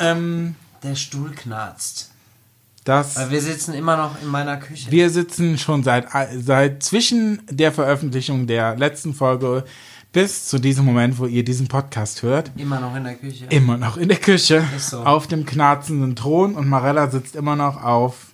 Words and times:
Ähm, 0.00 0.54
Der 0.82 0.94
Stuhl 0.96 1.30
knarzt. 1.30 2.10
das, 2.84 3.16
Weil 3.16 3.30
wir 3.30 3.40
sitzen 3.42 3.74
immer 3.74 3.96
noch 3.96 4.20
in 4.22 4.28
meiner 4.28 4.56
Küche. 4.56 4.90
wir 4.90 5.10
sitzen 5.10 5.58
schon 5.58 5.82
seit, 5.84 6.06
seit 6.38 6.82
zwischen 6.82 7.42
der 7.50 7.70
Veröffentlichung 7.72 8.46
der 8.46 8.76
letzten 8.76 9.14
Folge 9.14 9.64
bis 10.12 10.48
zu 10.48 10.58
diesem 10.58 10.84
Moment, 10.86 11.18
wo 11.18 11.26
ihr 11.26 11.44
diesen 11.44 11.68
Podcast 11.68 12.22
hört, 12.22 12.50
immer 12.56 12.80
noch 12.80 12.96
in 12.96 13.04
der 13.04 13.14
Küche. 13.14 13.46
immer 13.50 13.76
noch 13.76 13.96
in 13.96 14.08
der 14.08 14.16
Küche 14.18 14.64
Ist 14.76 14.90
so. 14.90 15.00
auf 15.04 15.28
dem 15.28 15.46
knarzenden 15.46 16.16
Thron 16.16 16.54
und 16.56 16.66
Marella 16.68 17.08
sitzt 17.10 17.36
immer 17.36 17.54
noch 17.54 17.82
auf 17.84 18.32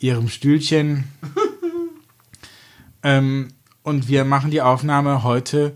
ihrem 0.00 0.28
Stühlchen. 0.28 1.04
ähm, 3.02 3.48
und 3.82 4.08
wir 4.08 4.24
machen 4.24 4.50
die 4.50 4.60
Aufnahme 4.60 5.22
heute 5.22 5.74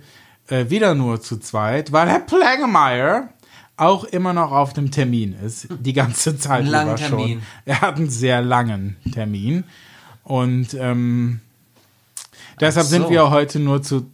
äh, 0.48 0.68
wieder 0.68 0.95
nur 0.95 1.20
zu 1.20 1.39
zweit, 1.39 1.93
weil 1.93 2.09
Herr 2.09 2.20
Plangemeyer 2.20 3.30
auch 3.77 4.04
immer 4.04 4.32
noch 4.32 4.52
auf 4.52 4.73
dem 4.73 4.91
Termin 4.91 5.34
ist, 5.45 5.68
die 5.80 5.93
ganze 5.93 6.36
Zeit 6.38 6.62
Einen 6.62 6.69
über 6.69 6.98
schon. 6.98 7.19
Termin. 7.19 7.42
Er 7.65 7.80
hat 7.80 7.97
einen 7.97 8.10
sehr 8.10 8.41
langen 8.42 8.97
Termin 9.12 9.64
und 10.24 10.74
ähm, 10.74 11.41
deshalb 12.61 12.87
Ach 12.87 12.91
sind 12.91 13.02
so. 13.05 13.11
wir 13.11 13.30
heute 13.30 13.59
nur 13.59 13.83
zu 13.83 14.06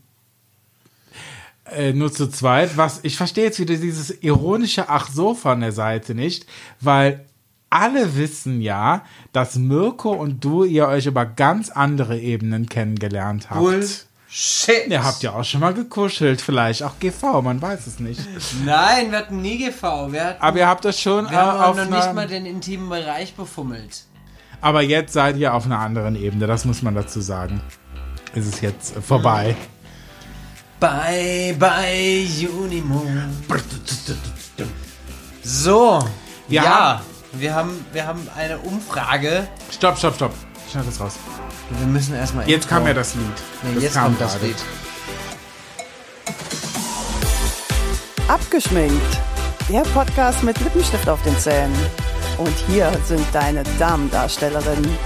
äh, 1.71 1.93
nur 1.93 2.13
zu 2.13 2.29
zweit. 2.29 2.77
Was 2.77 3.01
ich 3.03 3.17
verstehe 3.17 3.45
jetzt 3.45 3.61
wieder 3.61 3.77
dieses 3.77 4.23
ironische 4.23 4.89
Ach 4.89 5.11
so 5.11 5.35
von 5.35 5.61
der 5.61 5.73
Seite 5.73 6.15
nicht, 6.15 6.47
weil 6.81 7.27
alle 7.71 8.17
wissen 8.17 8.63
ja, 8.63 9.05
dass 9.33 9.57
Mirko 9.57 10.13
und 10.13 10.43
du 10.43 10.65
ihr 10.65 10.89
euch 10.89 11.07
über 11.07 11.27
ganz 11.27 11.69
andere 11.69 12.19
Ebenen 12.19 12.69
kennengelernt 12.69 13.51
habt. 13.51 14.08
Bullshit. 14.39 14.87
Ihr 14.89 15.03
habt 15.05 15.23
ja 15.23 15.33
auch 15.33 15.45
schon 15.45 15.61
mal 15.61 15.75
gekuschelt, 15.75 16.41
vielleicht 16.41 16.83
auch 16.85 16.99
GV, 17.01 17.43
man 17.43 17.61
weiß 17.61 17.87
es 17.87 17.99
nicht. 17.99 18.21
Nein, 18.65 19.11
wir 19.11 19.19
hatten 19.19 19.43
nie 19.43 19.59
GV. 19.59 20.13
Wir, 20.13 20.25
hatten, 20.27 20.43
Aber 20.43 20.59
ihr 20.59 20.69
habt 20.69 20.85
das 20.85 21.01
schon 21.01 21.27
äh, 21.27 21.31
wir 21.31 21.39
haben 21.39 21.61
auf 21.61 21.77
noch 21.77 21.83
einer, 21.87 21.97
nicht 21.97 22.15
mal 22.15 22.29
den 22.29 22.47
intimen 22.47 22.89
Bereich 22.89 23.35
befummelt. 23.35 24.05
Aber 24.61 24.83
jetzt 24.83 25.13
seid 25.13 25.37
ihr 25.37 25.55
auf 25.55 25.67
einer 25.67 25.79
anderen 25.81 26.15
Ebene, 26.17 26.47
das 26.47 26.65
muss 26.65 26.83
man 26.83 26.95
dazu 26.95 27.21
sagen. 27.21 27.61
Ist 28.35 28.47
es 28.47 28.61
jetzt 28.61 28.97
äh, 28.97 29.01
vorbei. 29.01 29.57
Bye, 30.79 31.57
bye, 31.59 32.49
Unimoon. 32.63 33.37
So. 35.43 35.99
Wir 36.47 36.63
ja, 36.63 36.65
haben- 36.65 37.01
wir, 37.33 37.55
haben, 37.55 37.85
wir 37.93 38.07
haben 38.07 38.27
eine 38.37 38.59
Umfrage. 38.59 39.49
Stopp, 39.71 39.99
stopp, 39.99 40.15
stopp. 40.15 40.33
Schneid 40.71 40.87
das 40.87 41.01
raus. 41.01 41.15
Wir 41.71 41.87
müssen 41.87 42.15
erstmal. 42.15 42.49
Jetzt 42.49 42.69
kam 42.69 42.87
ja 42.87 42.95
das 42.95 43.15
Lied. 43.15 43.25
Nee, 43.63 43.75
Das 43.75 43.83
jetzt 43.85 43.95
kam 43.95 44.05
kommt 44.05 44.21
das. 44.21 44.41
Lied. 44.43 44.57
Abgeschminkt. 48.29 49.19
Der 49.69 49.81
Podcast 49.95 50.43
mit 50.43 50.59
Lippenstift 50.61 51.09
auf 51.09 51.23
den 51.23 51.39
Zähnen. 51.39 51.75
Und 52.39 52.55
hier 52.69 52.91
sind 53.07 53.25
deine 53.33 53.63
Damendarstellerinnen 53.79 54.97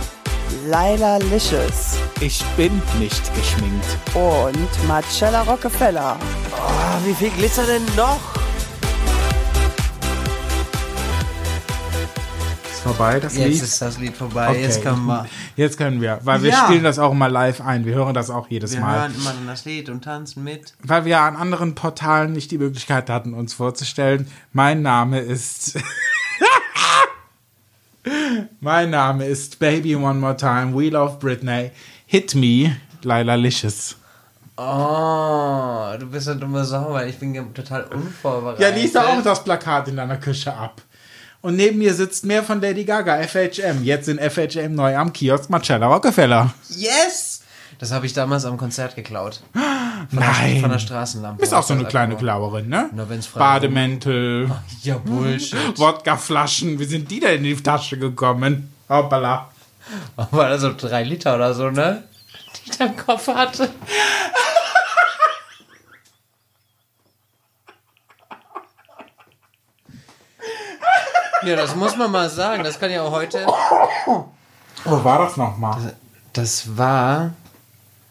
Laila 0.66 1.16
Licious 1.16 1.96
Ich 2.20 2.44
bin 2.56 2.82
nicht 2.98 3.22
geschminkt. 3.34 3.86
und 4.14 4.88
Marcella 4.88 5.42
Rockefeller. 5.42 6.16
Ah, 6.54 6.98
wie 7.04 7.14
viel 7.14 7.30
Glitzer 7.30 7.64
denn 7.64 7.84
noch? 7.96 8.20
Vorbei, 12.82 13.20
das 13.20 13.36
Jetzt 13.36 13.48
Lied? 13.48 13.62
ist 13.62 13.82
das 13.82 13.98
Lied 13.98 14.16
vorbei. 14.16 14.48
Okay. 14.50 14.62
Jetzt 14.62 14.82
können 14.82 15.06
wir. 15.06 15.26
Jetzt 15.56 15.78
können 15.78 16.00
wir, 16.00 16.18
weil 16.24 16.42
wir 16.42 16.50
Ja. 16.50 16.64
spielen 16.64 16.84
das 16.84 16.98
auch 16.98 17.12
immer 17.12 17.28
live 17.28 17.60
ein. 17.60 17.84
Wir 17.84 17.94
hören 17.94 18.14
das 18.14 18.30
auch 18.30 18.48
jedes 18.48 18.72
Wir 18.72 18.80
Mal. 18.80 19.00
hören 19.00 19.14
immer 19.14 19.32
das 19.46 19.64
Lied 19.64 19.88
und 19.88 20.02
tanzen 20.04 20.44
mit. 20.44 20.74
Weil 20.82 21.04
wir 21.04 21.20
an 21.20 21.36
anderen 21.36 21.74
Portalen 21.74 22.32
nicht 22.32 22.50
die 22.50 22.58
Möglichkeit 22.58 23.08
hatten, 23.08 23.34
uns 23.34 23.54
vorzustellen. 23.54 24.26
Mein 24.52 24.82
Name 24.82 25.20
ist. 25.20 25.78
mein 28.60 28.90
Name 28.90 29.26
ist 29.26 29.58
Baby 29.58 29.94
One 29.96 30.18
More 30.18 30.36
Time, 30.36 30.74
We 30.76 30.88
Love 30.90 31.18
Britney, 31.20 31.70
Hit 32.06 32.34
Me, 32.34 32.76
Laila 33.02 33.34
Licious. 33.36 33.96
Oh, 34.56 35.92
du 35.98 36.06
bist 36.06 36.28
eine 36.28 36.38
dumme 36.40 36.64
Sau, 36.64 36.92
weil 36.92 37.08
ich 37.08 37.18
bin 37.18 37.32
total 37.54 37.84
unvorbereitet. 37.84 38.60
Ja, 38.60 38.68
lies 38.68 38.92
doch 38.92 39.06
auch 39.08 39.22
das 39.22 39.42
Plakat 39.42 39.88
in 39.88 39.96
deiner 39.96 40.18
Küche 40.18 40.54
ab. 40.54 40.82
Und 41.42 41.56
neben 41.56 41.78
mir 41.78 41.92
sitzt 41.94 42.24
mehr 42.24 42.42
von 42.44 42.60
Lady 42.60 42.84
Gaga, 42.84 43.20
FHM. 43.22 43.82
Jetzt 43.82 44.08
in 44.08 44.18
FHM 44.18 44.74
neu 44.74 44.96
am 44.96 45.12
Kiosk 45.12 45.50
Marcella 45.50 45.86
Rockefeller. 45.88 46.54
Yes! 46.68 47.40
Das 47.78 47.90
habe 47.90 48.06
ich 48.06 48.12
damals 48.12 48.44
am 48.44 48.56
Konzert 48.56 48.94
geklaut. 48.94 49.40
Nein. 50.12 50.60
Von 50.60 50.70
der 50.70 50.78
Straßenlampe. 50.78 51.40
Bist 51.40 51.52
auch 51.52 51.64
so 51.64 51.74
eine 51.74 51.84
kleine 51.84 52.14
Klauerin, 52.16 52.68
ne? 52.68 52.90
Na, 52.94 53.08
wenn's 53.08 53.26
frei 53.26 53.40
Bademäntel, 53.40 54.46
nur- 54.46 54.62
Ja, 54.82 54.98
Bullshit. 54.98 55.76
Wodkaflaschen. 55.78 56.78
Wie 56.78 56.84
sind 56.84 57.10
die 57.10 57.18
denn 57.18 57.38
in 57.38 57.42
die 57.44 57.56
Tasche 57.60 57.98
gekommen? 57.98 58.72
Hoppala. 58.88 59.50
War 60.30 60.48
das 60.50 60.60
so 60.60 60.72
drei 60.76 61.02
Liter 61.02 61.34
oder 61.34 61.54
so, 61.54 61.70
ne? 61.70 62.04
Die 62.64 62.70
ich 62.70 62.78
da 62.78 62.84
im 62.84 62.96
Kopf 62.96 63.26
hatte. 63.26 63.68
Ja, 71.44 71.56
das 71.56 71.74
muss 71.74 71.96
man 71.96 72.10
mal 72.10 72.28
sagen. 72.30 72.62
Das 72.64 72.78
kann 72.78 72.90
ja 72.90 73.02
auch 73.02 73.10
heute. 73.12 73.46
Wo 74.84 75.04
war 75.04 75.18
das 75.20 75.36
nochmal? 75.36 75.94
Das 76.32 76.76
war. 76.76 77.32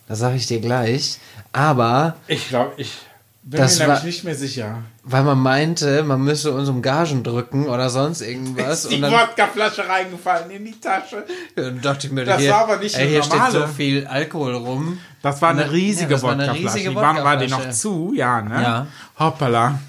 Das 0.08 0.19
sage 0.19 0.36
ich 0.36 0.47
dir 0.47 0.59
gleich. 0.59 1.19
Aber 1.53 2.16
Ich 2.28 2.50
glaube, 2.50 2.74
ich 2.78 2.97
bin 3.44 3.59
Das 3.59 3.78
mir 3.80 3.86
nämlich 3.86 4.00
war- 4.00 4.06
nicht 4.06 4.24
mehr 4.24 4.36
sicher. 4.36 4.78
weil 5.03 5.24
man 5.24 5.40
meinte, 5.40 6.03
man 6.03 6.22
müsse 6.22 6.53
uns 6.53 6.70
um 6.70 6.81
Gagen 6.81 7.24
drücken 7.24 7.68
oder 7.68 7.90
sonst 7.90 8.22
irgendwas. 8.22 8.86
Ist 8.86 8.91
die 8.91 9.02
Wodkaflasche 9.02 9.88
reingefallen 9.88 10.52
in 10.52 10.64
die 10.66 10.80
Tasche. 10.80 11.25
dann 11.56 11.81
dachte 11.81 12.08
ich 12.08 12.14
mir, 12.14 12.24
Das 12.25 12.40
hier, 12.40 12.52
war 12.52 12.62
aber 12.62 12.78
nicht 12.78 12.96
ey, 12.96 13.09
hier 13.09 13.24
steht 13.24 13.52
so 13.52 13.66
viel 13.68 14.06
Alkohol 14.08 14.56
rum. 14.56 14.97
Das 15.24 15.41
war 15.41 15.50
eine 15.50 15.66
Ne- 15.66 15.72
riesige 15.72 16.03
ja, 16.12 16.16
das 16.16 16.24
war 16.24 16.31
eine 16.34 16.44
Wodkaflasche. 16.44 16.75
riesige 16.75 16.90
Die 16.91 16.96
waren, 16.96 17.24
war 17.24 17.38
die 17.38 17.47
noch 17.47 17.70
zu? 17.72 18.14
Ja, 18.16 18.41
ne? 18.41 18.62
Ja. 18.62 18.88
Hoppala. 19.20 19.80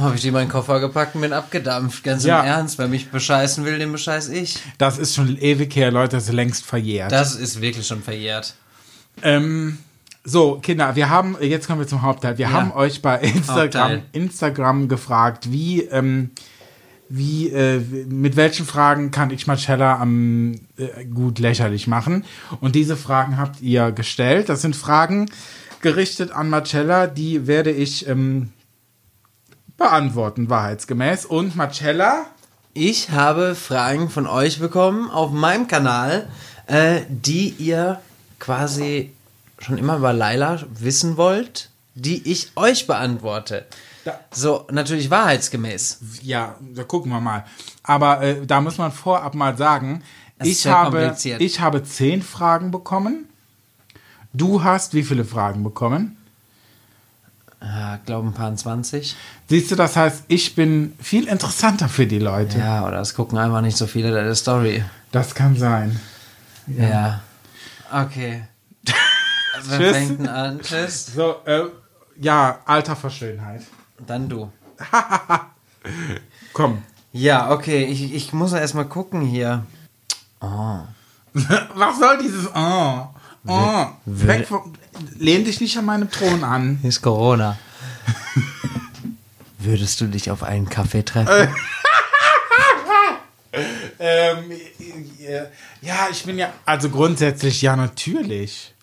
Habe 0.00 0.14
ich 0.14 0.20
die 0.20 0.28
in 0.28 0.34
meinen 0.34 0.48
Koffer 0.48 0.78
gepackt 0.80 1.14
und 1.14 1.22
bin 1.22 1.32
abgedampft. 1.32 2.04
Ganz 2.04 2.24
Ja. 2.24 2.40
im 2.40 2.46
Ernst. 2.46 2.78
Wer 2.78 2.88
mich 2.88 3.10
bescheißen 3.10 3.64
will, 3.64 3.78
den 3.78 3.92
bescheiß 3.92 4.28
ich. 4.28 4.58
Das 4.78 4.98
ist 4.98 5.14
schon 5.14 5.36
ewig 5.38 5.74
her, 5.76 5.90
Leute. 5.90 6.16
Das 6.16 6.24
ist 6.28 6.32
längst 6.32 6.64
verjährt. 6.66 7.12
Das 7.12 7.34
ist 7.34 7.60
wirklich 7.60 7.86
schon 7.86 8.02
verjährt. 8.02 8.54
Ähm, 9.22 9.78
so, 10.24 10.58
Kinder, 10.62 10.96
wir 10.96 11.08
haben, 11.08 11.36
jetzt 11.40 11.66
kommen 11.66 11.80
wir 11.80 11.86
zum 11.86 12.02
Hauptteil. 12.02 12.36
Wir 12.38 12.46
Ja. 12.46 12.52
haben 12.52 12.72
euch 12.72 13.00
bei 13.00 13.18
Instagram, 13.20 13.56
Hauptteil. 13.62 14.02
Instagram 14.12 14.88
gefragt, 14.88 15.50
wie, 15.52 15.82
ähm, 15.82 16.30
wie, 17.08 17.48
äh, 17.50 17.78
mit 18.08 18.34
welchen 18.36 18.66
Fragen 18.66 19.12
kann 19.12 19.30
ich 19.30 19.46
Marcella 19.46 19.98
am 20.00 20.56
äh, 20.76 21.04
gut 21.06 21.38
lächerlich 21.38 21.86
machen? 21.86 22.24
Und 22.60 22.74
diese 22.74 22.96
Fragen 22.96 23.36
habt 23.38 23.62
ihr 23.62 23.92
gestellt. 23.92 24.48
Das 24.48 24.60
sind 24.62 24.74
Fragen 24.74 25.30
gerichtet 25.80 26.32
an 26.32 26.50
Marcella, 26.50 27.06
die 27.06 27.46
werde 27.46 27.70
ich 27.70 28.08
ähm, 28.08 28.50
beantworten, 29.76 30.48
wahrheitsgemäß. 30.50 31.24
Und 31.26 31.56
Marcella, 31.56 32.26
Ich 32.72 33.10
habe 33.10 33.54
Fragen 33.54 34.10
von 34.10 34.26
euch 34.26 34.58
bekommen 34.60 35.10
auf 35.10 35.30
meinem 35.32 35.66
Kanal, 35.66 36.28
äh, 36.66 37.00
die 37.08 37.48
ihr 37.50 38.00
quasi 38.38 39.12
schon 39.58 39.78
immer 39.78 39.96
über 39.96 40.12
Laila 40.12 40.60
wissen 40.78 41.16
wollt, 41.16 41.70
die 41.94 42.30
ich 42.30 42.52
euch 42.56 42.86
beantworte. 42.86 43.64
Da- 44.04 44.20
So, 44.30 44.66
natürlich 44.70 45.08
wahrheitsgemäß. 45.10 46.00
ja, 46.22 46.56
da 46.74 46.84
gucken 46.84 47.10
wir 47.12 47.20
mal. 47.20 47.44
Aber 47.82 48.20
äh, 48.22 48.44
da 48.46 48.60
muss 48.60 48.76
man 48.76 48.92
vorab 48.92 49.34
mal 49.34 49.56
sagen, 49.56 50.02
Das 50.38 50.48
ich 50.48 50.66
habe, 50.66 51.16
ich 51.38 51.60
habe 51.60 51.82
zehn 51.82 52.22
Fragen 52.22 52.70
bekommen. 52.70 53.24
Du 54.34 54.62
hast 54.62 54.92
wie 54.92 55.02
viele 55.02 55.24
Fragen 55.24 55.64
bekommen? 55.64 56.15
Ja, 57.66 57.98
glaube 58.04 58.28
ein 58.28 58.32
paar 58.32 58.54
20. 58.54 59.16
Siehst 59.48 59.70
du, 59.70 59.74
das 59.76 59.96
heißt, 59.96 60.24
ich 60.28 60.54
bin 60.54 60.94
viel 61.00 61.26
interessanter 61.26 61.88
für 61.88 62.06
die 62.06 62.20
Leute. 62.20 62.58
Ja, 62.58 62.86
oder 62.86 63.00
es 63.00 63.14
gucken 63.14 63.38
einfach 63.38 63.60
nicht 63.60 63.76
so 63.76 63.86
viele 63.86 64.12
deine 64.12 64.34
Story. 64.36 64.84
Das 65.10 65.34
kann 65.34 65.56
sein. 65.56 66.00
Ja. 66.68 67.22
Okay. 67.92 68.44
Wer 69.64 69.78
Tschüss. 69.78 69.96
fängt 69.96 70.20
denn 70.20 70.28
an? 70.28 70.60
Tschüss. 70.60 71.06
So, 71.06 71.36
äh, 71.44 71.64
ja, 72.20 72.60
Alter 72.66 72.94
vor 72.94 73.10
Schönheit. 73.10 73.62
Dann 74.06 74.28
du. 74.28 74.52
Komm. 76.52 76.82
Ja, 77.12 77.50
okay. 77.50 77.84
Ich, 77.84 78.14
ich 78.14 78.32
muss 78.32 78.52
erst 78.52 78.74
mal 78.74 78.84
gucken 78.84 79.22
hier. 79.22 79.64
Was 81.74 81.98
soll 81.98 82.18
dieses 82.22 82.48
Oh? 82.54 83.08
Oh. 83.46 83.86
Weg 84.04 84.46
vom, 84.46 84.74
lehn 85.18 85.44
dich 85.44 85.60
nicht 85.60 85.76
an 85.78 85.84
meinem 85.84 86.10
Thron 86.10 86.44
an. 86.44 86.78
Hier 86.80 86.88
ist 86.88 87.02
Corona. 87.02 87.58
Würdest 89.58 90.00
du 90.00 90.06
dich 90.06 90.30
auf 90.30 90.42
einen 90.42 90.68
Kaffee 90.68 91.04
treffen? 91.04 91.54
Ähm, 93.98 94.50
äh, 94.50 95.44
ja, 95.80 96.08
ich 96.10 96.24
bin 96.24 96.38
ja, 96.38 96.52
also 96.66 96.90
grundsätzlich 96.90 97.62
ja 97.62 97.74
natürlich. 97.74 98.74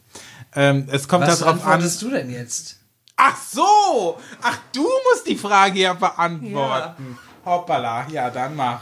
Ähm, 0.56 0.88
es 0.92 1.07
kommt 1.07 1.27
Was 1.27 1.39
darauf 1.39 1.63
an. 1.63 1.74
antwortest 1.74 2.01
du 2.01 2.10
denn 2.10 2.31
jetzt? 2.31 2.77
Ach 3.15 3.38
so! 3.38 4.19
Ach, 4.42 4.57
du 4.71 4.81
musst 4.81 5.27
die 5.27 5.36
Frage 5.38 5.80
ja 5.80 5.94
beantworten. 5.94 7.18
Hoppala, 7.45 8.07
ja, 8.10 8.30
dann 8.30 8.56
mach. 8.56 8.81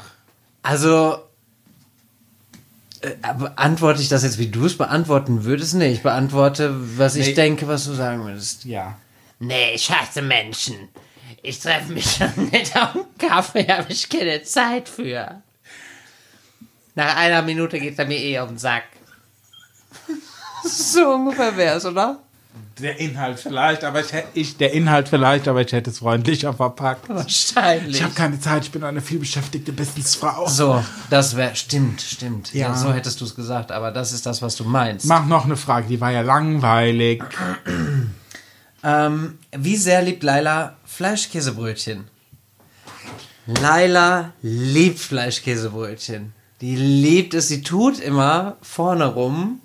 Also, 0.64 1.18
äh, 3.02 3.16
beantworte 3.38 4.02
ich 4.02 4.10
das 4.10 4.24
jetzt, 4.24 4.38
wie 4.38 4.48
du 4.48 4.66
es 4.66 4.78
beantworten 4.78 5.44
würdest? 5.44 5.74
Nee, 5.76 5.92
ich 5.92 6.02
beantworte, 6.04 6.74
was 6.98 7.16
ich 7.16 7.28
Nee. 7.28 7.34
denke, 7.34 7.68
was 7.68 7.86
du 7.86 7.94
sagen 7.94 8.24
würdest. 8.26 8.66
Ja. 8.66 8.98
Nee, 9.40 9.74
ich 9.74 9.92
hasse 9.92 10.22
Menschen. 10.22 10.90
Ich 11.42 11.60
treffe 11.60 11.92
mich 11.92 12.12
schon 12.18 12.50
nicht 12.52 12.76
auf 12.78 12.96
einen 12.96 13.18
Kaffee, 13.18 13.68
habe 13.68 13.92
ich 13.92 14.08
keine 14.10 14.44
Zeit 14.44 14.88
für. 14.88 15.42
Nach 16.96 17.16
einer 17.16 17.42
Minute 17.42 17.80
geht 17.80 17.98
er 17.98 18.06
mir 18.06 18.20
eh 18.20 18.40
auf 18.40 18.50
den 18.50 18.58
Sack. 18.58 18.84
So 20.64 21.14
ungefähr 21.16 21.56
wär's, 21.58 21.86
oder? 21.86 22.20
Der 22.80 23.00
Inhalt 23.00 23.40
vielleicht, 23.40 23.84
aber 23.84 24.00
ich 24.00 24.12
hätte 24.12 24.28
ich, 24.34 24.58
der 24.58 24.74
Inhalt 24.74 25.10
vielleicht, 25.10 25.48
aber 25.48 25.62
ich 25.62 25.72
hätte 25.72 25.90
es 25.92 26.00
freundlicher 26.00 26.54
verpackt. 26.54 27.10
Wahrscheinlich. 27.10 27.98
Ich 27.98 28.04
habe 28.04 28.14
keine 28.14 28.40
Zeit, 28.40 28.64
ich 28.64 28.72
bin 28.72 28.84
eine 28.84 29.02
vielbeschäftigte 29.02 29.72
Businessfrau. 29.72 30.48
So, 30.48 30.84
das 31.10 31.36
wäre, 31.36 31.56
stimmt, 31.56 32.02
stimmt. 32.02 32.54
Ja. 32.54 32.70
Ja. 32.70 32.76
so 32.76 32.92
hättest 32.92 33.22
du 33.22 33.26
es 33.26 33.36
gesagt, 33.36 33.72
aber 33.72 33.92
das 33.92 34.14
ist 34.14 34.26
das, 34.26 34.42
was 34.42 34.56
du 34.56 34.64
meinst. 34.64 35.06
Mach 35.06 35.26
noch 35.26 35.46
eine 35.46 35.58
Frage, 35.58 35.88
die 35.88 36.02
war 36.02 36.12
ja 36.12 36.22
langweilig. 36.22 37.24
Ähm, 38.84 39.38
wie 39.56 39.78
sehr 39.78 40.02
liebt 40.02 40.24
Laila 40.24 40.76
Fleischkäsebrötchen? 40.86 42.08
Laila 43.46 44.34
liebt 44.42 45.00
Fleischkäsebrötchen. 45.00 46.34
Die 46.62 46.76
liebt 46.76 47.34
es, 47.34 47.48
sie 47.48 47.62
tut 47.62 48.00
immer 48.00 48.58
vorne 48.62 49.06
rum, 49.06 49.60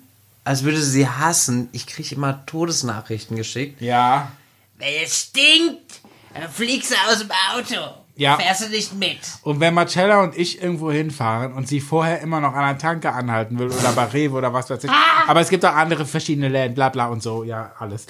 als 0.47 0.63
würde 0.63 0.77
sie 0.77 0.91
sie 0.91 1.07
hassen. 1.07 1.67
Ich 1.73 1.87
kriege 1.87 2.15
immer 2.15 2.45
Todesnachrichten 2.45 3.35
geschickt. 3.35 3.81
Ja. 3.81 4.31
Wenn 4.77 5.03
es 5.03 5.23
stinkt, 5.23 5.99
dann 6.33 6.49
fliegst 6.49 6.91
du 6.91 6.95
aus 7.09 7.19
dem 7.19 7.31
Auto. 7.53 7.95
Ja. 8.15 8.37
Fährst 8.37 8.63
du 8.63 8.69
nicht 8.69 8.93
mit. 8.93 9.19
Und 9.43 9.59
wenn 9.59 9.73
Marcella 9.73 10.23
und 10.23 10.37
ich 10.37 10.61
irgendwo 10.61 10.89
hinfahren 10.89 11.53
und 11.53 11.67
sie 11.67 11.81
vorher 11.81 12.21
immer 12.21 12.39
noch 12.39 12.53
an 12.53 12.63
einer 12.63 12.77
Tanke 12.77 13.11
anhalten 13.11 13.59
will 13.59 13.67
oder 13.67 13.91
bei 13.91 14.05
Rewe 14.05 14.37
oder 14.37 14.53
was 14.53 14.69
weiß 14.69 14.85
ich, 14.85 14.91
aber 15.27 15.41
es 15.41 15.49
gibt 15.49 15.65
auch 15.65 15.75
andere 15.75 16.05
verschiedene 16.05 16.47
Läden, 16.47 16.73
bla 16.73 16.89
bla 16.89 17.07
und 17.07 17.21
so, 17.21 17.43
ja, 17.43 17.73
alles. 17.77 18.07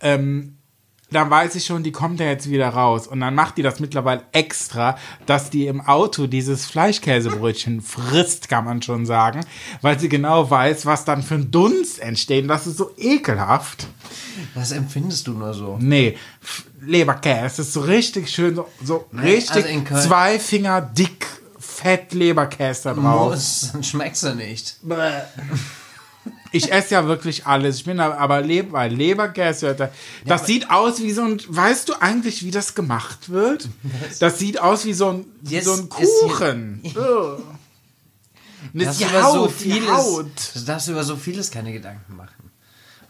Ähm, 0.00 0.59
dann 1.10 1.30
weiß 1.30 1.54
ich 1.56 1.64
schon, 1.64 1.82
die 1.82 1.92
kommt 1.92 2.20
ja 2.20 2.26
jetzt 2.26 2.50
wieder 2.50 2.68
raus. 2.68 3.06
Und 3.06 3.20
dann 3.20 3.34
macht 3.34 3.58
die 3.58 3.62
das 3.62 3.80
mittlerweile 3.80 4.22
extra, 4.32 4.96
dass 5.26 5.50
die 5.50 5.66
im 5.66 5.80
Auto 5.80 6.26
dieses 6.26 6.66
Fleischkäsebrötchen 6.66 7.80
frisst, 7.80 8.48
kann 8.48 8.64
man 8.64 8.82
schon 8.82 9.06
sagen, 9.06 9.40
weil 9.82 9.98
sie 9.98 10.08
genau 10.08 10.50
weiß, 10.50 10.86
was 10.86 11.04
dann 11.04 11.22
für 11.22 11.34
ein 11.34 11.50
Dunst 11.50 12.00
entsteht. 12.00 12.42
Und 12.42 12.48
das 12.48 12.66
ist 12.66 12.76
so 12.76 12.92
ekelhaft. 12.96 13.86
Was 14.54 14.72
empfindest 14.72 15.26
du 15.26 15.32
nur 15.32 15.52
so? 15.54 15.78
Nee, 15.80 16.16
Leberkäse 16.80 17.62
ist 17.62 17.72
so 17.72 17.80
richtig 17.80 18.30
schön, 18.30 18.54
so, 18.54 18.68
so 18.82 19.06
richtig 19.12 19.66
also 19.66 20.08
zwei 20.08 20.38
Finger 20.38 20.80
dick 20.80 21.26
Fett 21.58 22.12
Leberkäse 22.12 22.82
da 22.84 22.94
drauf. 22.94 23.30
Muss, 23.30 23.70
dann 23.72 23.82
schmeckst 23.82 24.22
du 24.22 24.34
nicht. 24.34 24.76
Ich 26.52 26.72
esse 26.72 26.94
ja 26.94 27.06
wirklich 27.06 27.46
alles. 27.46 27.76
Ich 27.76 27.84
bin 27.84 28.00
aber 28.00 28.40
Leber, 28.40 28.72
bei 28.72 28.88
Leberkäse, 28.88 29.74
das, 29.74 29.90
das 30.26 30.46
sieht 30.46 30.70
aus 30.70 31.00
wie 31.00 31.12
so 31.12 31.22
ein, 31.22 31.40
weißt 31.46 31.88
du 31.88 31.94
eigentlich, 32.00 32.44
wie 32.44 32.50
das 32.50 32.74
gemacht 32.74 33.30
wird? 33.30 33.68
Das 34.18 34.38
sieht 34.38 34.60
aus 34.60 34.84
wie 34.84 34.92
so 34.92 35.10
ein, 35.10 35.24
wie 35.42 35.54
Jetzt 35.54 35.66
so 35.66 35.74
ein 35.74 35.88
Kuchen. 35.88 36.82
Ugh. 36.84 37.42
Und 38.74 38.82
das 38.82 39.00
über 39.00 39.22
Haut, 39.22 39.34
so 39.34 39.48
vieles, 39.48 39.90
Haut. 39.90 40.26
du 40.54 40.60
darfst 40.60 40.88
über 40.88 41.02
so 41.02 41.16
vieles 41.16 41.50
keine 41.50 41.72
Gedanken 41.72 42.14
machen. 42.16 42.50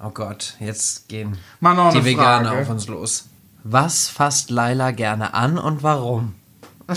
Oh 0.02 0.10
Gott, 0.10 0.54
jetzt 0.60 1.08
gehen 1.08 1.36
Mal 1.58 1.74
noch 1.74 1.90
die 1.90 1.98
eine 1.98 2.06
Veganer 2.06 2.48
Frage. 2.50 2.62
auf 2.62 2.70
uns 2.70 2.86
los. 2.86 3.24
Was 3.64 4.08
fasst 4.08 4.50
Laila 4.50 4.92
gerne 4.92 5.34
an 5.34 5.58
und 5.58 5.82
warum? 5.82 6.34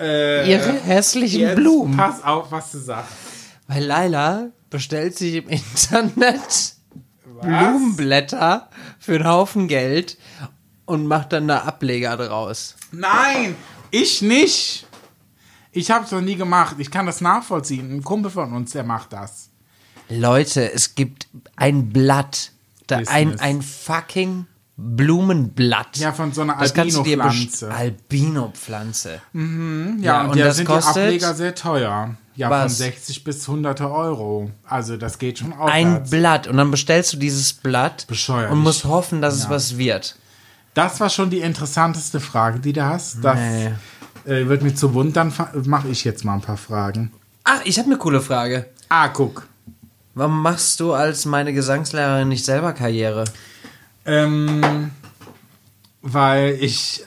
Äh, 0.00 0.50
Ihre 0.50 0.72
hässlichen 0.72 1.40
jetzt 1.42 1.56
Blumen. 1.56 1.96
Pass 1.96 2.24
auf, 2.24 2.50
was 2.50 2.72
du 2.72 2.78
sagst. 2.78 3.12
Weil 3.68 3.84
Laila 3.84 4.46
bestellt 4.72 5.16
sich 5.16 5.36
im 5.36 5.48
Internet 5.48 6.74
Blumenblätter 7.40 8.68
für 8.98 9.14
einen 9.16 9.26
Haufen 9.26 9.68
Geld 9.68 10.18
und 10.84 11.06
macht 11.06 11.32
dann 11.32 11.48
da 11.48 11.58
Ableger 11.60 12.16
draus. 12.16 12.76
Nein, 12.90 13.54
ich 13.90 14.22
nicht. 14.22 14.86
Ich 15.70 15.90
habe 15.90 16.04
es 16.04 16.10
noch 16.10 16.20
nie 16.20 16.36
gemacht. 16.36 16.76
Ich 16.78 16.90
kann 16.90 17.06
das 17.06 17.20
nachvollziehen. 17.20 17.90
Ein 17.94 18.02
Kumpel 18.02 18.30
von 18.30 18.52
uns, 18.52 18.72
der 18.72 18.84
macht 18.84 19.12
das. 19.12 19.48
Leute, 20.08 20.70
es 20.72 20.94
gibt 20.94 21.28
ein 21.56 21.90
Blatt, 21.90 22.52
da 22.86 22.96
ein, 22.98 23.04
Business. 23.30 23.40
ein 23.40 23.62
fucking 23.62 24.46
Blumenblatt. 24.76 25.96
Ja, 25.96 26.12
von 26.12 26.32
so 26.32 26.42
einer 26.42 26.58
Albino-Pflanze. 26.58 27.72
Albino-Pflanze. 27.72 29.22
Ja, 29.32 29.40
Ja, 30.00 30.20
und, 30.24 30.30
und 30.30 30.38
da 30.40 30.44
das 30.46 30.56
sind 30.56 30.66
kostet- 30.66 30.96
die 30.96 31.00
Ableger 31.00 31.34
sehr 31.34 31.54
teuer. 31.54 32.16
Ja, 32.34 32.48
Was? 32.50 32.62
von 32.62 32.68
60 32.86 33.24
bis 33.24 33.46
100 33.48 33.80
Euro. 33.82 34.50
Also 34.64 34.96
das 34.96 35.18
geht 35.18 35.38
schon 35.38 35.52
Ein 35.52 35.86
aufwärts. 35.88 36.10
Blatt 36.10 36.46
und 36.46 36.56
dann 36.56 36.70
bestellst 36.70 37.12
du 37.12 37.16
dieses 37.18 37.52
Blatt 37.52 38.06
Bescheuerlich. 38.06 38.50
und 38.52 38.58
musst 38.60 38.84
hoffen, 38.84 39.20
dass 39.20 39.34
es 39.34 39.50
was 39.50 39.76
wird. 39.76 40.16
Das 40.74 40.98
war 41.00 41.10
schon 41.10 41.28
die 41.28 41.40
interessanteste 41.40 42.20
Frage, 42.20 42.58
die 42.58 42.72
du 42.72 42.82
hast. 42.84 43.18
Das 43.22 43.38
Nee. 43.38 43.66
äh, 44.24 44.48
wird 44.48 44.62
mir 44.62 44.74
zu 44.74 44.88
bunt. 44.90 45.14
Dann 45.16 45.30
mache 45.66 45.88
ich 45.88 46.04
jetzt 46.04 46.24
mal 46.24 46.34
ein 46.34 46.40
paar 46.40 46.56
Fragen. 46.56 47.12
Ach, 47.44 47.60
ich 47.64 47.78
habe 47.78 47.86
eine 47.88 47.98
coole 47.98 48.20
Frage. 48.22 48.66
Ah, 48.88 49.08
guck. 49.08 49.46
Warum 50.14 50.40
machst 50.42 50.80
du 50.80 50.92
als 50.94 51.26
meine 51.26 51.52
Gesangslehrerin 51.52 52.28
nicht 52.28 52.44
selber 52.44 52.72
Karriere? 52.72 53.24
Ähm, 54.06 54.90
weil 56.00 56.56
ich 56.60 57.04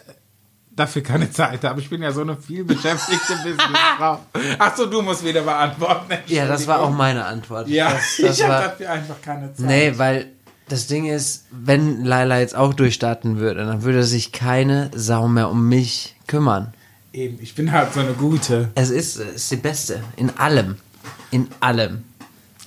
dafür 0.75 1.03
keine 1.03 1.31
Zeit 1.31 1.63
habe. 1.63 1.79
Ich 1.79 1.89
bin 1.89 2.01
ja 2.01 2.11
so 2.11 2.21
eine 2.21 2.35
vielbeschäftigte 2.35 3.33
Businessfrau. 3.43 4.19
Achso, 4.59 4.85
du 4.85 5.01
musst 5.01 5.23
wieder 5.23 5.41
beantworten. 5.41 6.13
Ja, 6.27 6.47
das 6.47 6.67
war 6.67 6.81
auch 6.81 6.91
meine 6.91 7.25
Antwort. 7.25 7.67
Ja, 7.67 7.93
das, 7.93 8.17
das 8.21 8.37
ich 8.37 8.43
habe 8.43 8.53
war, 8.53 8.61
dafür 8.63 8.91
einfach 8.91 9.21
keine 9.21 9.53
Zeit. 9.53 9.65
Nee, 9.65 9.93
weil 9.97 10.27
das 10.67 10.87
Ding 10.87 11.05
ist, 11.05 11.45
wenn 11.51 12.03
Laila 12.03 12.39
jetzt 12.39 12.55
auch 12.55 12.73
durchstarten 12.73 13.37
würde, 13.37 13.65
dann 13.65 13.83
würde 13.83 14.03
sich 14.03 14.31
keine 14.31 14.91
Sau 14.93 15.27
mehr 15.27 15.49
um 15.49 15.69
mich 15.69 16.15
kümmern. 16.27 16.73
Eben, 17.13 17.37
ich 17.41 17.55
bin 17.55 17.71
halt 17.71 17.93
so 17.93 18.01
eine 18.01 18.13
gute. 18.13 18.69
Es 18.75 18.89
ist, 18.89 19.17
es 19.17 19.35
ist 19.35 19.51
die 19.51 19.55
Beste. 19.57 20.01
In 20.17 20.31
allem. 20.37 20.77
In 21.31 21.47
allem. 21.61 22.03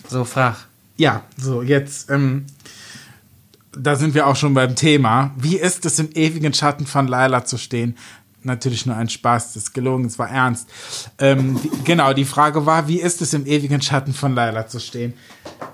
So, 0.09 0.25
frag. 0.25 0.57
Ja, 0.97 1.23
so 1.37 1.63
jetzt, 1.63 2.11
ähm, 2.11 2.47
da 3.79 3.97
sind 3.97 4.15
wir 4.15 4.27
auch 4.27 4.37
schon 4.37 4.55
beim 4.55 4.75
Thema. 4.75 5.33
Wie 5.37 5.57
ist 5.57 5.85
es 5.87 5.99
im 5.99 6.11
ewigen 6.13 6.53
Schatten 6.53 6.87
von 6.87 7.07
Laila 7.09 7.45
zu 7.45 7.59
stehen? 7.59 7.97
Natürlich 8.43 8.87
nur 8.87 8.97
ein 8.97 9.09
Spaß, 9.09 9.55
das 9.55 9.65
ist 9.65 9.75
gelogen, 9.75 10.05
es 10.05 10.19
war 10.19 10.31
ernst. 10.31 10.69
Ähm, 11.19 11.61
die, 11.63 11.71
genau, 11.85 12.13
die 12.13 12.25
Frage 12.25 12.67
war, 12.67 12.88
wie 12.88 13.00
ist 13.00 13.21
es 13.21 13.35
im 13.35 13.47
ewigen 13.47 13.83
Schatten 13.83 14.14
von 14.14 14.35
Laila 14.35 14.69
zu 14.69 14.79
stehen? 14.79 15.14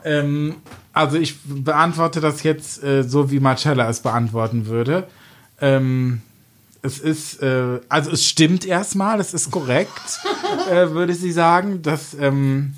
Ähm, 0.02 0.56
also 0.92 1.16
ich 1.16 1.36
beantworte 1.44 2.20
das 2.20 2.42
jetzt 2.42 2.82
äh, 2.82 3.02
so, 3.02 3.30
wie 3.30 3.40
Marcella 3.40 3.88
es 3.88 4.00
beantworten 4.00 4.66
würde. 4.66 5.06
Ähm, 5.60 6.22
es 6.82 6.98
ist, 6.98 7.42
äh, 7.42 7.80
also 7.88 8.10
es 8.10 8.26
stimmt 8.26 8.64
erstmal, 8.64 9.20
es 9.20 9.34
ist 9.34 9.50
korrekt, 9.50 10.20
äh, 10.70 10.90
würde 10.90 11.14
sie 11.14 11.32
sagen. 11.32 11.82
Das 11.82 12.14
ähm, 12.14 12.74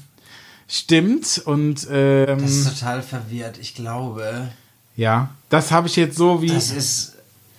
stimmt 0.68 1.42
und 1.44 1.86
ähm, 1.90 2.38
Das 2.40 2.50
ist 2.50 2.78
total 2.80 3.02
verwirrt. 3.02 3.58
Ich 3.58 3.74
glaube, 3.74 4.48
ja, 4.96 5.30
das 5.48 5.70
habe 5.70 5.88
ich 5.88 5.96
jetzt 5.96 6.16
so 6.16 6.42
wie. 6.42 6.48
das 6.48 6.70
ist. 6.70 7.12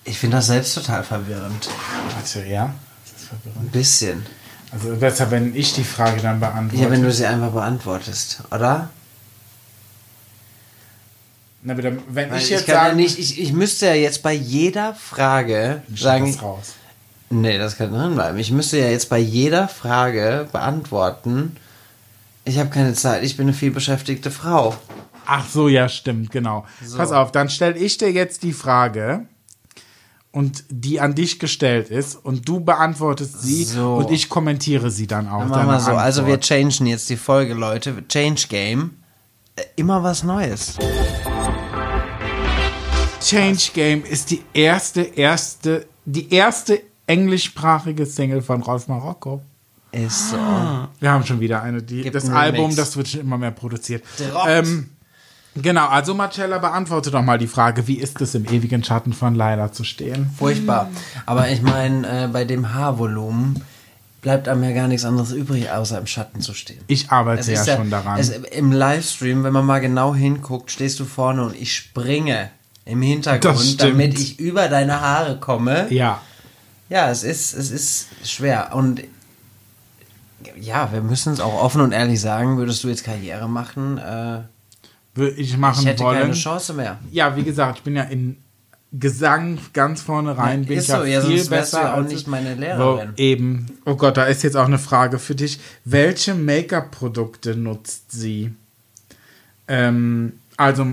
Ich 0.03 0.17
finde 0.17 0.38
das 0.38 0.48
selbst 0.48 0.74
total 0.74 1.03
verwirrend. 1.03 1.70
Warte, 2.15 2.48
ja. 2.48 2.74
Verwirrend. 3.03 3.67
Ein 3.67 3.70
bisschen. 3.70 4.25
Also 4.72 4.96
besser, 4.96 5.32
wenn 5.32 5.56
ich 5.56 5.74
die 5.74 5.84
Frage 5.84 6.22
dann 6.22 6.39
beantworte. 6.39 6.84
Ja, 6.84 6.91
wenn 6.91 7.03
du 7.03 7.12
sie 7.12 7.25
einfach 7.25 7.51
beantwortest, 7.51 8.41
oder? 8.51 8.89
Na, 11.63 11.74
bitte, 11.74 11.98
wenn 12.10 12.32
Weil 12.32 12.38
ich 12.38 12.46
ich, 12.46 12.50
jetzt 12.51 12.67
ja 12.67 12.86
sage, 12.86 12.96
nicht, 12.96 13.17
ich, 13.17 13.39
ich 13.41 13.53
müsste 13.53 13.88
ja 13.88 13.94
jetzt 13.94 14.24
bei 14.24 14.34
jeder 14.34 14.94
Frage 14.94 15.82
sagen, 15.94 15.98
sagen. 15.98 16.32
das 16.34 16.41
raus. 16.41 16.74
Nee, 17.29 17.58
das 17.58 17.77
kann 17.77 17.91
drin 17.91 18.15
bleiben. 18.15 18.38
Ich 18.38 18.51
müsste 18.51 18.77
ja 18.77 18.88
jetzt 18.88 19.10
bei 19.10 19.17
jeder 19.17 19.67
Frage 19.67 20.48
beantworten. 20.51 21.58
Ich 22.46 22.58
habe 22.58 22.70
keine 22.70 22.94
Zeit, 22.94 23.24
ich 23.24 23.36
bin 23.36 23.48
eine 23.48 23.53
vielbeschäftigte 23.53 24.32
Frau. 24.32 24.77
Ach 25.29 25.46
so, 25.48 25.67
ja, 25.67 25.89
stimmt, 25.89 26.31
genau. 26.31 26.65
Pass 26.96 27.12
auf, 27.12 27.31
dann 27.34 27.50
stelle 27.50 27.77
ich 27.77 27.98
dir 27.98 28.12
jetzt 28.12 28.43
die 28.43 28.53
Frage 28.53 29.27
und 30.31 30.63
die 30.69 31.00
an 31.01 31.15
dich 31.15 31.38
gestellt 31.39 31.89
ist 31.89 32.15
und 32.15 32.48
du 32.48 32.60
beantwortest 32.62 33.41
sie 33.41 33.65
So. 33.65 33.96
und 33.96 34.10
ich 34.12 34.29
kommentiere 34.29 34.89
sie 34.89 35.05
dann 35.05 35.27
auch. 35.27 35.39
Dann 35.41 35.50
machen 35.50 35.67
wir 35.67 35.79
so. 35.81 35.91
Also 35.91 36.25
wir 36.27 36.39
changen 36.39 36.88
jetzt 36.88 37.10
die 37.10 37.17
Folge, 37.17 37.53
Leute. 37.55 38.07
Change 38.07 38.46
Game. 38.48 38.91
Äh, 39.57 39.63
Immer 39.75 40.01
was 40.03 40.24
Neues. 40.24 40.75
Change 43.22 43.72
Game 43.74 44.05
ist 44.05 44.31
die 44.31 44.43
erste, 44.53 45.01
erste, 45.01 45.88
die 46.05 46.31
erste 46.34 46.81
englischsprachige 47.07 48.05
Single 48.05 48.41
von 48.41 48.62
Rolf 48.62 48.88
Marokko. 48.88 49.41
Ist 49.91 50.29
so. 50.29 50.38
Wir 51.00 51.12
haben 51.12 51.25
schon 51.25 51.39
wieder 51.39 51.62
eine. 51.63 51.81
Die, 51.81 52.03
Gibt 52.03 52.15
das 52.15 52.29
Album, 52.29 52.62
Remix. 52.65 52.75
das 52.75 52.96
wird 52.98 53.07
schon 53.07 53.22
immer 53.22 53.38
mehr 53.38 53.51
produziert. 53.51 54.03
Ähm, 54.48 54.89
Genau, 55.62 55.88
also 55.88 56.14
Marcella, 56.14 56.58
beantworte 56.58 57.12
doch 57.12 57.22
mal 57.22 57.38
die 57.38 57.48
Frage, 57.48 57.88
wie 57.88 57.96
ist 57.96 58.22
es 58.22 58.36
im 58.36 58.46
ewigen 58.46 58.84
Schatten 58.84 59.14
von 59.14 59.36
Laila 59.36 59.72
zu 59.72 59.84
stehen? 59.84 60.30
Furchtbar. 60.38 60.90
Aber 61.26 61.50
ich 61.50 61.62
meine, 61.62 62.26
äh, 62.26 62.28
bei 62.28 62.46
dem 62.46 62.74
Haarvolumen 62.74 63.64
bleibt 64.22 64.48
einem 64.48 64.64
ja 64.64 64.72
gar 64.72 64.88
nichts 64.88 65.06
anderes 65.06 65.32
übrig, 65.32 65.70
außer 65.70 65.98
im 65.98 66.08
Schatten 66.08 66.42
zu 66.42 66.54
stehen. 66.54 66.80
Ich 66.88 67.12
arbeite 67.12 67.52
ja, 67.52 67.62
ist 67.62 67.70
schon 67.70 67.90
daran. 67.90 68.20
Es, 68.20 68.30
Im 68.30 68.72
Livestream, 68.72 69.44
wenn 69.44 69.54
man 69.54 69.66
mal 69.66 69.80
genau 69.80 70.14
hinguckt, 70.14 70.72
stehst 70.72 71.00
du 71.00 71.06
vorne 71.06 71.44
und 71.44 71.56
ich 71.56 71.74
springe 71.76 72.50
im 72.86 73.02
Hintergrund, 73.02 73.82
damit 73.82 74.20
ich 74.20 74.40
über 74.40 74.68
deine 74.70 75.02
Haare 75.02 75.38
komme. 75.38 75.88
ja, 75.92 76.22
Ja, 76.90 77.10
es 77.10 77.24
ist, 77.24 77.54
es 77.54 77.70
ist 77.72 78.08
schwer. 78.24 78.72
Und 78.74 79.04
ja, 80.60 80.92
wir 80.92 81.02
müssen 81.02 81.34
es 81.34 81.40
auch 81.40 81.62
offen 81.62 81.82
und 81.82 81.92
ehrlich 81.92 82.22
sagen, 82.22 82.58
würdest 82.58 82.84
du 82.84 82.88
jetzt 82.88 83.04
Karriere 83.04 83.50
machen, 83.50 83.98
äh, 83.98 84.40
würde 85.17 85.36
ich 85.38 85.57
machen 85.57 85.81
ich 85.81 85.88
hätte 85.88 86.03
wollen. 86.03 86.19
keine 86.21 86.33
Chance 86.33 86.74
mehr. 86.74 87.00
Ja, 87.12 87.36
wie 87.36 87.43
gesagt, 87.43 87.79
ich 87.79 87.83
bin 87.83 87.95
ja 87.95 88.03
in 88.03 88.38
Gesang 88.93 89.57
ganz 89.74 90.01
vorne 90.01 90.38
rein, 90.38 90.63
bin 90.65 90.77
ist 90.77 90.86
ich 90.88 90.95
so, 90.95 91.03
ja, 91.03 91.19
viel 91.21 91.38
sonst 91.39 91.51
wärst 91.51 91.74
du 91.74 91.77
besser 91.77 91.81
ja 91.88 91.93
auch 91.93 91.97
als 91.97 92.07
nicht 92.12 92.21
ich- 92.21 92.27
meine 92.27 92.55
Lehrerin. 92.55 93.09
Wo, 93.17 93.21
eben. 93.21 93.65
Oh 93.86 93.95
Gott, 93.95 94.15
da 94.15 94.24
ist 94.24 94.43
jetzt 94.43 94.55
auch 94.55 94.65
eine 94.65 94.79
Frage 94.79 95.19
für 95.19 95.36
dich. 95.36 95.59
Welche 95.83 96.33
Make-up-Produkte 96.33 97.55
nutzt 97.55 98.12
sie? 98.12 98.53
Ähm, 99.67 100.33
also, 100.55 100.88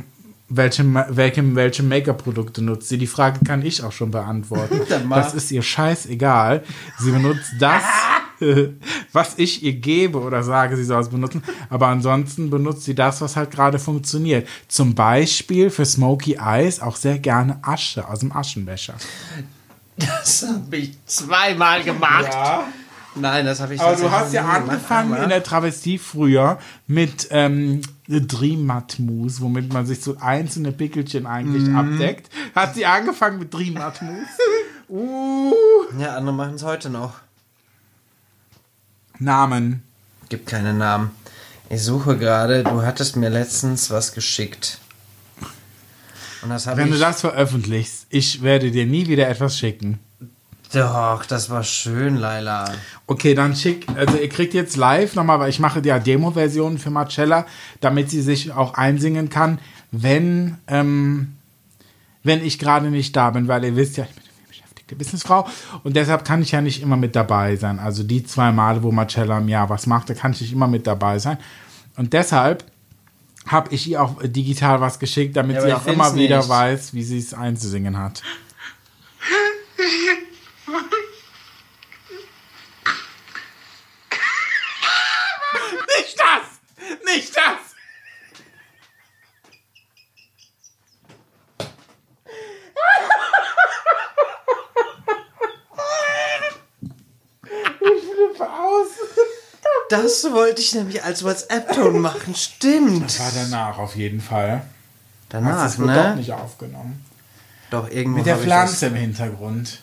welche, 0.48 0.84
welche, 1.10 1.54
welche 1.54 1.82
Make-up-Produkte 1.84 2.62
nutzt 2.62 2.88
sie? 2.88 2.98
Die 2.98 3.06
Frage 3.06 3.40
kann 3.46 3.64
ich 3.64 3.82
auch 3.82 3.92
schon 3.92 4.10
beantworten. 4.10 4.80
Das 5.10 5.32
ist 5.34 5.50
ihr 5.52 5.62
scheißegal. 5.62 6.62
Sie 6.98 7.10
benutzt 7.12 7.54
das, 7.60 7.82
was 9.12 9.34
ich 9.38 9.62
ihr 9.62 9.72
gebe 9.74 10.20
oder 10.20 10.42
sage, 10.42 10.76
sie 10.76 10.84
soll 10.84 11.00
es 11.00 11.08
benutzen. 11.08 11.42
Aber 11.70 11.88
ansonsten 11.88 12.50
benutzt 12.50 12.84
sie 12.84 12.94
das, 12.94 13.20
was 13.20 13.36
halt 13.36 13.50
gerade 13.50 13.78
funktioniert. 13.78 14.46
Zum 14.68 14.94
Beispiel 14.94 15.70
für 15.70 15.84
Smoky 15.84 16.34
Eyes 16.40 16.80
auch 16.80 16.96
sehr 16.96 17.18
gerne 17.18 17.58
Asche 17.62 18.08
aus 18.08 18.20
dem 18.20 18.32
Aschenbecher. 18.34 18.94
Das 19.96 20.44
habe 20.48 20.76
ich 20.76 20.96
zweimal 21.06 21.82
gemacht. 21.84 22.32
Ja. 22.32 22.64
Nein, 23.16 23.44
das 23.46 23.60
habe 23.60 23.74
ich 23.74 23.80
Aber 23.80 23.94
du 23.94 24.10
hast 24.10 24.32
ja 24.32 24.42
gemacht, 24.42 24.62
angefangen 24.70 25.12
aber- 25.14 25.22
in 25.22 25.28
der 25.28 25.42
Travestie 25.44 25.98
früher 25.98 26.58
mit 26.88 27.28
ähm, 27.30 27.80
Dream 28.08 28.66
Matte 28.66 29.00
Mousse, 29.02 29.40
womit 29.40 29.72
man 29.72 29.86
sich 29.86 30.00
so 30.00 30.16
einzelne 30.20 30.72
Pickelchen 30.72 31.24
eigentlich 31.26 31.62
Mhm. 31.68 31.76
abdeckt. 31.76 32.28
Hat 32.56 32.74
sie 32.74 32.84
angefangen 32.86 33.38
mit 33.38 33.54
Dream 33.54 33.74
Mousse? 33.74 34.00
uh, 34.88 35.52
Ja, 36.00 36.16
andere 36.16 36.34
machen 36.34 36.54
es 36.56 36.64
heute 36.64 36.90
noch. 36.90 37.14
Namen. 39.18 39.82
Gibt 40.28 40.46
keine 40.46 40.74
Namen. 40.74 41.10
Ich 41.70 41.82
suche 41.82 42.16
gerade, 42.18 42.62
du 42.62 42.82
hattest 42.82 43.16
mir 43.16 43.30
letztens 43.30 43.90
was 43.90 44.12
geschickt. 44.12 44.78
Und 46.42 46.50
das 46.50 46.66
habe 46.66 46.78
Wenn 46.78 46.88
ich. 46.88 46.94
du 46.94 47.00
das 47.00 47.20
veröffentlichst, 47.22 48.06
ich 48.10 48.42
werde 48.42 48.70
dir 48.70 48.86
nie 48.86 49.06
wieder 49.06 49.28
etwas 49.28 49.58
schicken. 49.58 49.98
Doch, 50.72 51.24
das 51.26 51.50
war 51.50 51.62
schön, 51.62 52.16
Laila. 52.16 52.70
Okay, 53.06 53.34
dann 53.34 53.54
schick, 53.54 53.86
also 53.94 54.18
ihr 54.18 54.28
kriegt 54.28 54.54
jetzt 54.54 54.76
live 54.76 55.14
nochmal, 55.14 55.38
weil 55.38 55.50
ich 55.50 55.60
mache 55.60 55.80
ja 55.84 55.98
Demo-Versionen 55.98 56.78
für 56.78 56.90
Marcella, 56.90 57.46
damit 57.80 58.10
sie 58.10 58.20
sich 58.22 58.50
auch 58.52 58.74
einsingen 58.74 59.30
kann, 59.30 59.60
wenn, 59.92 60.58
ähm, 60.66 61.34
wenn 62.24 62.44
ich 62.44 62.58
gerade 62.58 62.90
nicht 62.90 63.14
da 63.14 63.30
bin, 63.30 63.46
weil 63.46 63.64
ihr 63.64 63.76
wisst 63.76 63.96
ja, 63.96 64.04
ich 64.04 64.14
bin 64.14 64.23
beschäftigte 64.84 64.96
Businessfrau 64.96 65.46
und 65.82 65.96
deshalb 65.96 66.24
kann 66.24 66.42
ich 66.42 66.52
ja 66.52 66.60
nicht 66.60 66.82
immer 66.82 66.96
mit 66.96 67.16
dabei 67.16 67.56
sein. 67.56 67.78
Also 67.78 68.02
die 68.02 68.24
zwei 68.24 68.52
Male, 68.52 68.82
wo 68.82 68.92
Marcella 68.92 69.38
im 69.38 69.48
Jahr 69.48 69.68
was 69.70 69.86
macht, 69.86 70.10
da 70.10 70.14
kann 70.14 70.32
ich 70.32 70.40
nicht 70.40 70.52
immer 70.52 70.68
mit 70.68 70.86
dabei 70.86 71.18
sein. 71.18 71.38
Und 71.96 72.12
deshalb 72.12 72.64
habe 73.46 73.74
ich 73.74 73.88
ihr 73.88 74.02
auch 74.02 74.22
digital 74.22 74.80
was 74.80 74.98
geschickt, 74.98 75.36
damit 75.36 75.56
Ja, 75.56 75.62
sie 75.62 75.72
auch 75.74 75.86
immer 75.86 76.14
wieder 76.14 76.48
weiß, 76.48 76.94
wie 76.94 77.02
sie 77.02 77.18
es 77.18 77.34
einzusingen 77.34 77.98
hat. 77.98 78.22
Nicht 85.96 86.18
das! 86.18 87.04
Nicht 87.04 87.36
das! 87.36 87.74
Ich 97.84 98.02
flippe 98.02 98.50
aus. 98.50 98.88
Das 99.94 100.24
wollte 100.32 100.60
ich 100.60 100.74
nämlich 100.74 101.04
als 101.04 101.22
WhatsApp-Ton 101.22 102.00
machen, 102.00 102.34
stimmt. 102.34 103.18
War 103.20 103.30
danach 103.32 103.78
auf 103.78 103.94
jeden 103.94 104.20
Fall. 104.20 104.62
Danach, 105.28 105.66
es 105.66 105.78
wohl 105.78 105.86
doch 105.86 105.94
ne? 105.94 106.16
nicht 106.16 106.32
aufgenommen. 106.32 107.04
Doch, 107.70 107.88
irgendwo 107.88 108.18
Mit 108.18 108.26
der 108.26 108.36
Pflanze 108.36 108.86
im 108.86 108.96
Hintergrund. 108.96 109.68
Das, 109.68 109.78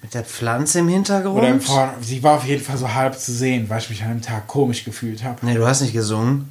mit 0.00 0.14
der 0.14 0.24
Pflanze 0.24 0.78
im 0.78 0.88
Hintergrund? 0.88 1.38
Oder 1.38 1.48
im 1.48 1.60
Vor 1.60 1.94
Sie 2.00 2.22
war 2.22 2.36
auf 2.36 2.44
jeden 2.44 2.64
Fall 2.64 2.78
so 2.78 2.92
halb 2.92 3.18
zu 3.18 3.32
sehen, 3.32 3.68
weil 3.68 3.80
ich 3.80 3.90
mich 3.90 4.02
an 4.02 4.08
dem 4.10 4.22
Tag 4.22 4.48
komisch 4.48 4.82
gefühlt 4.84 5.22
habe. 5.22 5.44
Nee, 5.44 5.54
du 5.54 5.66
hast 5.66 5.82
nicht 5.82 5.92
gesungen. 5.92 6.48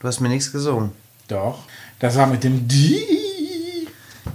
Du 0.00 0.08
hast 0.08 0.20
mir 0.20 0.28
nichts 0.28 0.52
gesungen. 0.52 0.92
Doch. 1.28 1.60
Das 1.98 2.16
war 2.16 2.26
mit 2.26 2.44
dem 2.44 2.68
Die. 2.68 3.88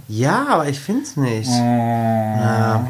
Ja, 0.08 0.48
aber 0.48 0.68
ich 0.68 0.80
find's 0.80 1.16
nicht. 1.16 1.48
Oh. 1.48 1.54
Ja. 1.54 2.88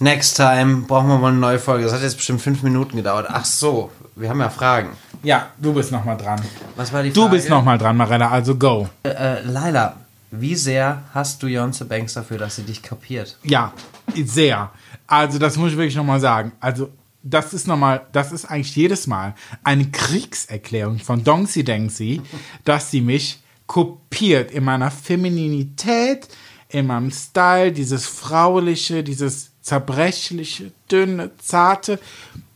Next 0.00 0.36
time 0.36 0.82
brauchen 0.86 1.08
wir 1.08 1.18
mal 1.18 1.28
eine 1.28 1.38
neue 1.38 1.58
Folge. 1.58 1.84
Das 1.84 1.94
hat 1.94 2.02
jetzt 2.02 2.16
bestimmt 2.16 2.42
fünf 2.42 2.62
Minuten 2.62 2.96
gedauert. 2.96 3.26
Ach 3.30 3.44
so, 3.44 3.90
wir 4.14 4.28
haben 4.28 4.40
ja 4.40 4.50
Fragen. 4.50 4.90
Ja, 5.22 5.48
du 5.58 5.72
bist 5.72 5.90
nochmal 5.90 6.18
dran. 6.18 6.40
Was 6.76 6.92
war 6.92 7.02
die 7.02 7.10
Frage? 7.10 7.28
Du 7.28 7.30
bist 7.30 7.48
nochmal 7.48 7.78
dran, 7.78 7.96
Marella, 7.96 8.30
also 8.30 8.56
go. 8.56 8.88
Äh, 9.04 9.40
Laila, 9.42 9.96
wie 10.30 10.54
sehr 10.54 11.02
hast 11.14 11.42
du 11.42 11.46
Jonze 11.46 11.86
Banks 11.86 12.12
dafür, 12.12 12.36
dass 12.36 12.56
sie 12.56 12.62
dich 12.62 12.82
kapiert? 12.82 13.38
Ja, 13.42 13.72
sehr. 14.14 14.70
Also, 15.06 15.38
das 15.38 15.56
muss 15.56 15.72
ich 15.72 15.78
wirklich 15.78 15.96
nochmal 15.96 16.20
sagen. 16.20 16.52
Also, 16.60 16.90
das 17.22 17.54
ist 17.54 17.66
nochmal, 17.66 18.02
das 18.12 18.32
ist 18.32 18.44
eigentlich 18.44 18.76
jedes 18.76 19.06
Mal 19.06 19.34
eine 19.64 19.86
Kriegserklärung 19.86 20.98
von 20.98 21.24
Dongsi 21.24 21.64
Dengsi, 21.64 22.20
dass 22.64 22.90
sie 22.90 23.00
mich 23.00 23.40
kopiert 23.66 24.50
in 24.50 24.64
meiner 24.64 24.90
Femininität, 24.90 26.28
in 26.68 26.86
meinem 26.86 27.10
Style, 27.10 27.72
dieses 27.72 28.06
frauliche, 28.06 29.02
dieses 29.02 29.52
zerbrechliche, 29.66 30.70
dünne, 30.90 31.32
zarte. 31.38 31.98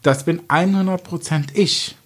Das 0.03 0.25
bin 0.25 0.43
100% 0.43 1.49
ich. 1.55 1.97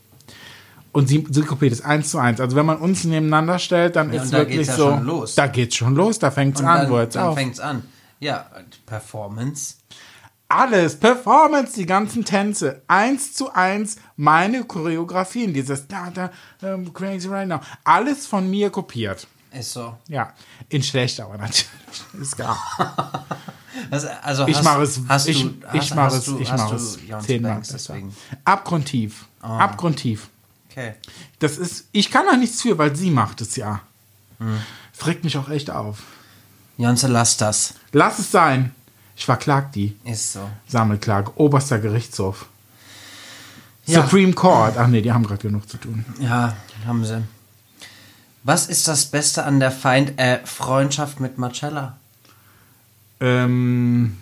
Und 0.92 1.08
sie, 1.08 1.26
sie 1.28 1.42
kopiert 1.42 1.73
es 1.75 1.82
eins 1.82 2.11
zu 2.11 2.18
eins. 2.18 2.40
Also 2.40 2.56
wenn 2.56 2.64
man 2.64 2.78
uns 2.78 3.04
nebeneinander 3.04 3.58
stellt, 3.58 3.96
dann 3.96 4.12
Ja, 4.12 4.23
ist 4.23 4.26
und 4.26 4.32
da 4.32 4.38
wirklich 4.38 4.66
ja 4.66 4.75
so. 4.76 4.90
schon 4.90 5.04
los. 5.04 5.34
Da 5.34 5.46
geht's 5.49 5.76
schon 5.76 5.94
los, 5.94 6.18
da 6.18 6.30
fängt's 6.30 6.61
Und 6.61 6.66
an, 6.66 6.82
dann, 6.82 6.90
wo 6.90 6.99
jetzt 6.99 7.16
dann 7.16 7.25
auf. 7.25 7.34
fängt's 7.37 7.61
an. 7.61 7.82
Ja, 8.18 8.46
Performance. 8.87 9.75
Alles, 10.49 10.96
Performance, 10.99 11.75
die 11.75 11.84
ganzen 11.87 12.25
Tänze, 12.25 12.82
eins 12.87 13.34
zu 13.34 13.52
eins, 13.52 13.96
meine 14.16 14.64
Choreografien, 14.64 15.52
dieses 15.52 15.87
da, 15.88 16.11
da, 16.11 16.30
ähm, 16.62 16.92
crazy 16.94 17.28
right 17.28 17.49
now, 17.49 17.61
alles 17.82 18.26
von 18.26 18.49
mir 18.49 18.70
kopiert. 18.70 19.26
Ist 19.52 19.73
so. 19.73 19.96
Ja, 20.08 20.32
in 20.68 20.82
schlecht 20.82 21.20
aber 21.20 21.37
natürlich. 21.37 21.66
Ist 22.20 22.37
klar. 22.37 22.56
Also, 23.90 24.09
also 24.23 24.47
Ich 24.47 24.62
mache 24.62 24.83
es, 24.83 25.00
hast 25.09 25.28
ich, 25.28 25.43
du, 25.43 25.54
ich 25.73 25.95
mache 25.95 26.16
es, 26.16 26.25
du, 26.25 26.38
ich 26.38 26.50
mache 26.50 26.76
es 26.76 26.99
zehnmal 27.26 27.59
besser. 27.59 27.73
deswegen. 27.75 28.14
Abgrundtief, 28.45 29.25
abgrundtief. 29.40 30.28
Okay. 30.71 30.95
Das 31.38 31.59
ist, 31.59 31.87
ich 31.93 32.11
kann 32.11 32.26
da 32.31 32.37
nichts 32.37 32.62
für, 32.62 32.78
weil 32.78 32.95
sie 32.97 33.11
macht 33.11 33.40
es 33.40 33.57
ja. 33.57 33.81
Das 34.97 35.07
regt 35.07 35.25
mich 35.25 35.37
auch 35.38 35.49
echt 35.49 35.71
auf. 35.71 35.99
Jonze, 36.76 37.07
lass 37.09 37.37
das. 37.37 37.75
Lass 37.93 38.19
es 38.19 38.31
sein. 38.31 38.75
Ich 39.16 39.25
verklag 39.25 39.73
die. 39.73 39.97
Ist 40.04 40.33
so. 40.33 40.49
Sammelklage, 40.66 41.33
oberster 41.37 41.78
Gerichtshof. 41.78 42.47
Ja. 43.87 44.02
Supreme 44.02 44.33
Court. 44.33 44.76
Ach 44.76 44.88
nee, 44.88 45.00
die 45.02 45.12
haben 45.12 45.25
gerade 45.25 45.43
genug 45.43 45.69
zu 45.69 45.76
tun. 45.76 46.04
Ja, 46.19 46.57
haben 46.87 47.04
sie. 47.04 47.23
Was 48.43 48.66
ist 48.66 48.88
das 48.88 49.07
Beste 49.07 49.45
an 49.45 49.61
der 49.61 49.71
Feind 49.71 50.19
äh, 50.19 50.45
Freundschaft 50.45 51.21
mit 51.21 51.38
Marcella? 51.38 51.97
Ähm, 53.25 54.19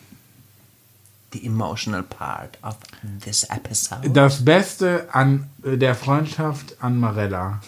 The 1.33 1.47
emotional 1.47 2.03
part 2.03 2.59
of 2.63 2.77
this 3.25 3.45
episode. 3.49 4.11
das 4.11 4.45
Beste 4.45 5.09
an 5.13 5.49
äh, 5.65 5.79
der 5.79 5.95
Freundschaft 5.95 6.77
an 6.83 7.01
Marella. 7.01 7.61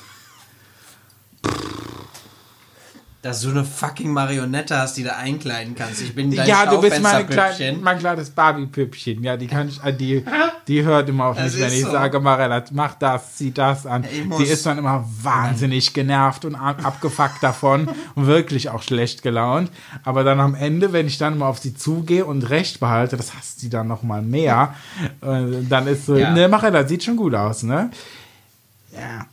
Dass 3.25 3.41
du 3.41 3.49
eine 3.49 3.65
fucking 3.65 4.13
Marionette 4.13 4.77
hast, 4.77 4.99
die 4.99 5.03
du 5.03 5.17
einkleiden 5.17 5.75
kannst. 5.75 6.03
Ich 6.03 6.15
bin 6.15 6.31
dein 6.31 6.47
ja, 6.47 6.67
du 6.67 6.79
bist 6.79 7.01
meine 7.01 7.21
Schaufensterpüppchen. 7.21 7.83
mein 7.83 7.99
kleines 7.99 8.29
Barbie-Püppchen. 8.29 9.23
Ja, 9.25 9.39
die 9.39 9.47
kann 9.47 9.69
ich, 9.69 9.83
äh, 9.83 9.95
die, 9.95 10.23
die 10.69 10.83
hört 10.83 11.09
immer 11.09 11.25
auf 11.25 11.37
Das 11.39 11.55
mich, 11.55 11.63
wenn 11.63 11.73
ich 11.73 11.85
so. 11.85 11.91
sage, 11.91 12.21
Marella, 12.21 12.63
mach 12.73 12.95
das, 12.97 13.37
zieh 13.37 13.51
das 13.51 13.87
an. 13.87 14.05
Sie 14.37 14.45
ist 14.45 14.67
dann 14.67 14.77
immer 14.77 15.09
wahnsinnig 15.23 15.95
genervt 15.95 16.45
und 16.45 16.55
ab- 16.55 16.85
abgefuckt 16.85 17.43
davon 17.43 17.89
und 18.15 18.27
wirklich 18.27 18.69
auch 18.69 18.83
schlecht 18.83 19.23
gelaunt. 19.23 19.71
Aber 20.05 20.23
dann 20.23 20.39
am 20.39 20.55
Ende, 20.55 20.93
wenn 20.93 21.07
ich 21.07 21.17
dann 21.17 21.39
mal 21.39 21.49
auf 21.49 21.59
sie 21.61 21.75
zugehe 21.75 22.27
und 22.27 22.51
Recht 22.51 22.79
behalte, 22.79 23.17
das 23.17 23.35
hasst 23.35 23.59
sie 23.61 23.71
dann 23.71 23.89
noch 23.89 24.03
mal 24.03 24.21
mehr. 24.21 24.75
äh, 25.23 25.63
Dann 25.67 25.87
ist 25.87 26.05
so, 26.05 26.17
Ja. 26.19 26.31
ne, 26.33 26.47
Marella, 26.49 26.87
sieht 26.87 27.03
schon 27.05 27.17
gut 27.17 27.35
aus, 27.35 27.63
ne? 27.63 27.91
Ja. 28.93 29.27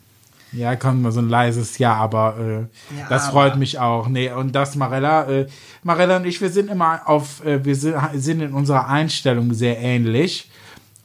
Ja, 0.54 0.76
kommt 0.76 1.02
mal 1.02 1.12
so 1.14 1.22
ein 1.22 1.30
leises 1.30 1.78
Ja, 1.78 1.94
aber 1.96 2.38
äh, 2.38 2.98
Ja, 3.00 3.08
das 3.10 3.24
aber. 3.24 3.32
freut 3.32 3.56
mich 3.58 3.80
auch. 3.80 4.08
Nee, 4.10 4.32
und 4.32 4.54
das 4.54 4.76
Marella, 4.76 5.30
äh, 5.30 5.48
Marella 5.84 6.18
und 6.18 6.26
ich, 6.26 6.42
wir 6.42 6.50
sind 6.50 6.70
immer 6.70 7.08
auf, 7.08 7.44
äh, 7.46 7.64
wir 7.64 7.76
sind, 7.76 7.96
sind 8.16 8.42
in 8.42 8.54
unserer 8.54 8.88
Einstellung 8.88 9.54
sehr 9.54 9.80
ähnlich. 9.80 10.50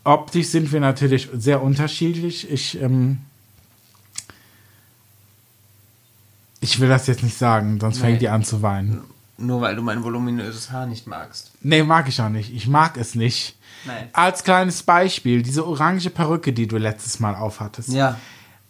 Optisch 0.05 0.49
sind 0.49 0.73
wir 0.73 0.81
natürlich 0.81 1.29
sehr 1.37 1.62
unterschiedlich. 1.62 2.50
Ich, 2.50 2.81
ähm, 2.81 3.19
ich 6.61 6.81
will 6.81 6.88
das 6.88 7.07
jetzt 7.07 7.23
nicht 7.23 7.37
sagen, 7.37 7.79
sonst 7.81 7.97
Nee. 7.97 8.03
fängt 8.03 8.23
die 8.23 8.29
an 8.29 8.45
zu 8.45 8.62
weinen. 8.62 9.03
Nur 9.38 9.61
weil 9.61 9.76
du 9.76 9.83
mein 9.83 10.03
voluminöses 10.03 10.71
Haar 10.73 10.87
nicht 10.87 11.07
magst. 11.07 11.53
Nee, 11.61 11.83
mag 11.83 12.09
ich 12.09 12.21
auch 12.21 12.31
nicht. 12.31 12.55
Ich 12.55 12.67
mag 12.67 12.97
es 12.97 13.15
nicht. 13.15 13.57
Nein. 13.85 14.09
Als 14.15 14.43
kleines 14.45 14.83
Beispiel, 14.83 15.43
diese 15.43 15.67
orange 15.67 16.09
Perücke, 16.11 16.53
die 16.53 16.67
du 16.67 16.79
letztes 16.79 17.21
Mal 17.21 17.35
aufhattest. 17.35 17.91
Ja. 17.91 18.19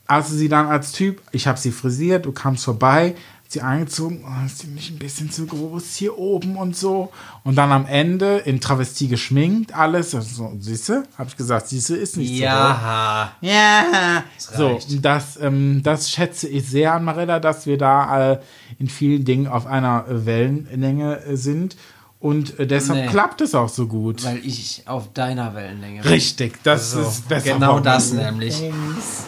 Als 0.07 0.29
du 0.31 0.35
sie 0.37 0.49
dann 0.49 0.67
als 0.67 0.93
Typ, 0.93 1.21
ich 1.33 1.47
habe 1.47 1.59
sie 1.59 1.73
frisiert, 1.73 2.27
du 2.27 2.33
kamst 2.33 2.65
vorbei, 2.65 3.15
sie 3.49 3.61
angezogen, 3.61 4.25
oh, 4.27 4.45
ist 4.47 4.63
die 4.65 4.67
nicht 4.69 4.91
ein 4.91 4.99
bisschen 4.99 5.31
zu 5.31 5.47
groß 5.47 5.95
hier 5.95 6.19
oben 6.19 6.57
und 6.57 6.77
so. 6.77 7.13
Und 7.45 7.55
dann 7.57 7.71
am 7.71 7.87
Ende 7.87 8.39
in 8.39 8.61
Travestie 8.61 9.09
geschminkt, 9.09 9.75
alles. 9.75 10.11
So, 10.11 10.53
siehst 10.59 10.89
du? 10.89 11.05
Habe 11.17 11.29
ich 11.29 11.37
gesagt, 11.37 11.69
siehst 11.69 11.91
du, 11.91 11.95
ist 11.95 12.17
nicht 12.17 12.33
Ja. 12.33 13.33
so. 13.41 13.47
Ja. 13.49 14.25
So, 14.37 14.67
reicht. 14.75 15.05
das, 15.05 15.39
ähm, 15.41 15.81
das 15.83 16.11
schätze 16.11 16.49
ich 16.49 16.69
sehr 16.69 16.95
an 16.95 17.05
Marella, 17.05 17.39
dass 17.39 17.67
wir 17.67 17.79
da 17.79 18.33
äh, 18.33 18.39
in 18.79 18.89
vielen 18.89 19.25
Dingen 19.25 19.47
auf 19.47 19.67
einer 19.67 20.05
Wellenlänge 20.09 21.25
äh, 21.25 21.37
sind. 21.37 21.77
Und 22.19 22.59
äh, 22.59 22.67
deshalb 22.67 23.05
Nee. 23.05 23.11
klappt 23.11 23.41
es 23.43 23.55
auch 23.55 23.69
so 23.69 23.87
gut. 23.87 24.25
Weil 24.25 24.39
ich 24.45 24.83
auf 24.87 25.13
deiner 25.13 25.55
Wellenlänge 25.55 26.01
bin. 26.03 26.11
Richtig, 26.11 26.63
das 26.65 26.93
So, 26.93 27.03
ist 27.03 27.29
besser. 27.29 27.53
genau 27.55 27.79
das 27.81 28.13
nämlich. 28.13 28.63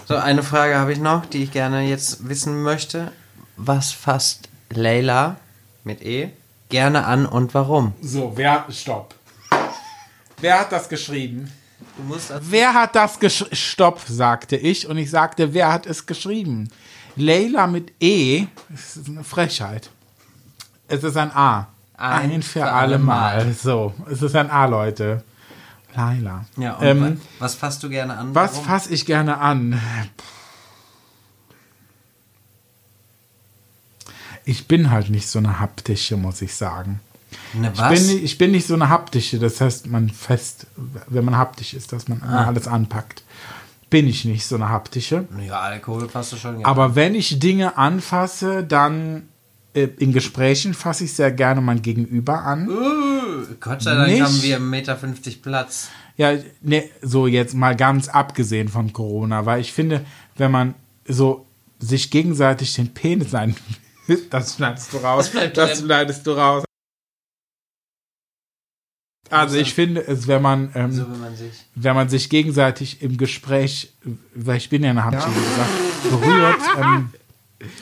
So, 0.07 0.17
eine 0.17 0.43
Frage 0.43 0.77
habe 0.79 0.93
ich 0.93 0.99
noch, 0.99 1.27
die 1.27 1.43
ich 1.45 1.53
gerne 1.53 1.83
jetzt 1.89 2.29
wissen 2.29 2.63
möchte. 2.63 3.13
Was 3.57 3.93
fasst 3.93 4.49
Leila 4.71 5.37
mit 5.85 6.03
E 6.03 6.31
gerne 6.71 7.05
an 7.05 7.27
und 7.27 7.53
warum? 7.55 7.93
So, 8.01 8.33
wer, 8.37 8.65
stopp. 8.71 9.15
Wer 10.41 10.61
hat 10.61 10.73
das 10.73 10.89
geschrieben? 10.89 11.51
Du 11.97 12.03
musst 12.05 12.31
das 12.31 12.41
Wer 12.43 12.73
hat 12.75 12.95
das 12.97 13.19
geschrieben? 13.21 13.55
Stopp, 13.55 14.01
sagte 14.09 14.57
ich. 14.57 14.87
Und 14.89 14.97
ich 14.99 15.11
sagte, 15.11 15.53
wer 15.53 15.73
hat 15.73 15.87
es 15.87 16.07
geschrieben? 16.07 16.69
Leila 17.17 17.67
mit 17.67 17.93
E, 18.01 18.47
das 18.69 18.97
ist 18.97 19.09
eine 19.09 19.25
Frechheit. 19.25 19.91
Es 20.87 21.03
ist 21.05 21.17
ein 21.17 21.33
A. 21.33 21.69
Ein 21.99 22.31
Ein, 22.31 22.43
für 22.43 22.61
für 22.61 22.65
alle 22.67 22.95
allemal. 22.95 23.45
Mal. 23.47 23.53
So, 23.55 23.93
es 24.11 24.23
ist 24.23 24.35
ein 24.37 24.51
A, 24.51 24.67
Leute. 24.67 25.25
Leila. 25.97 26.45
Ja, 26.57 26.75
und 26.77 26.87
ähm, 26.87 27.01
wa- 27.03 27.17
was 27.41 27.55
fasst 27.57 27.83
du 27.83 27.89
gerne 27.89 28.17
an? 28.17 28.35
was 28.35 28.59
fasse 28.59 28.93
ich 28.95 29.05
gerne 29.05 29.39
an? 29.39 29.81
Ich 34.45 34.67
bin 34.69 34.91
halt 34.91 35.11
nicht 35.11 35.29
so 35.29 35.39
eine 35.39 35.61
haptische, 35.61 36.17
muss 36.17 36.41
ich 36.41 36.55
sagen. 36.55 37.01
Ne, 37.53 37.71
Ich 37.75 37.79
was? 37.81 37.89
bin, 37.91 38.07
nicht- 38.07 38.23
ich 38.25 38.39
bin 38.39 38.51
nicht 38.53 38.67
so 38.67 38.75
eine 38.75 38.89
haptische, 38.89 39.39
das 39.39 39.61
heißt, 39.61 39.87
man 39.89 40.09
fest, 40.09 40.67
wenn 41.09 41.25
man 41.25 41.37
haptisch 41.37 41.75
ist, 41.75 41.93
dass 41.93 42.09
man 42.09 42.23
Ah. 42.23 42.47
alles 42.47 42.67
anpackt. 42.67 43.23
Bin 43.91 44.07
ich 44.07 44.25
nicht 44.25 44.47
so 44.47 44.55
eine 44.55 44.69
haptische. 44.69 45.27
ja, 45.47 45.61
Alkohol 45.61 46.09
fasst 46.09 46.33
du 46.33 46.37
schon 46.37 46.53
gerne. 46.59 46.67
Aber 46.67 46.95
wenn 46.95 47.15
ich 47.15 47.39
Dinge 47.39 47.77
anfasse, 47.79 48.63
dann 48.65 49.29
in 49.75 50.13
Gesprächen 50.13 50.75
fasse 50.75 51.05
ich 51.05 51.13
sehr 51.13 51.31
gerne 51.31 51.61
mein 51.61 51.83
Gegenüber 51.83 52.43
an. 52.43 52.69
Uh, 52.69 53.47
Gott 53.61 53.83
sei 53.83 53.95
Dank 53.95 54.09
Nicht- 54.09 54.23
haben 54.23 54.43
wir 54.43 54.59
1,50 54.59 54.61
Meter 54.61 54.97
Platz. 55.43 55.89
Ja, 56.17 56.33
ne, 56.63 56.89
so 57.01 57.27
jetzt 57.29 57.55
mal 57.55 57.77
ganz 57.77 58.09
abgesehen 58.09 58.69
von 58.69 58.93
Corona, 58.93 59.47
weil 59.47 59.61
ich 59.61 59.73
finde, 59.73 60.05
wenn 60.37 60.51
man 60.51 60.75
so 61.07 61.47
sich 61.79 62.11
gegenseitig 62.11 62.75
den 62.75 62.93
Penis 62.93 63.35
ein, 63.35 63.55
das 64.31 64.57
schneidest 64.57 64.93
du 64.93 64.97
raus, 64.97 65.31
Das 65.55 65.79
schneidest 65.79 66.27
du 66.27 66.33
raus. 66.33 66.65
Also 69.31 69.59
ich 69.59 69.75
finde 69.75 70.01
es, 70.07 70.27
wenn 70.27 70.41
man 70.41 70.71
ähm, 70.75 70.91
So 70.93 71.09
will 71.09 71.19
man 71.19 71.37
sich. 71.37 71.53
wenn 71.75 71.95
man 71.95 72.09
sich 72.09 72.31
gegenseitig 72.31 73.03
im 73.03 73.19
Gespräch, 73.19 73.93
weil 74.35 74.57
ich 74.57 74.71
bin 74.71 74.83
ja 74.83 74.91
eine 74.91 75.05
Hapsche, 75.05 75.29
wie 75.29 75.41
gesagt, 75.41 76.11
berührt, 76.23 76.61
ähm, 76.79 77.13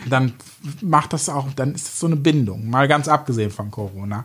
dann 0.06 0.32
macht 0.80 1.12
das 1.12 1.28
auch, 1.28 1.52
dann 1.54 1.74
ist 1.74 1.86
das 1.86 2.00
so 2.00 2.06
eine 2.06 2.16
Bindung, 2.16 2.70
mal 2.70 2.88
ganz 2.88 3.08
abgesehen 3.08 3.50
von 3.50 3.70
Corona. 3.70 4.24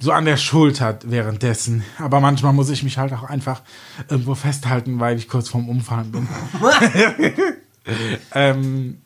So 0.00 0.12
an 0.12 0.26
der 0.26 0.36
Schulter 0.36 0.96
währenddessen. 1.04 1.82
Aber 1.98 2.20
manchmal 2.20 2.52
muss 2.52 2.70
ich 2.70 2.84
mich 2.84 2.98
halt 2.98 3.12
auch 3.12 3.24
einfach 3.24 3.62
irgendwo 4.08 4.36
festhalten, 4.36 5.00
weil 5.00 5.16
ich 5.16 5.28
kurz 5.28 5.48
vorm 5.48 5.68
Umfallen 5.68 6.12
bin. 6.12 6.28
ähm, 8.32 9.02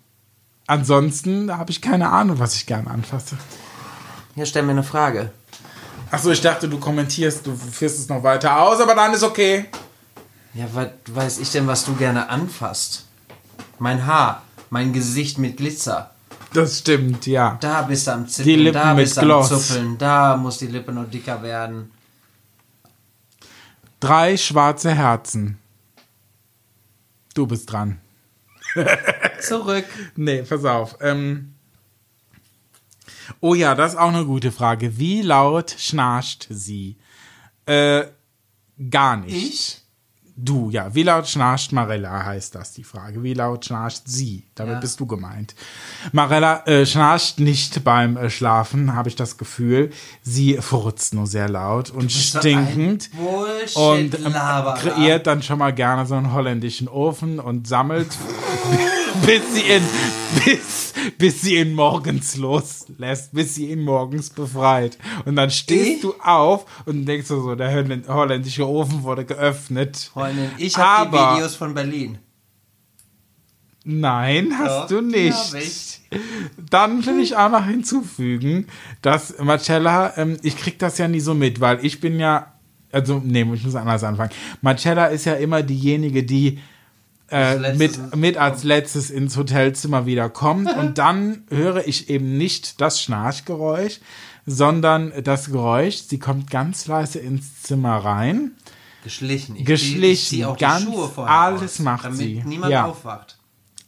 ansonsten 0.66 1.56
habe 1.56 1.70
ich 1.70 1.80
keine 1.80 2.10
Ahnung, 2.10 2.38
was 2.38 2.56
ich 2.56 2.66
gerne 2.66 2.90
anfasse. 2.90 3.38
Hier 4.34 4.44
stell 4.44 4.64
mir 4.64 4.72
eine 4.72 4.82
Frage. 4.82 5.30
Achso, 6.10 6.30
ich 6.30 6.42
dachte, 6.42 6.68
du 6.68 6.78
kommentierst, 6.78 7.46
du 7.46 7.56
führst 7.56 7.98
es 7.98 8.08
noch 8.10 8.22
weiter 8.22 8.60
aus, 8.60 8.78
aber 8.80 8.94
dann 8.94 9.14
ist 9.14 9.22
okay. 9.22 9.64
Ja, 10.52 10.66
was 10.74 10.88
weiß 11.06 11.38
ich 11.38 11.50
denn, 11.52 11.66
was 11.66 11.86
du 11.86 11.94
gerne 11.94 12.28
anfasst? 12.28 13.06
Mein 13.78 14.06
Haar, 14.06 14.42
mein 14.72 14.94
Gesicht 14.94 15.36
mit 15.36 15.58
Glitzer. 15.58 16.10
Das 16.54 16.78
stimmt, 16.78 17.26
ja. 17.26 17.58
Da 17.60 17.82
bist 17.82 18.06
du 18.06 18.12
am 18.12 18.26
Zippeln, 18.26 18.56
Die 18.56 18.62
Lippen 18.64 18.80
da 18.80 18.94
bist 18.94 19.16
du 19.18 19.32
am. 19.34 19.44
Zuppeln, 19.44 19.98
da 19.98 20.36
muss 20.38 20.58
die 20.58 20.66
Lippe 20.66 20.92
noch 20.92 21.08
dicker 21.10 21.42
werden. 21.42 21.90
Drei 24.00 24.36
schwarze 24.38 24.94
Herzen. 24.94 25.58
Du 27.34 27.46
bist 27.46 27.70
dran. 27.70 28.00
Zurück. 29.40 29.84
Nee, 30.16 30.42
pass 30.42 30.64
auf. 30.64 30.96
Ähm 31.02 31.54
oh 33.40 33.54
ja, 33.54 33.74
das 33.74 33.92
ist 33.92 33.98
auch 33.98 34.08
eine 34.08 34.24
gute 34.24 34.52
Frage. 34.52 34.96
Wie 34.96 35.20
laut 35.20 35.74
schnarcht 35.78 36.46
sie? 36.48 36.96
Äh, 37.66 38.04
gar 38.88 39.18
nicht. 39.18 39.36
Ich? 39.36 39.81
Du, 40.34 40.70
ja. 40.70 40.94
Wie 40.94 41.02
laut 41.02 41.28
schnarcht 41.28 41.72
Marella, 41.72 42.24
heißt 42.24 42.54
das 42.54 42.72
die 42.72 42.84
Frage. 42.84 43.22
Wie 43.22 43.34
laut 43.34 43.66
schnarcht 43.66 44.02
sie? 44.06 44.44
Damit 44.54 44.74
Ja. 44.74 44.80
bist 44.80 44.98
du 44.98 45.06
gemeint. 45.06 45.54
Marella 46.12 46.64
äh, 46.66 46.86
schnarcht 46.86 47.38
nicht 47.38 47.84
beim 47.84 48.16
äh, 48.16 48.30
Schlafen, 48.30 48.94
habe 48.94 49.08
ich 49.10 49.16
das 49.16 49.36
Gefühl. 49.36 49.90
Sie 50.22 50.56
furzt 50.56 51.12
nur 51.14 51.26
sehr 51.26 51.48
laut 51.50 51.90
und 51.90 52.10
stinkend. 52.10 53.10
Und 53.74 54.18
ähm, 54.18 54.32
kreiert 54.76 55.26
dann 55.26 55.42
schon 55.42 55.58
mal 55.58 55.72
gerne 55.72 56.06
so 56.06 56.14
einen 56.14 56.32
holländischen 56.32 56.88
Ofen 56.88 57.38
und 57.38 57.66
sammelt, 57.68 58.08
bis 59.26 59.54
sie 59.54 59.62
ihn, 59.62 59.82
bis, 60.44 60.92
bis 61.18 61.40
sie 61.42 61.56
ihn 61.58 61.74
morgens 61.74 62.36
loslässt, 62.36 63.32
bis 63.32 63.54
sie 63.54 63.70
ihn 63.70 63.82
morgens 63.82 64.30
befreit. 64.30 64.98
Und 65.24 65.36
dann 65.36 65.50
stehst 65.50 65.88
Ich? 65.96 66.00
du 66.00 66.14
auf 66.22 66.66
und 66.86 67.06
denkst 67.06 67.28
du 67.28 67.40
so, 67.40 67.54
der 67.54 67.70
holländ- 67.72 68.08
holländische 68.08 68.66
Ofen 68.68 69.02
wurde 69.02 69.24
geöffnet. 69.24 70.10
Freundin, 70.12 70.50
ich 70.58 70.76
habe 70.76 71.16
die 71.16 71.36
Videos 71.36 71.54
von 71.54 71.74
Berlin. 71.74 72.18
Nein, 73.84 74.56
hast 74.58 74.82
Doch, 74.82 74.86
du 74.88 75.00
nicht. 75.00 75.54
ich. 75.54 76.00
Dann 76.70 77.04
will 77.04 77.18
ich 77.20 77.36
auch 77.36 77.50
noch 77.50 77.64
hinzufügen, 77.66 78.68
dass 79.00 79.36
Marcella, 79.38 80.16
ähm, 80.16 80.36
ich 80.42 80.56
krieg 80.56 80.78
das 80.78 80.98
ja 80.98 81.08
nie 81.08 81.18
so 81.20 81.34
mit, 81.34 81.60
weil 81.60 81.84
ich 81.84 82.00
bin 82.00 82.20
ja, 82.20 82.52
also, 82.92 83.20
nee, 83.24 83.42
ich 83.54 83.64
muss 83.64 83.74
anders 83.74 84.04
anfangen. 84.04 84.30
Marcella 84.60 85.06
ist 85.06 85.24
ja 85.24 85.34
immer 85.34 85.62
diejenige, 85.64 86.22
die 86.22 86.60
äh, 87.32 87.74
mit, 87.74 88.14
mit 88.14 88.36
als 88.36 88.62
letztes 88.64 89.10
ins 89.10 89.36
Hotelzimmer 89.36 90.06
wieder 90.06 90.28
kommt 90.30 90.70
und 90.76 90.98
dann 90.98 91.44
höre 91.50 91.86
ich 91.88 92.08
eben 92.10 92.36
nicht 92.36 92.80
das 92.80 93.00
Schnarchgeräusch, 93.02 93.98
sondern 94.46 95.12
das 95.24 95.50
Geräusch, 95.50 95.96
sie 95.96 96.18
kommt 96.18 96.50
ganz 96.50 96.86
leise 96.86 97.18
ins 97.18 97.62
Zimmer 97.62 97.96
rein. 97.98 98.52
Geschlichen. 99.04 99.56
Ich 99.56 99.64
Geschlichen, 99.64 100.36
zieh- 100.36 100.44
auch 100.44 100.56
die 100.56 100.60
ganz 100.64 100.84
Schuhe 100.84 101.08
vorher 101.08 101.34
alles 101.34 101.74
aus, 101.74 101.78
macht 101.80 102.04
damit 102.04 102.18
sie. 102.18 102.42
niemand 102.44 102.70
Ja. 102.72 102.84
aufwacht. 102.86 103.38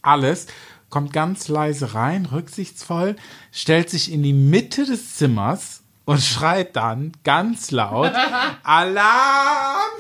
alles, 0.03 0.47
kommt 0.91 1.13
ganz 1.13 1.49
leise 1.49 1.95
rein, 1.95 2.27
rücksichtsvoll, 2.27 3.17
stellt 3.53 3.91
sich 3.91 4.13
in 4.13 4.23
die 4.23 4.33
Mitte 4.33 4.85
des 4.85 5.17
Zimmers 5.17 5.83
und 6.05 6.21
schreit 6.21 6.77
dann 6.77 7.13
ganz 7.25 7.71
laut: 7.71 8.13
Alarm! 8.63 9.91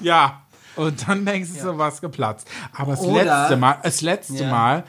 Ja, 0.00 0.41
und 0.76 1.08
dann 1.08 1.24
denkst 1.24 1.50
du, 1.56 1.60
so 1.62 1.78
was 1.78 2.00
geplatzt. 2.00 2.46
Aber 2.74 2.92
das 2.92 3.00
Oder- 3.00 3.24
letzte 3.24 3.56
Mal, 3.56 3.76
das 3.82 4.00
letzte 4.00 4.44
Ja. 4.44 4.50
Mal, 4.50 4.84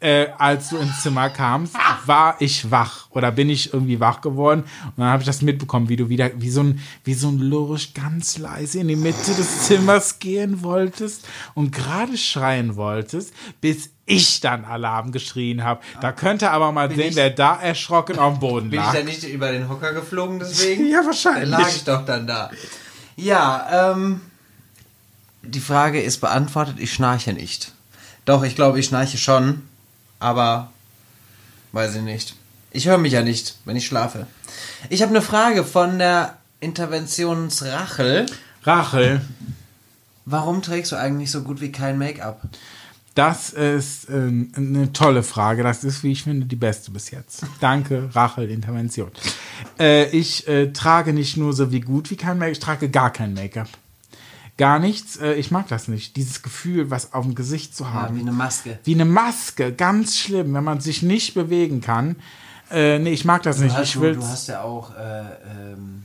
äh, 0.00 0.28
als 0.38 0.68
du 0.68 0.76
ins 0.76 1.02
Zimmer 1.02 1.28
kamst, 1.28 1.74
war 2.06 2.36
ich 2.38 2.70
wach 2.70 3.08
oder 3.10 3.32
bin 3.32 3.50
ich 3.50 3.72
irgendwie 3.74 3.98
wach 3.98 4.20
geworden 4.20 4.62
und 4.84 4.92
dann 4.98 5.08
habe 5.08 5.22
ich 5.22 5.26
das 5.26 5.42
mitbekommen, 5.42 5.88
wie 5.88 5.96
du 5.96 6.08
wieder 6.08 6.30
wie 6.36 6.50
so 6.50 6.60
ein 6.62 6.80
wie 7.02 7.14
so 7.14 7.26
ein 7.28 7.38
Lurch 7.38 7.94
ganz 7.94 8.38
leise 8.38 8.78
in 8.78 8.86
die 8.86 8.94
Mitte 8.94 9.34
des 9.34 9.64
Zimmers 9.66 10.20
gehen 10.20 10.62
wolltest 10.62 11.26
und 11.54 11.72
gerade 11.72 12.16
schreien 12.16 12.76
wolltest, 12.76 13.34
bis 13.60 13.90
ich 14.06 14.38
dann 14.40 14.64
Alarm 14.64 15.10
geschrien 15.10 15.64
habe. 15.64 15.80
Da 16.00 16.12
könnte 16.12 16.52
aber 16.52 16.70
mal 16.70 16.88
sehen, 16.90 17.00
ich- 17.10 17.16
wer 17.16 17.30
da 17.30 17.60
erschrocken 17.60 18.20
auf 18.20 18.34
dem 18.34 18.40
Boden 18.40 18.70
Bin 18.70 18.78
ich 18.78 18.86
lag. 18.86 18.94
da 18.94 19.02
nicht 19.02 19.24
über 19.24 19.50
den 19.50 19.68
Hocker 19.68 19.92
geflogen 19.94 20.38
deswegen? 20.38 20.86
Ja, 20.90 20.98
Dann 20.98 21.06
wahrscheinlich. 21.06 21.50
lag 21.50 21.68
ich 21.68 21.82
doch 21.82 22.04
dann 22.06 22.24
da. 22.28 22.50
Ja, 23.16 23.92
ähm, 23.92 24.20
die 25.42 25.60
Frage 25.60 26.00
ist 26.00 26.18
beantwortet, 26.18 26.76
ich 26.78 26.92
schnarche 26.92 27.32
nicht. 27.32 27.72
Doch, 28.24 28.42
ich 28.42 28.54
glaube, 28.54 28.78
ich 28.78 28.86
schnarche 28.86 29.18
schon, 29.18 29.62
aber 30.18 30.70
weiß 31.72 31.96
ich 31.96 32.02
nicht. 32.02 32.34
Ich 32.70 32.86
höre 32.86 32.98
mich 32.98 33.12
ja 33.12 33.22
nicht, 33.22 33.56
wenn 33.64 33.76
ich 33.76 33.86
schlafe. 33.86 34.26
Ich 34.90 35.02
habe 35.02 35.10
eine 35.10 35.22
Frage 35.22 35.64
von 35.64 35.98
der 35.98 36.36
Interventionsrachel. 36.60 38.26
Rachel, 38.64 39.22
Warum 40.30 40.60
trägst 40.60 40.92
du 40.92 40.96
eigentlich 40.96 41.30
so 41.30 41.42
gut 41.42 41.62
wie 41.62 41.72
kein 41.72 41.96
Make-up? 41.96 42.42
das 43.18 43.50
ist 43.50 44.08
ähm, 44.10 44.52
eine 44.54 44.92
tolle 44.92 45.24
Frage. 45.24 45.64
Das 45.64 45.82
ist, 45.82 46.04
wie 46.04 46.12
ich 46.12 46.22
finde, 46.22 46.46
die 46.46 46.54
beste 46.54 46.92
bis 46.92 47.10
jetzt. 47.10 47.44
Danke, 47.58 48.10
Rachel, 48.14 48.48
Intervention. 48.48 49.10
Äh, 49.76 50.08
ich 50.10 50.46
äh, 50.46 50.72
trage 50.72 51.12
nicht 51.12 51.36
nur 51.36 51.52
so 51.52 51.72
wie 51.72 51.80
gut 51.80 52.12
wie 52.12 52.16
kein 52.16 52.38
Make-up, 52.38 52.52
ich 52.52 52.60
trage 52.60 52.88
gar 52.88 53.12
kein 53.12 53.34
Make-up. 53.34 53.68
Gar 54.58 54.78
nichts. 54.80 55.16
Äh, 55.16 55.34
ich 55.34 55.50
mag 55.50 55.66
das 55.68 55.88
nicht. 55.88 56.16
Dieses 56.16 56.42
Gefühl, 56.42 56.90
was 56.90 57.14
auf 57.14 57.24
dem 57.24 57.34
Gesicht 57.34 57.74
zu 57.74 57.84
Ja, 57.84 57.92
haben. 57.94 58.16
wie 58.16 58.20
eine 58.20 58.32
Maske. 58.32 58.78
Wie 58.84 58.94
eine 58.94 59.04
Maske, 59.06 59.72
ganz 59.72 60.18
schlimm, 60.18 60.52
wenn 60.52 60.64
man 60.64 60.80
sich 60.80 61.02
nicht 61.02 61.32
bewegen 61.34 61.80
kann. 61.80 62.16
Äh, 62.70 62.98
nee, 62.98 63.12
ich 63.12 63.24
mag 63.24 63.42
das 63.44 63.58
nicht. 63.60 63.74
Du, 63.76 63.82
Ich 63.82 63.92
du, 63.94 64.14
du 64.14 64.22
hast 64.22 64.48
ja 64.48 64.60
auch 64.62 64.94
äh, 64.94 65.20
ähm, 65.72 66.02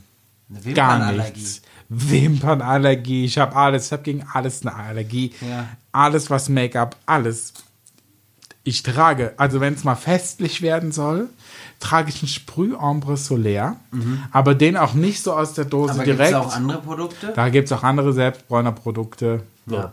eine 0.48 0.60
gar 0.74 0.94
Wimpernallergie. 0.94 1.40
nichts. 1.40 1.62
Wimpernallergie, 1.90 3.24
ich 3.26 3.38
habe 3.38 3.54
alles, 3.54 3.86
ich 3.86 3.92
habe 3.92 4.02
gegen 4.02 4.24
alles 4.32 4.62
eine 4.62 4.74
Allergie. 4.74 5.32
Ja. 5.40 5.68
Alles, 5.92 6.30
was 6.30 6.48
Make-up, 6.48 6.96
alles. 7.06 7.52
Ich 8.66 8.82
trage, 8.82 9.34
also 9.36 9.60
wenn 9.60 9.74
es 9.74 9.84
mal 9.84 9.94
festlich 9.94 10.62
werden 10.62 10.90
soll, 10.90 11.28
trage 11.80 12.08
ich 12.08 12.22
einen 12.22 12.28
Sprüh-Ombre 12.28 13.18
Solaire, 13.18 13.76
aber 14.32 14.54
den 14.54 14.76
auch 14.78 14.94
nicht 14.94 15.22
so 15.22 15.34
aus 15.34 15.52
der 15.52 15.66
Dose 15.66 15.92
Mhm. 15.94 15.98
Aber 16.00 16.04
gibt 16.06 16.18
direkt. 16.18 16.34
es 16.34 16.40
auch 16.40 16.56
andere 16.56 16.80
Produkte? 16.80 17.32
Da 17.36 17.48
gibt 17.50 17.66
es 17.68 17.72
auch 17.72 17.82
andere 17.82 18.12
Selbstbräuner-Produkte. 18.14 19.42
So. 19.66 19.76
Ja. 19.76 19.90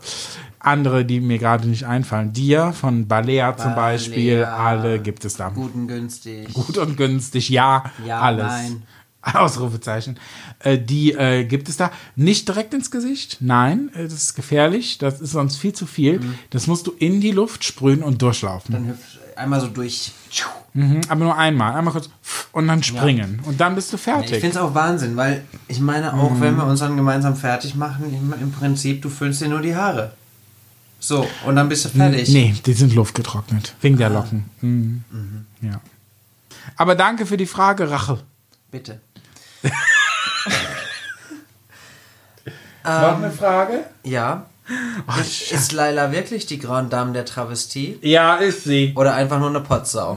Andere, 0.58 1.04
die 1.04 1.20
mir 1.20 1.38
gerade 1.38 1.66
nicht 1.68 1.84
einfallen. 1.86 2.32
Dia 2.32 2.72
von 2.72 3.08
Balea 3.08 3.56
zum 3.56 3.70
Balea. 3.74 3.74
Beispiel, 3.76 4.44
alle 4.44 4.98
gibt 5.00 5.24
es 5.24 5.34
da. 5.36 5.48
Gut 5.48 5.74
und 5.74 5.88
günstig. 5.88 6.52
Gut 6.52 6.78
und 6.78 6.96
günstig, 6.96 7.48
ja, 7.50 7.84
Ja, 8.06 8.20
alles. 8.20 8.46
nein. 8.46 8.82
Ausrufezeichen. 9.34 10.18
Äh, 10.58 10.78
die 10.78 11.12
äh, 11.12 11.44
gibt 11.44 11.68
es 11.68 11.76
da 11.76 11.92
nicht 12.16 12.48
direkt 12.48 12.74
ins 12.74 12.90
Gesicht. 12.90 13.38
Nein, 13.40 13.90
äh, 13.94 14.04
das 14.04 14.14
ist 14.14 14.34
gefährlich. 14.34 14.98
Das 14.98 15.20
ist 15.20 15.32
sonst 15.32 15.56
viel 15.56 15.72
zu 15.72 15.86
viel. 15.86 16.20
Das 16.50 16.66
musst 16.66 16.86
du 16.86 16.92
in 16.98 17.20
die 17.20 17.30
Luft 17.30 17.64
sprühen 17.64 18.02
und 18.02 18.20
durchlaufen. 18.20 18.72
Dann 18.72 18.88
hüpf 18.88 18.98
einmal 19.36 19.60
so 19.60 19.68
durch. 19.68 20.12
Mhm, 20.74 21.00
aber 21.08 21.24
nur 21.24 21.36
einmal. 21.36 21.74
Einmal 21.74 21.92
kurz 21.92 22.08
und 22.52 22.68
dann 22.68 22.82
springen. 22.82 23.40
Und 23.44 23.60
dann 23.60 23.74
bist 23.74 23.92
du 23.92 23.96
Ich 23.96 24.02
fertig. 24.02 24.40
finde 24.40 24.48
es 24.48 24.56
auch 24.56 24.74
Wahnsinn, 24.74 25.16
weil 25.16 25.44
ich 25.68 25.80
meine 25.80 26.14
auch, 26.14 26.40
wenn 26.40 26.56
wir 26.56 26.66
uns 26.66 26.80
dann 26.80 26.96
gemeinsam 26.96 27.36
fertig 27.36 27.74
machen, 27.74 28.04
im, 28.40 28.52
Prinzip, 28.52 29.02
du 29.02 29.08
füllst 29.08 29.40
dir 29.40 29.48
nur 29.48 29.60
die 29.60 29.74
Haare. 29.74 30.12
So, 30.98 31.26
und 31.46 31.56
dann 31.56 31.68
bist 31.68 31.84
du 31.84 31.88
fertig. 31.88 32.28
Nee, 32.28 32.54
die 32.64 32.72
sind 32.72 32.94
luftgetrocknet. 32.94 33.74
Wegen 33.80 33.96
der 33.96 34.10
Locken. 34.10 34.44
Mhm. 34.60 35.04
Ja. 35.60 35.80
Aber 36.76 36.94
danke 36.94 37.26
für 37.26 37.36
die 37.36 37.46
Frage, 37.46 37.90
Rachel. 37.90 38.20
Bitte. 38.70 39.00
Noch 42.84 43.16
eine 43.16 43.30
Frage? 43.30 43.84
Ja. 44.04 44.46
ist, 45.20 45.52
ist 45.52 45.72
Laila 45.72 46.12
wirklich 46.12 46.46
die 46.46 46.58
Grande 46.58 46.90
Dame 46.90 47.12
der 47.12 47.24
Travestie? 47.24 47.98
Ja, 48.02 48.36
ist 48.36 48.64
sie. 48.64 48.92
Oder 48.96 49.14
einfach 49.14 49.38
nur 49.38 49.48
eine 49.48 49.60
Potsau? 49.60 50.16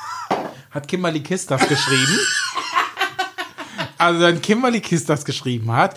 Hat 0.70 0.88
Kimberly 0.88 1.20
Kiss 1.20 1.46
das 1.46 1.66
geschrieben? 1.66 2.18
also, 3.98 4.20
wenn 4.20 4.42
Kimberly 4.42 4.80
Kiss 4.80 5.04
das 5.04 5.24
geschrieben 5.24 5.72
hat, 5.72 5.96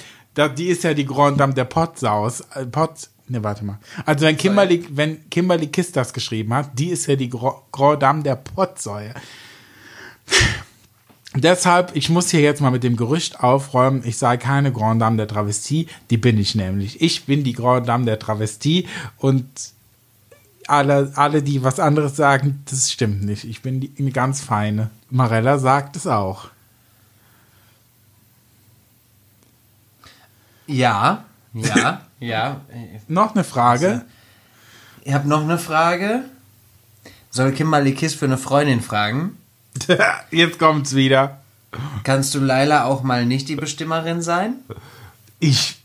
die 0.58 0.68
ist 0.68 0.84
ja 0.84 0.94
die 0.94 1.06
Grand 1.06 1.40
Dame 1.40 1.54
der 1.54 1.66
Potsaus. 1.66 2.42
Äh, 2.54 2.66
Pot, 2.66 3.10
ne, 3.28 3.44
warte 3.44 3.66
mal. 3.66 3.80
Also, 4.06 4.26
wenn 4.26 4.38
Kimberly, 4.38 4.88
wenn 4.92 5.30
Kimberly 5.30 5.68
Kiss 5.68 5.92
das 5.92 6.14
geschrieben 6.14 6.54
hat, 6.54 6.70
die 6.74 6.92
ist 6.92 7.08
ja 7.08 7.16
die 7.16 7.30
Grand 7.30 8.02
Dame 8.02 8.24
der 8.24 8.36
Potsäue. 8.36 9.14
Deshalb, 11.36 11.96
ich 11.96 12.10
muss 12.10 12.32
hier 12.32 12.42
jetzt 12.42 12.60
mal 12.60 12.72
mit 12.72 12.84
dem 12.84 12.96
Gerücht 12.96 13.40
aufräumen, 13.42 14.02
ich 14.04 14.18
sei 14.18 14.38
keine 14.38 14.72
Grand 14.72 15.00
Dame 15.02 15.18
der 15.18 15.28
Travestie, 15.28 15.88
die 16.10 16.18
bin 16.18 16.40
ich 16.40 16.56
nämlich. 16.56 17.02
Ich 17.02 17.26
bin 17.26 17.44
die 17.44 17.54
Grand 17.54 17.88
Dame 17.88 18.06
der 18.06 18.18
Travestie 18.18 18.88
und 19.18 19.46
alle, 20.68 21.12
alle, 21.16 21.44
die 21.44 21.64
was 21.64 21.80
anderes 21.80 22.16
sagen, 22.16 22.64
das 22.70 22.92
stimmt 22.92 23.24
nicht. 23.24 23.44
Ich 23.44 23.62
bin 23.62 23.80
die, 23.80 23.92
eine 24.00 24.12
ganz 24.12 24.42
feine. 24.42 24.90
Marella 25.10 25.58
sagt 25.58 25.96
es 25.96 26.08
auch. 26.08 26.50
Ja, 30.66 31.26
ja, 31.54 32.02
ja. 32.20 32.62
Noch 33.08 33.34
eine 33.34 33.44
Frage. 33.44 34.06
Ich 35.04 35.14
habe 35.14 35.28
noch 35.28 35.42
eine 35.42 35.58
Frage. 35.58 36.24
Soll 37.32 37.52
Kimberly 37.52 37.94
Kiss 37.94 38.14
für 38.14 38.26
eine 38.26 38.38
Freundin 38.38 38.82
fragen? 38.82 39.39
Jetzt 40.32 40.60
kommt's 40.60 40.96
wieder. 40.96 41.42
Kannst 42.04 42.34
du 42.34 42.40
Laila 42.40 42.86
auch 42.86 43.04
mal 43.04 43.26
nicht 43.26 43.48
die 43.50 43.56
Bestimmerin 43.56 44.22
sein? 44.22 44.56
Ich, 45.40 45.78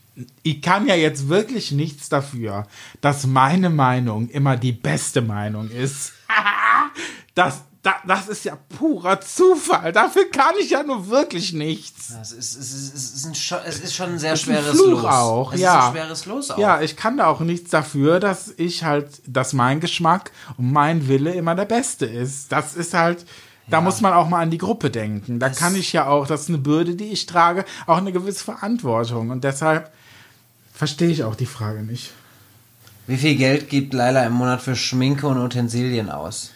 ich 0.42 0.62
kann 0.62 0.86
ja 0.86 0.94
jetzt 0.94 1.28
wirklich 1.28 1.72
nichts 1.72 2.08
dafür, 2.08 2.66
dass 3.02 3.26
meine 3.26 3.68
Meinung 3.68 4.28
immer 4.30 4.56
die 4.56 4.72
beste 4.72 5.20
Meinung 5.22 5.70
ist. 5.70 6.12
Das, 7.36 7.62
das, 7.82 7.94
das 8.06 8.28
ist 8.28 8.44
ja 8.44 8.56
purer 8.78 9.20
Zufall. 9.20 9.90
Dafür 9.92 10.30
kann 10.30 10.52
ich 10.60 10.70
ja 10.70 10.84
nur 10.84 11.08
wirklich 11.08 11.52
nichts. 11.52 12.10
Es 12.22 12.30
ist, 12.30 12.56
es 12.56 12.72
ist, 12.72 12.94
es 12.94 13.14
ist, 13.14 13.26
ein, 13.26 13.34
Scho- 13.34 13.62
es 13.66 13.80
ist 13.80 13.92
schon 13.96 14.10
ein 14.10 14.18
sehr 14.20 14.30
ein 14.32 14.36
schweres 14.36 14.70
Fluch 14.80 15.02
Los. 15.02 15.04
auch, 15.04 15.52
es 15.52 15.60
ja. 15.60 15.78
ist 15.80 15.84
ein 15.86 15.92
schweres 15.94 16.26
Los 16.26 16.50
auch. 16.52 16.58
Ja, 16.58 16.80
ich 16.80 16.96
kann 16.96 17.16
da 17.16 17.26
auch 17.26 17.40
nichts 17.40 17.70
dafür, 17.70 18.20
dass 18.20 18.54
ich 18.56 18.84
halt, 18.84 19.20
dass 19.26 19.52
mein 19.52 19.80
Geschmack 19.80 20.30
und 20.56 20.70
mein 20.70 21.08
Wille 21.08 21.32
immer 21.34 21.56
der 21.56 21.64
beste 21.64 22.06
ist. 22.06 22.52
Das 22.52 22.76
ist 22.76 22.94
halt, 22.94 23.26
da 23.68 23.80
muss 23.80 24.00
man 24.00 24.12
auch 24.12 24.28
mal 24.28 24.40
an 24.40 24.50
die 24.50 24.58
Gruppe 24.58 24.90
denken. 24.90 25.38
Da 25.38 25.48
kann 25.48 25.74
ich 25.74 25.92
ja 25.92 26.06
auch, 26.06 26.26
das 26.26 26.42
ist 26.42 26.48
eine 26.48 26.58
Bürde, 26.58 26.96
die 26.96 27.12
ich 27.12 27.26
trage, 27.26 27.64
auch 27.86 27.98
eine 27.98 28.12
gewisse 28.12 28.44
Verantwortung. 28.44 29.30
Und 29.30 29.44
deshalb 29.44 29.90
verstehe 30.72 31.08
ich 31.08 31.24
auch 31.24 31.34
die 31.34 31.46
Frage 31.46 31.82
nicht. 31.82 32.12
Wie 33.06 33.16
viel 33.16 33.36
Geld 33.36 33.68
gibt 33.68 33.92
Laila 33.92 34.24
im 34.24 34.32
Monat 34.32 34.62
für 34.62 34.76
Schminke 34.76 35.26
und 35.26 35.38
Utensilien 35.38 36.10
aus? 36.10 36.50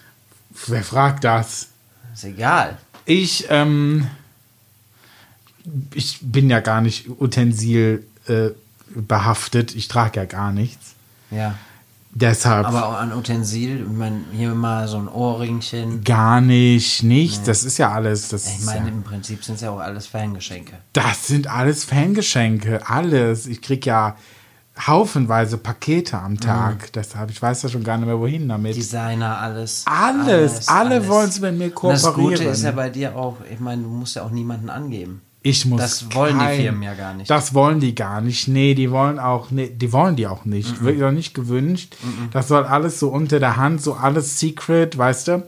Wer 0.66 0.82
fragt 0.82 1.24
das? 1.24 1.68
Ist 2.14 2.24
egal. 2.24 2.78
Ich, 3.04 3.46
ähm, 3.48 4.06
ich 5.94 6.18
bin 6.22 6.50
ja 6.50 6.60
gar 6.60 6.80
nicht 6.80 7.08
utensil 7.08 8.06
äh, 8.26 8.50
behaftet. 8.94 9.74
Ich 9.74 9.88
trage 9.88 10.20
ja 10.20 10.24
gar 10.24 10.52
nichts. 10.52 10.94
Ja. 11.30 11.54
Deshalb. 12.10 12.66
Aber 12.66 12.86
auch 12.88 12.94
an 12.94 13.12
Utensil, 13.12 13.82
ich 13.82 13.96
meine, 13.96 14.20
hier 14.32 14.54
mal 14.54 14.88
so 14.88 14.96
ein 14.98 15.08
Ohrringchen. 15.08 16.02
Gar 16.04 16.40
nicht, 16.40 17.02
nicht. 17.02 17.46
Das 17.46 17.62
ist 17.64 17.78
ja 17.78 17.92
alles. 17.92 18.28
Das, 18.28 18.58
Ich 18.58 18.64
meine, 18.64 18.86
ja, 18.86 18.92
im 18.92 19.02
Prinzip 19.04 19.44
sind 19.44 19.56
es 19.56 19.60
ja 19.60 19.70
auch 19.70 19.78
alles 19.78 20.06
Fangeschenke. 20.06 20.72
das 20.94 21.26
sind 21.26 21.46
alles 21.48 21.84
Fangeschenke, 21.84 22.80
alles. 22.88 23.46
Ich 23.46 23.60
krieg 23.62 23.84
ja 23.86 24.16
haufenweise 24.86 25.58
Pakete 25.58 26.16
Mhm. 26.16 26.22
am 26.24 26.40
Tag. 26.40 26.92
Deshalb, 26.92 27.30
ich 27.30 27.40
weiß 27.42 27.62
ja 27.62 27.68
schon 27.68 27.84
gar 27.84 27.96
nicht 27.98 28.06
mehr, 28.06 28.18
wohin 28.18 28.48
damit. 28.48 28.76
Designer, 28.76 29.38
alles. 29.38 29.84
Alles, 29.86 30.68
alle 30.68 30.96
alles. 30.96 31.08
wollen 31.08 31.28
es 31.28 31.40
mit 31.40 31.58
mir 31.58 31.66
Und 31.76 31.90
das 31.92 32.02
kooperieren. 32.04 32.30
Gute 32.36 32.44
ist 32.44 32.62
ja 32.62 32.70
bei 32.72 32.88
dir 32.90 33.16
auch, 33.16 33.36
ich 33.52 33.60
meine, 33.60 33.82
du 33.82 33.88
musst 33.88 34.16
ja 34.16 34.22
auch 34.22 34.30
niemanden 34.30 34.70
angeben. 34.70 35.20
Ich 35.42 35.66
muss 35.66 35.80
das 35.80 36.14
wollen 36.14 36.38
die 36.38 36.44
kein- 36.44 36.60
Firmen 36.60 36.82
ja 36.82 36.94
gar 36.94 37.14
nicht. 37.14 37.30
Das 37.30 37.54
wollen 37.54 37.80
die 37.80 37.94
gar 37.94 38.20
nicht. 38.20 38.48
Nee, 38.48 38.74
die 38.74 38.90
wollen 38.90 39.18
auch, 39.18 39.50
nee, 39.50 39.68
die 39.68 39.92
wollen 39.92 40.16
die 40.16 40.26
auch 40.26 40.44
nicht. 40.44 40.82
Wird 40.82 41.02
auch 41.02 41.12
nicht 41.12 41.34
gewünscht. 41.34 41.94
Das 42.32 42.48
soll 42.48 42.64
alles 42.64 42.98
so 42.98 43.08
unter 43.08 43.38
der 43.38 43.56
Hand, 43.56 43.80
so 43.80 43.94
alles 43.94 44.38
secret, 44.40 44.98
weißt 44.98 45.28
du? 45.28 45.46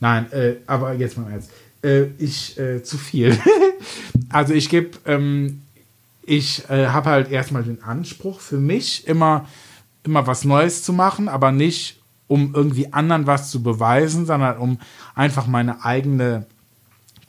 Nein, 0.00 0.30
äh, 0.32 0.54
aber 0.66 0.94
jetzt 0.94 1.18
mal 1.18 1.30
ernst. 1.30 1.50
Äh, 1.82 2.04
ich, 2.18 2.58
äh, 2.58 2.82
zu 2.82 2.96
viel. 2.98 3.36
also 4.30 4.54
ich 4.54 4.68
gebe, 4.68 4.98
ähm, 5.06 5.62
ich 6.24 6.68
äh, 6.70 6.86
habe 6.88 7.10
halt 7.10 7.30
erstmal 7.30 7.64
den 7.64 7.82
Anspruch 7.82 8.40
für 8.40 8.58
mich, 8.58 9.06
immer, 9.08 9.46
immer 10.04 10.26
was 10.26 10.44
Neues 10.44 10.82
zu 10.84 10.92
machen, 10.92 11.28
aber 11.28 11.50
nicht, 11.52 12.00
um 12.28 12.54
irgendwie 12.54 12.92
anderen 12.92 13.26
was 13.26 13.50
zu 13.50 13.62
beweisen, 13.62 14.24
sondern 14.24 14.56
um 14.58 14.78
einfach 15.14 15.46
meine 15.48 15.84
eigene 15.84 16.46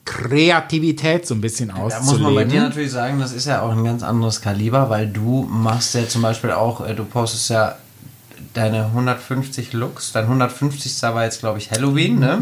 Kreativität 0.06 1.26
so 1.26 1.36
ein 1.36 1.42
bisschen 1.42 1.70
Da 1.70 1.76
auszuleben. 1.76 2.08
muss 2.12 2.20
man 2.22 2.36
bei 2.36 2.44
dir 2.46 2.62
natürlich 2.62 2.92
sagen, 2.92 3.20
das 3.20 3.32
ist 3.32 3.46
ja 3.46 3.62
auch 3.62 3.72
ein 3.72 3.84
ganz 3.84 4.04
anderes 4.04 4.42
Kaliber, 4.42 4.90
weil 4.90 5.08
du 5.08 5.48
machst 5.50 5.96
ja 5.96 6.08
zum 6.08 6.22
Beispiel 6.22 6.52
auch, 6.52 6.86
äh, 6.86 6.94
du 6.94 7.06
postest 7.06 7.50
ja 7.50 7.76
deine 8.54 8.86
150 8.88 9.74
Looks, 9.74 10.12
dein 10.12 10.26
150. 10.26 11.02
war 11.04 11.24
jetzt, 11.24 11.40
glaube 11.40 11.58
ich, 11.60 11.72
Halloween, 11.72 12.20
ne? 12.20 12.42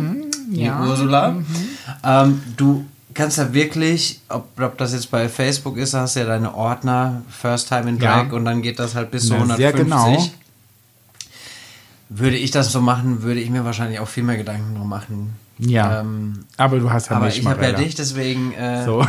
Die 0.50 0.64
ja. 0.64 0.84
Ursula. 0.86 1.36
Ähm, 2.04 2.42
du 2.58 2.86
kannst 3.14 3.38
ja 3.38 3.54
wirklich, 3.54 4.20
ob, 4.30 4.48
ob 4.60 4.78
das 4.78 4.94
jetzt 4.94 5.12
bei 5.12 5.30
Facebook 5.30 5.78
ist, 5.78 5.94
hast 5.94 6.16
du 6.16 6.22
ja 6.22 6.26
deine 6.26 6.54
Ordner, 6.56 7.22
First 7.30 7.70
Time 7.70 7.90
in 7.90 8.00
Ja. 8.00 8.24
Drag 8.24 8.34
und 8.34 8.44
dann 8.46 8.62
geht 8.62 8.80
das 8.80 8.96
halt 8.96 9.12
bis 9.12 9.28
zu 9.28 9.34
Na, 9.34 9.56
150. 9.56 9.58
sehr 9.58 9.86
genau. 9.86 10.28
Würde 12.14 12.36
ich 12.36 12.52
das 12.52 12.74
so 12.74 12.82
machen, 12.82 13.22
würde 13.24 13.40
ich 13.40 13.50
mir 13.50 13.64
wahrscheinlich 13.64 14.00
auch 14.02 14.08
viel 14.08 14.24
mehr 14.24 14.36
Gedanken 14.36 14.76
drum 14.76 14.90
machen. 14.90 15.34
Ja. 15.60 16.02
Ähm, 16.02 16.44
Aber 16.58 16.78
du 16.80 16.92
hast 16.92 17.10
ja 17.10 17.16
aber 17.16 17.28
mich, 17.28 17.40
ich 17.40 17.46
habe 17.46 17.64
ja 17.64 17.72
dich, 17.72 17.96
deswegen 17.96 18.52
äh, 18.54 18.84
So. 18.84 19.06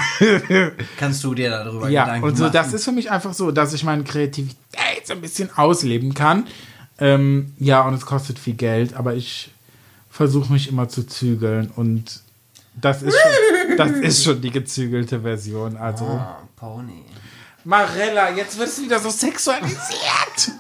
kannst 0.99 1.25
du 1.25 1.35
dir 1.35 1.51
darüber 1.51 1.89
ja, 1.89 2.05
Gedanken 2.05 2.29
und 2.29 2.37
so, 2.37 2.45
machen. 2.45 2.53
das 2.53 2.73
ist 2.73 2.85
für 2.85 2.93
mich 2.93 3.11
einfach 3.11 3.35
so, 3.35 3.51
dass 3.51 3.73
ich 3.73 3.83
meine 3.83 4.05
Kreativität 4.05 5.05
so 5.05 5.15
ein 5.15 5.21
bisschen 5.21 5.51
ausleben 5.57 6.15
kann. 6.15 6.47
Ähm, 6.99 7.55
ja, 7.59 7.81
und 7.83 7.95
es 7.95 8.07
kostet 8.07 8.39
viel 8.39 8.55
Geld, 8.55 8.95
aber 8.95 9.15
ich 9.15 9.51
versuche 10.11 10.53
mich 10.53 10.69
immer 10.69 10.89
zu 10.89 11.05
zügeln 11.05 11.73
und 11.75 12.21
das 12.81 13.03
ist 13.03 13.17
schon, 13.19 13.77
das 13.77 13.91
ist 13.91 14.23
schon 14.23 14.41
die 14.41 14.51
gezügelte 14.51 15.23
Version. 15.23 15.77
Also, 15.77 16.05
Ah, 16.05 16.43
Pony. 16.55 17.03
Marella, 17.65 18.31
jetzt 18.31 18.59
wird 18.59 18.69
es 18.69 18.81
wieder 18.81 18.99
so 19.01 19.11
sexualisiert. 19.11 20.53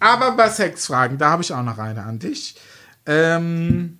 Aber 0.00 0.32
bei 0.32 0.48
Sexfragen, 0.48 1.18
da 1.18 1.30
habe 1.30 1.42
ich 1.42 1.52
auch 1.52 1.62
noch 1.62 1.78
eine 1.78 2.04
an 2.04 2.18
dich. 2.18 2.54
Ähm, 3.06 3.98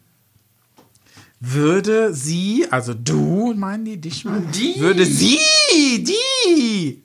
würde 1.41 2.13
sie, 2.15 2.67
also 2.71 2.95
du, 2.95 3.55
meinen 3.55 3.85
die 3.85 4.01
dich 4.01 4.25
mal? 4.25 4.41
Die. 4.53 4.81
Würde 4.81 5.05
sie, 5.07 5.39
die, 5.73 7.03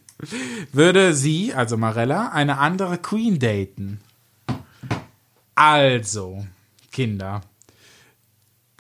würde 0.72 1.14
sie, 1.14 1.54
also 1.54 1.78
Marella, 1.78 2.30
eine 2.30 2.58
andere 2.58 2.98
Queen 2.98 3.40
daten? 3.40 4.00
Also, 5.56 6.46
Kinder, 6.92 7.42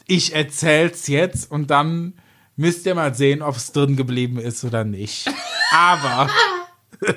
ich 0.08 0.34
erzähl's 0.34 1.08
jetzt 1.08 1.52
und 1.52 1.69
dann 1.69 2.13
müsst 2.56 2.86
ihr 2.86 2.95
mal 2.95 3.13
sehen, 3.13 3.41
ob 3.41 3.56
es 3.56 3.71
drin 3.71 3.95
geblieben 3.95 4.39
ist 4.39 4.63
oder 4.63 4.84
nicht. 4.84 5.30
Aber 5.71 6.30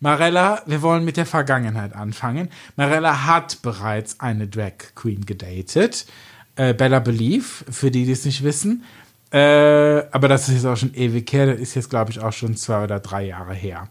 Marella, 0.00 0.62
wir 0.66 0.82
wollen 0.82 1.04
mit 1.04 1.16
der 1.16 1.26
Vergangenheit 1.26 1.94
anfangen. 1.94 2.48
Marella 2.76 3.26
hat 3.26 3.62
bereits 3.62 4.20
eine 4.20 4.46
Drag 4.46 4.94
Queen 4.94 5.26
gedatet. 5.26 6.06
Äh, 6.56 6.74
Bella 6.74 7.00
Belief, 7.00 7.64
für 7.70 7.90
die, 7.90 8.04
die 8.04 8.12
es 8.12 8.24
nicht 8.24 8.44
wissen. 8.44 8.84
Äh, 9.30 9.38
aber 10.10 10.28
das 10.28 10.48
ist 10.48 10.54
jetzt 10.54 10.66
auch 10.66 10.76
schon 10.76 10.94
ewig 10.94 11.32
her. 11.32 11.46
Das 11.46 11.60
ist 11.60 11.74
jetzt, 11.74 11.90
glaube 11.90 12.10
ich, 12.10 12.20
auch 12.20 12.32
schon 12.32 12.56
zwei 12.56 12.84
oder 12.84 13.00
drei 13.00 13.26
Jahre 13.26 13.54
her. 13.54 13.88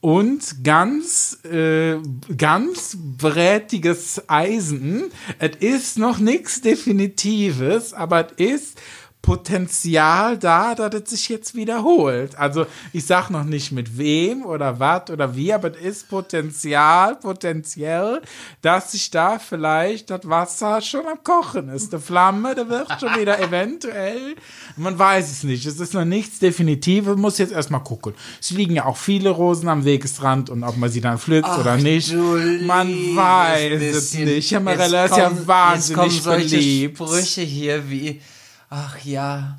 Und 0.00 0.62
ganz, 0.62 1.44
äh, 1.44 1.96
ganz 2.36 2.96
brätiges 2.98 4.22
Eisen. 4.28 5.10
Es 5.38 5.56
ist 5.56 5.98
noch 5.98 6.18
nichts 6.18 6.60
Definitives, 6.60 7.92
aber 7.92 8.28
es 8.38 8.52
ist 8.52 8.80
Potenzial 9.28 10.38
da, 10.38 10.74
dass 10.74 11.02
es 11.02 11.10
sich 11.10 11.28
jetzt 11.28 11.54
wiederholt. 11.54 12.36
Also 12.38 12.66
ich 12.92 13.04
sag 13.06 13.28
noch 13.30 13.44
nicht 13.44 13.72
mit 13.72 13.98
wem 13.98 14.44
oder 14.44 14.80
was 14.80 15.10
oder 15.10 15.36
wie, 15.36 15.52
aber 15.52 15.72
es 15.72 15.80
ist 15.98 16.08
Potenzial, 16.08 17.16
potenziell, 17.16 18.22
dass 18.62 18.92
sich 18.92 19.10
da 19.10 19.38
vielleicht 19.38 20.10
das 20.10 20.20
Wasser 20.28 20.80
schon 20.80 21.06
am 21.06 21.22
Kochen 21.22 21.68
ist. 21.68 21.92
Die 21.92 21.98
Flamme, 21.98 22.54
da 22.54 22.68
wird 22.68 22.88
schon 23.00 23.14
wieder 23.20 23.38
eventuell, 23.48 24.34
man 24.76 24.98
weiß 24.98 25.30
es 25.30 25.42
nicht. 25.44 25.66
Es 25.66 25.78
ist 25.78 25.94
noch 25.94 26.04
nichts 26.04 26.38
Definitives, 26.38 27.16
muss 27.16 27.38
jetzt 27.38 27.52
erstmal 27.52 27.82
gucken. 27.82 28.14
Es 28.40 28.50
liegen 28.50 28.74
ja 28.76 28.86
auch 28.86 28.96
viele 28.96 29.30
Rosen 29.30 29.68
am 29.68 29.84
Wegesrand 29.84 30.50
und 30.50 30.64
ob 30.64 30.76
man 30.76 30.88
sie 30.90 31.00
dann 31.00 31.18
pflückt 31.18 31.48
oder 31.58 31.76
nicht. 31.76 32.12
Man 32.14 32.88
weiß 33.16 33.82
es 33.82 34.14
nicht. 34.14 34.50
Ja, 34.50 34.60
Marella 34.60 35.02
Jetzt 35.04 35.12
ist 35.12 35.18
ja 35.18 35.24
kommen- 35.24 35.36
Jetzt 35.38 35.46
wahnsinnig 35.48 35.96
kommen 35.98 36.10
solche 36.22 36.56
beliebt. 36.56 36.96
Sprüche 36.96 37.40
hier 37.42 37.90
wie, 37.90 38.20
ach 38.70 38.98
ja, 39.04 39.58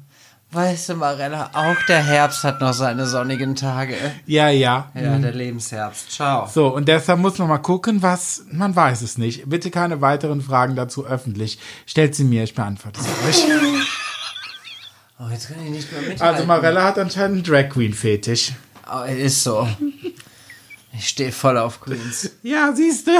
weißt 0.51 0.89
du, 0.89 0.95
Marella, 0.95 1.51
auch 1.53 1.77
der 1.87 2.03
Herbst 2.03 2.43
hat 2.43 2.61
noch 2.61 2.73
seine 2.73 3.05
sonnigen 3.05 3.55
Tage. 3.55 3.95
Ja, 4.25 4.49
ja. 4.49 4.91
Ja, 4.93 5.17
der 5.17 5.33
Lebensherbst. 5.33 6.11
Ciao. 6.11 6.47
So, 6.47 6.67
und 6.67 6.87
deshalb 6.87 7.19
muss 7.19 7.37
man 7.37 7.47
mal 7.47 7.59
gucken, 7.59 8.01
was, 8.01 8.43
man 8.51 8.75
weiß 8.75 9.01
es 9.01 9.17
nicht. 9.17 9.49
Bitte 9.49 9.71
keine 9.71 10.01
weiteren 10.01 10.41
Fragen 10.41 10.75
dazu 10.75 11.05
öffentlich. 11.05 11.59
Stellt 11.85 12.15
sie 12.15 12.23
mir, 12.23 12.43
ich 12.43 12.55
beantworte 12.55 13.01
sie 13.01 13.09
euch. 13.27 13.45
Oh, 15.19 15.27
jetzt 15.31 15.49
kann 15.49 15.63
ich 15.65 15.71
nicht 15.71 15.91
mehr 15.91 16.01
mithalten. 16.01 16.21
Also 16.23 16.45
Marella 16.45 16.83
hat 16.83 16.97
anscheinend 16.97 17.47
einen 17.47 17.55
Drag 17.63 17.69
Queen 17.69 17.93
Fetisch. 17.93 18.53
Oh, 18.91 19.03
ist 19.03 19.43
so. 19.43 19.67
Ich 20.93 21.09
stehe 21.09 21.31
voll 21.31 21.57
auf 21.57 21.81
Queens. 21.81 22.31
Ja, 22.41 22.73
siehst 22.73 23.07
du? 23.07 23.11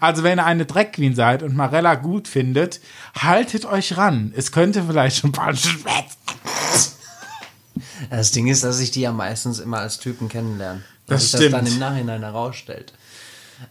Also 0.00 0.22
wenn 0.22 0.38
ihr 0.38 0.46
eine 0.46 0.66
Drag 0.66 0.92
Queen 0.92 1.14
seid 1.14 1.42
und 1.42 1.54
Marella 1.54 1.94
gut 1.94 2.28
findet, 2.28 2.80
haltet 3.14 3.64
euch 3.64 3.96
ran. 3.96 4.32
Es 4.36 4.52
könnte 4.52 4.82
vielleicht 4.84 5.18
schon 5.18 5.32
bald. 5.32 5.58
Das 8.08 8.30
Ding 8.32 8.46
ist, 8.46 8.64
dass 8.64 8.80
ich 8.80 8.90
die 8.90 9.02
ja 9.02 9.12
meistens 9.12 9.58
immer 9.58 9.78
als 9.78 9.98
Typen 9.98 10.28
kennenlerne. 10.28 10.82
Das 11.06 11.22
Dass 11.22 11.30
sich 11.32 11.40
stimmt. 11.40 11.54
das 11.54 11.64
dann 11.64 11.72
im 11.72 11.78
Nachhinein 11.78 12.22
herausstellt. 12.22 12.92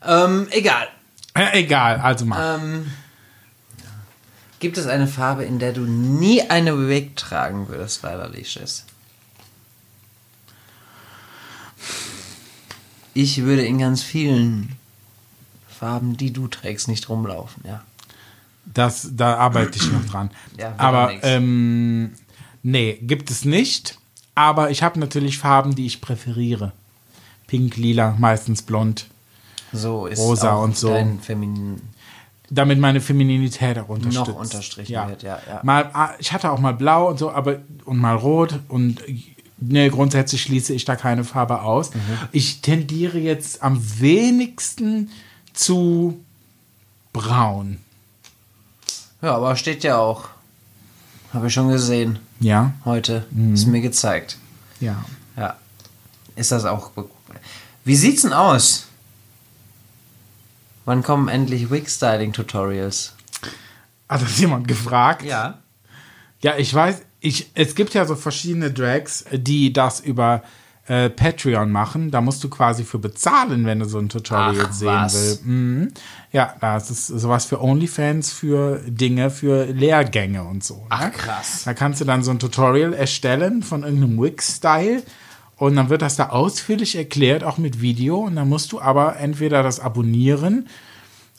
Ähm, 0.06 0.48
egal. 0.52 0.88
Ja, 1.36 1.54
egal, 1.54 2.00
also 2.00 2.26
mal. 2.26 2.60
Ähm, 2.60 2.92
gibt 4.60 4.78
es 4.78 4.88
eine 4.88 5.08
Farbe, 5.08 5.46
in 5.46 5.60
der 5.60 5.74
du 5.74 5.82
nie 5.82 6.42
eine 6.50 6.88
Wig 6.88 7.16
tragen 7.16 7.68
würdest, 7.70 8.04
Leila 8.04 8.28
Licious? 8.28 8.86
Ich 13.14 13.42
würde 13.44 13.66
in 13.66 13.80
ganz 13.80 14.04
vielen 14.04 14.78
Farben, 15.80 16.18
die 16.18 16.34
du 16.34 16.48
trägst, 16.48 16.90
nicht 16.90 17.08
rumlaufen, 17.08 17.64
ja. 17.66 17.82
Das, 18.66 19.10
da 19.14 19.38
arbeite 19.38 19.78
ich 19.78 19.92
noch 19.92 20.06
dran. 20.06 20.30
Ja, 20.58 20.74
aber 20.78 21.14
ähm, 21.24 22.12
nee, 22.64 23.00
gibt 23.02 23.32
es 23.32 23.46
nicht. 23.46 23.98
Aber 24.36 24.72
ich 24.72 24.84
habe 24.84 25.00
natürlich 25.00 25.38
Farben, 25.38 25.76
die 25.76 25.86
ich 25.86 26.02
präferiere. 26.02 26.74
Pink, 27.48 27.78
lila, 27.78 28.16
meistens 28.20 28.62
blond. 28.62 29.08
So 29.72 30.06
ist 30.06 30.20
Rosa 30.20 30.56
und 30.56 30.78
so. 30.78 30.94
Feminin. 31.22 31.82
Damit 32.50 32.80
meine 32.80 33.00
Femininität 33.00 33.78
auch 33.80 33.90
unterstützt. 33.90 34.28
Noch 34.28 34.36
unterstrichen 34.36 35.08
wird, 35.08 35.24
ja, 35.24 35.40
ja. 35.48 35.62
Mal, 35.64 35.90
ah, 35.94 36.10
ich 36.20 36.34
hatte 36.34 36.52
auch 36.52 36.60
mal 36.60 36.74
blau 36.74 37.10
und 37.10 37.20
so, 37.20 37.32
aber 37.32 37.60
und 37.86 37.98
mal 37.98 38.16
rot 38.16 38.60
und 38.68 39.02
ne, 39.58 39.90
grundsätzlich 39.90 40.42
schließe 40.42 40.74
ich 40.74 40.84
da 40.84 40.96
keine 40.96 41.24
Farbe 41.24 41.62
aus. 41.62 41.94
Mhm. 41.94 42.00
Ich 42.32 42.62
tendiere 42.62 43.20
jetzt 43.20 43.62
am 43.62 43.82
wenigsten 44.00 45.10
zu 45.54 46.24
braun. 47.14 47.80
Ja, 49.22 49.36
aber 49.36 49.56
steht 49.56 49.84
ja 49.84 49.98
auch. 49.98 50.30
Habe 51.34 51.48
ich 51.48 51.54
schon 51.54 51.70
gesehen. 51.70 52.20
Ja, 52.40 52.74
Heute. 52.86 53.26
Mhm. 53.32 53.54
Ist 53.54 53.66
mir 53.68 53.82
gezeigt. 53.82 54.38
ja. 54.80 55.04
Ja. 55.38 55.56
Ist 56.36 56.52
das 56.52 56.66
auch. 56.66 56.92
Wie 57.86 57.96
sieht's 57.96 58.24
denn 58.24 58.34
aus? 58.34 58.88
Wann 60.86 61.04
kommen 61.04 61.28
endlich 61.28 61.70
Wig-Styling-Tutorials? 61.70 63.14
Hat 64.10 64.22
das 64.22 64.38
jemand 64.40 64.68
gefragt? 64.68 65.24
Ja. 65.24 65.60
Ja, 66.42 66.58
ich 66.58 66.74
weiß, 66.74 67.02
ich, 67.20 67.52
es 67.54 67.76
gibt 67.76 67.94
ja 67.94 68.06
so 68.06 68.16
verschiedene 68.16 68.72
Drags, 68.72 69.26
die 69.32 69.72
das 69.72 70.00
über 70.00 70.44
äh, 70.90 71.12
Patreon 71.12 71.72
machen. 71.72 72.10
Da 72.10 72.20
musst 72.20 72.44
du 72.44 72.50
quasi 72.50 72.84
für 72.84 72.98
bezahlen, 72.98 73.64
wenn 73.66 73.80
du 73.80 73.86
so 73.86 74.00
ein 74.00 74.10
Tutorial 74.10 74.66
Ach, 74.68 74.74
sehen 74.74 75.08
willst. 75.12 75.46
Mhm. 75.46 75.92
Ja, 76.32 76.56
das 76.60 76.90
ist 76.90 77.08
sowas 77.08 77.46
für 77.46 77.62
OnlyFans, 77.62 78.32
für 78.32 78.82
Dinge, 78.88 79.30
für 79.30 79.66
Lehrgänge 79.66 80.44
und 80.44 80.64
so. 80.64 80.88
Ach, 80.90 81.06
ne? 81.06 81.12
krass. 81.12 81.62
Da 81.64 81.76
kannst 81.76 82.02
du 82.02 82.06
dann 82.06 82.24
so 82.24 82.32
ein 82.32 82.40
Tutorial 82.40 82.94
erstellen 82.94 83.62
von 83.62 83.84
irgendeinem 83.84 84.20
Wig-Style. 84.20 85.04
Und 85.58 85.76
dann 85.76 85.90
wird 85.90 86.02
das 86.02 86.16
da 86.16 86.30
ausführlich 86.30 86.96
erklärt, 86.96 87.44
auch 87.44 87.60
mit 87.60 87.82
Video. 87.82 88.18
Und 88.22 88.36
dann 88.36 88.50
musst 88.50 88.72
du 88.72 88.82
aber 88.82 89.18
entweder 89.18 89.62
das 89.62 89.80
abonnieren 89.80 90.68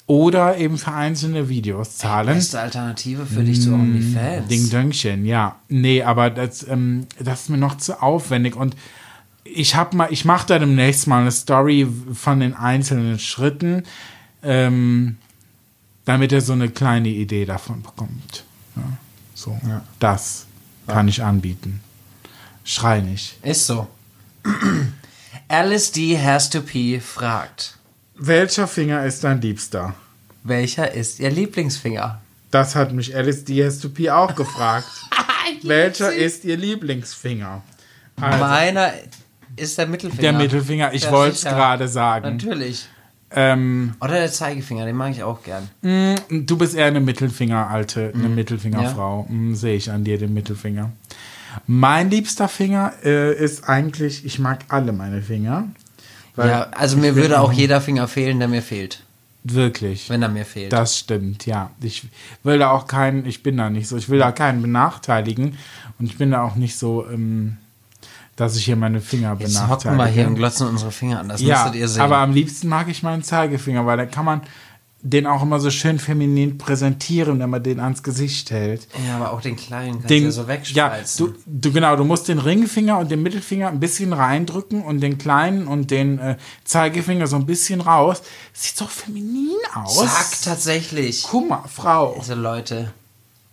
oder 0.06 0.58
eben 0.58 0.78
für 0.78 0.92
einzelne 0.92 1.48
Videos 1.48 1.96
zahlen. 1.96 2.34
Beste 2.34 2.60
Alternative 2.60 3.26
für 3.26 3.42
dich 3.42 3.62
zu 3.62 3.72
OnlyFans. 3.72 4.46
Mm, 4.46 4.48
Ding 4.48 4.70
Döngchen, 4.70 5.24
ja. 5.24 5.56
Nee, 5.68 6.04
aber 6.04 6.30
das, 6.30 6.66
ähm, 6.68 7.06
das 7.18 7.42
ist 7.42 7.48
mir 7.48 7.58
noch 7.58 7.78
zu 7.78 8.00
aufwendig 8.00 8.54
und 8.54 8.76
ich 9.44 9.74
hab 9.74 9.94
mal, 9.94 10.08
ich 10.12 10.24
mache 10.24 10.46
da 10.46 10.58
demnächst 10.58 11.06
mal 11.06 11.20
eine 11.20 11.32
Story 11.32 11.86
von 12.12 12.40
den 12.40 12.54
einzelnen 12.54 13.18
Schritten, 13.18 13.84
ähm, 14.42 15.18
damit 16.04 16.32
er 16.32 16.40
so 16.40 16.52
eine 16.52 16.70
kleine 16.70 17.08
Idee 17.08 17.44
davon 17.44 17.82
bekommt. 17.82 18.44
Ja, 18.76 18.82
so, 19.34 19.58
das 19.98 20.46
kann 20.86 21.08
ich 21.08 21.22
anbieten. 21.22 21.80
Schrei 22.64 23.00
nicht. 23.00 23.42
Ist 23.44 23.66
so. 23.66 23.88
Alice 25.48 25.92
D. 25.92 26.18
Has 26.18 26.50
to 26.50 26.60
Pee 26.60 27.00
fragt: 27.00 27.76
Welcher 28.16 28.66
Finger 28.66 29.04
ist 29.04 29.24
dein 29.24 29.40
Liebster? 29.40 29.94
Welcher 30.42 30.92
ist 30.92 31.20
ihr 31.20 31.30
Lieblingsfinger? 31.30 32.20
Das 32.50 32.74
hat 32.74 32.92
mich 32.92 33.14
Alice 33.14 33.44
DSTP 33.44 34.10
auch 34.10 34.34
gefragt. 34.34 34.88
Welcher 35.62 36.12
ist 36.12 36.44
ihr 36.44 36.56
Lieblingsfinger? 36.56 37.62
Also, 38.20 38.38
Meiner 38.38 38.92
ist 39.60 39.78
der 39.78 39.86
Mittelfinger. 39.86 40.22
der 40.22 40.32
Mittelfinger, 40.32 40.92
ich 40.92 41.04
Ja, 41.04 41.12
wollte 41.12 41.34
es 41.36 41.44
gerade 41.44 41.88
sagen. 41.88 42.36
Natürlich. 42.36 42.88
Ähm, 43.32 43.94
Oder 44.00 44.14
der 44.14 44.32
Zeigefinger, 44.32 44.84
den 44.86 44.96
mag 44.96 45.12
ich 45.12 45.22
auch 45.22 45.40
gern. 45.44 45.68
du 45.82 46.56
bist 46.58 46.74
eher 46.74 46.86
eine 46.86 47.00
Mittelfinger-Alte, 47.00 48.10
Mhm. 48.12 48.20
eine 48.24 48.34
Mittelfingerfrau. 48.34 49.26
Mm, 49.28 49.54
Sehe 49.54 49.76
ich 49.76 49.90
an 49.90 50.02
dir 50.02 50.18
den 50.18 50.34
Mittelfinger. 50.34 50.90
Mein 51.66 52.10
liebster 52.10 52.48
Finger 52.48 52.92
äh, 53.04 53.32
ist 53.34 53.68
eigentlich, 53.68 54.24
ich 54.24 54.38
mag 54.40 54.60
alle 54.68 54.92
meine 54.92 55.22
Finger. 55.22 55.68
Ja, 56.36 56.68
also 56.72 56.96
mir 56.96 57.14
würde 57.16 57.40
auch 57.40 57.52
jeder 57.52 57.80
Finger 57.80 58.08
fehlen, 58.08 58.38
der 58.38 58.48
mir 58.48 58.62
fehlt. 58.62 59.02
Wirklich. 59.44 60.08
Wenn 60.10 60.22
er 60.22 60.28
mir 60.28 60.44
fehlt. 60.44 60.72
Das 60.72 60.98
stimmt, 60.98 61.46
ja. 61.46 61.70
Ich 61.82 62.08
will 62.42 62.58
da 62.58 62.70
auch 62.70 62.86
keinen, 62.86 63.26
ich 63.26 63.42
bin 63.42 63.56
da 63.56 63.70
nicht 63.70 63.88
so, 63.88 63.96
ich 63.96 64.08
will 64.08 64.18
da 64.18 64.32
keinen 64.32 64.60
benachteiligen 64.62 65.56
und 65.98 66.06
ich 66.06 66.18
bin 66.18 66.30
da 66.32 66.42
auch 66.42 66.56
nicht 66.56 66.76
so, 66.78 67.06
ähm, 67.08 67.56
dass 68.40 68.56
ich 68.56 68.64
hier 68.64 68.76
meine 68.76 69.00
Finger 69.00 69.36
Jetzt 69.38 69.54
benachteilige. 69.54 69.90
hocken 69.90 69.98
wir 69.98 70.06
hier 70.06 70.26
und 70.26 70.34
glotzen 70.34 70.66
unsere 70.68 70.90
Finger 70.90 71.20
an. 71.20 71.28
Das 71.28 71.40
Ja, 71.40 71.62
müsstet 71.64 71.80
ihr 71.80 71.88
sehen. 71.88 72.02
aber 72.02 72.18
am 72.18 72.32
liebsten 72.32 72.68
mag 72.68 72.88
ich 72.88 73.02
meinen 73.02 73.22
Zeigefinger, 73.22 73.86
weil 73.86 73.96
da 73.96 74.06
kann 74.06 74.24
man 74.24 74.42
den 75.02 75.26
auch 75.26 75.42
immer 75.42 75.58
so 75.60 75.70
schön 75.70 75.98
feminin 75.98 76.58
präsentieren, 76.58 77.38
wenn 77.38 77.48
man 77.48 77.62
den 77.62 77.80
ans 77.80 78.02
Gesicht 78.02 78.50
hält. 78.50 78.86
ja, 79.08 79.16
aber 79.16 79.32
auch 79.32 79.40
den 79.40 79.56
kleinen 79.56 79.92
kannst 79.92 80.04
du 80.04 80.08
Den, 80.14 80.24
ja 80.24 80.30
so 80.30 80.42
ja, 80.42 80.48
wegspreizen. 80.48 81.26
du, 81.26 81.34
du 81.46 81.72
genau, 81.72 81.96
du 81.96 82.04
musst 82.04 82.28
den 82.28 82.38
Ringfinger 82.38 82.98
und 82.98 83.10
den 83.10 83.22
Mittelfinger 83.22 83.68
ein 83.68 83.80
bisschen 83.80 84.12
reindrücken 84.12 84.82
und 84.82 85.00
den 85.00 85.16
kleinen 85.16 85.68
und 85.68 85.90
den 85.90 86.18
äh, 86.18 86.36
Zeigefinger 86.64 87.26
so 87.28 87.36
ein 87.36 87.46
bisschen 87.46 87.80
raus. 87.80 88.20
Sieht 88.52 88.76
so 88.76 88.84
feminin 88.86 89.56
aus. 89.74 89.96
Zack, 89.96 90.42
tatsächlich. 90.44 91.26
Guck 91.30 91.48
mal, 91.48 91.62
Frau. 91.66 92.16
Also 92.18 92.34
Leute, 92.34 92.92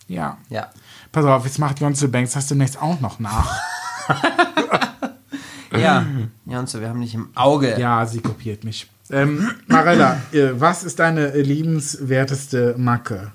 Ja. 0.09 0.37
ja. 0.49 0.67
Pass 1.13 1.23
auf, 1.23 1.45
jetzt 1.45 1.59
macht 1.59 1.79
Jonze 1.79 2.09
Banks 2.09 2.33
das 2.33 2.47
demnächst 2.47 2.81
auch 2.81 2.99
noch 2.99 3.19
nach. 3.19 3.57
Ja, 5.77 6.05
Jonze, 6.45 6.81
wir 6.81 6.89
haben 6.89 7.01
dich 7.01 7.13
im 7.13 7.29
Auge. 7.35 7.77
Ja, 7.79 8.05
sie 8.05 8.19
kopiert 8.21 8.63
mich. 8.63 8.87
Ähm, 9.11 9.49
Marella, 9.67 10.21
äh, 10.31 10.49
was 10.53 10.83
ist 10.83 10.99
deine 10.99 11.29
liebenswerteste 11.37 12.75
Macke? 12.77 13.31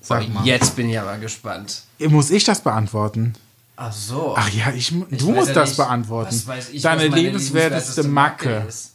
Sag 0.00 0.28
mal. 0.32 0.44
Jetzt 0.44 0.76
bin 0.76 0.88
ich 0.88 1.00
aber 1.00 1.16
gespannt. 1.18 1.82
Muss 1.98 2.30
ich 2.30 2.44
das 2.44 2.60
beantworten? 2.60 3.32
Ach 3.76 3.92
so. 3.92 4.34
Ach 4.36 4.48
ja, 4.50 4.70
ich, 4.70 4.94
Ich 5.10 5.18
du 5.18 5.32
musst 5.32 5.48
ja 5.48 5.54
das 5.54 5.70
nicht, 5.70 5.76
beantworten. 5.78 6.42
ich, 6.72 6.82
Deine 6.82 7.08
meine 7.08 7.20
liebenswerteste 7.20 8.04
Macke, 8.04 8.64
ist. 8.68 8.92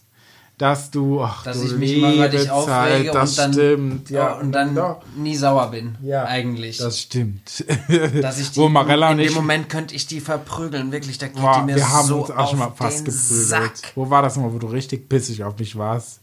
Dass 0.62 0.92
du, 0.92 1.22
ach, 1.24 1.44
Dass 1.44 1.60
du 1.60 1.66
ich 1.66 1.72
mich 1.76 1.98
immer 1.98 2.14
über 2.14 2.30
dich 2.30 2.48
aufrege 2.52 3.06
Zeit, 3.12 3.16
das 3.16 3.32
und 3.32 3.38
dann, 3.40 3.54
stimmt, 3.54 4.10
ja, 4.12 4.34
und 4.34 4.52
dann 4.52 4.76
doch. 4.76 5.02
nie 5.18 5.36
sauer 5.36 5.72
bin. 5.72 5.96
Ja, 6.04 6.26
eigentlich. 6.26 6.78
Das 6.78 7.00
stimmt. 7.00 7.66
dass 8.22 8.38
ich 8.40 8.52
die, 8.52 8.60
Wo 8.60 8.70
Marella 8.70 9.08
in 9.12 9.18
und 9.20 9.26
dem 9.26 9.34
Moment 9.34 9.70
könnte 9.70 9.96
ich 9.96 10.06
die 10.06 10.20
verprügeln, 10.20 10.92
wirklich, 10.92 11.18
da 11.18 11.28
geht 11.28 11.38
die 11.38 11.42
boah, 11.42 11.64
mir 11.64 11.76
wir 11.78 11.90
haben 11.90 12.08
so 12.08 12.20
uns 12.22 12.30
auch 12.32 12.48
schon 12.50 12.60
mal 12.60 12.72
fast 12.76 13.06
geprügelt. 13.06 13.48
Sack. 13.48 13.72
Wo 13.96 14.08
war 14.12 14.22
das 14.22 14.36
nochmal, 14.36 14.54
wo 14.54 14.60
du 14.60 14.68
richtig 14.68 15.10
pissig 15.10 15.44
auf 15.44 15.58
mich 15.58 15.76
warst? 15.76 16.20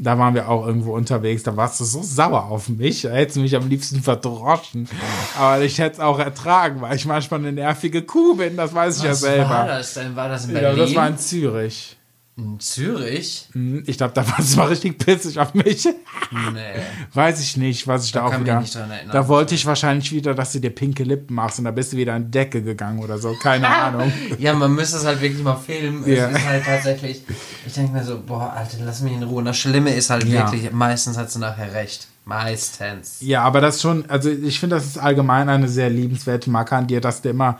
Da 0.00 0.16
waren 0.18 0.34
wir 0.34 0.48
auch 0.48 0.64
irgendwo 0.66 0.94
unterwegs, 0.94 1.42
da 1.42 1.56
warst 1.56 1.80
du 1.80 1.84
so 1.84 2.02
sauer 2.02 2.44
auf 2.50 2.68
mich, 2.68 3.02
da 3.02 3.10
hättest 3.10 3.36
du 3.38 3.40
mich 3.40 3.56
am 3.56 3.68
liebsten 3.68 4.00
verdroschen. 4.02 4.88
Aber 5.36 5.62
ich 5.64 5.78
hätte 5.78 5.94
es 5.94 6.00
auch 6.00 6.18
ertragen, 6.20 6.80
weil 6.82 6.94
ich 6.94 7.04
manchmal 7.06 7.40
eine 7.40 7.50
nervige 7.52 8.02
Kuh 8.02 8.36
bin, 8.36 8.56
das 8.56 8.72
weiß 8.74 8.98
ich 8.98 9.02
ja 9.04 9.10
Was 9.10 9.20
selber. 9.20 9.48
war 9.50 9.66
das 9.66 9.94
denn? 9.94 10.14
War 10.14 10.28
das 10.28 10.44
in 10.44 10.54
Ja, 10.54 10.60
Berlin? 10.60 10.78
das 10.80 10.94
war 10.94 11.08
in 11.08 11.18
Zürich. 11.18 11.97
In 12.38 12.60
Zürich? 12.60 13.48
Hm, 13.52 13.82
Ich 13.86 13.96
glaube, 13.98 14.14
da 14.14 14.26
warst 14.30 14.52
du 14.54 14.58
mal 14.58 14.68
richtig 14.68 14.96
pissig 14.98 15.38
auf 15.38 15.54
mich. 15.54 15.84
Nee. 15.84 16.60
Weiß 17.12 17.40
ich 17.40 17.56
nicht, 17.56 17.86
was 17.88 18.04
ich 18.04 18.12
da, 18.12 18.20
Da 18.20 18.26
auch 18.36 18.40
wieder. 18.40 18.60
nicht 18.60 18.74
dran 18.74 18.90
erinnern. 18.90 19.12
Da 19.12 19.26
wollte 19.28 19.54
ich 19.56 19.66
wahrscheinlich 19.66 20.12
wieder, 20.12 20.34
dass 20.34 20.52
du 20.52 20.60
dir 20.60 20.70
pinke 20.70 21.02
Lippen 21.02 21.34
machst 21.34 21.58
und 21.58 21.64
da 21.64 21.70
bist 21.72 21.92
du 21.92 21.96
wieder 21.96 22.14
an 22.14 22.26
die 22.26 22.30
Decke 22.30 22.62
gegangen 22.62 23.00
oder 23.00 23.18
so. 23.18 23.34
Keine 23.42 23.66
Ahnung. 23.76 24.12
Ja, 24.38 24.54
man 24.54 24.72
müsste 24.74 24.98
es 24.98 25.04
halt 25.04 25.20
wirklich 25.20 25.42
mal 25.42 25.56
filmen. 25.56 26.06
Ja. 26.06 26.28
Es 26.30 26.38
ist 26.38 26.46
halt 26.46 26.64
tatsächlich, 26.64 27.22
ich 27.66 27.72
denke 27.74 27.92
mir 27.92 28.04
so, 28.04 28.20
boah, 28.24 28.52
Alter, 28.56 28.78
lass 28.84 29.00
mich 29.02 29.12
in 29.14 29.22
Ruhe. 29.24 29.38
Und 29.38 29.46
das 29.46 29.58
Schlimme 29.58 29.92
ist 29.94 30.08
halt 30.10 30.24
Ja. 30.24 30.50
wirklich, 30.50 30.70
meistens 30.72 31.16
hat 31.18 31.30
sie 31.30 31.40
nachher 31.40 31.72
recht. 31.74 32.06
Meistens. 32.24 33.16
Ja, 33.20 33.42
aber 33.42 33.60
das 33.60 33.80
schon, 33.80 34.04
also 34.08 34.30
ich 34.30 34.60
finde, 34.60 34.76
das 34.76 34.86
ist 34.86 34.98
allgemein 34.98 35.48
eine 35.48 35.66
sehr 35.68 35.90
liebenswerte 35.90 36.50
Marke 36.50 36.76
an 36.76 36.86
dir, 36.86 37.00
dass 37.00 37.22
du 37.22 37.30
immer 37.30 37.58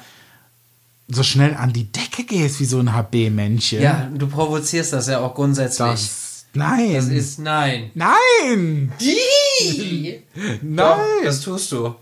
so 1.09 1.23
schnell 1.23 1.55
an 1.55 1.73
die 1.73 1.91
Decke 1.91 2.25
gehst 2.25 2.61
wie 2.61 2.65
so 2.67 2.79
ein 2.79 2.93
HB-Männchen. 2.93 3.81
Ja, 3.81 4.09
du 4.13 4.27
provozierst 4.29 4.93
das 4.93 5.09
ja 5.09 5.21
auch 5.21 5.35
grundsätzlich. 5.35 5.89
Das, 5.89 6.47
nein. 6.53 6.95
Das 6.95 7.07
ist 7.07 7.39
nein. 7.39 7.91
nein. 7.95 8.93
Die! 9.01 10.23
Nein. 10.63 10.77
Doch, 10.77 10.99
das 11.25 11.41
tust 11.41 11.73
du. 11.73 11.95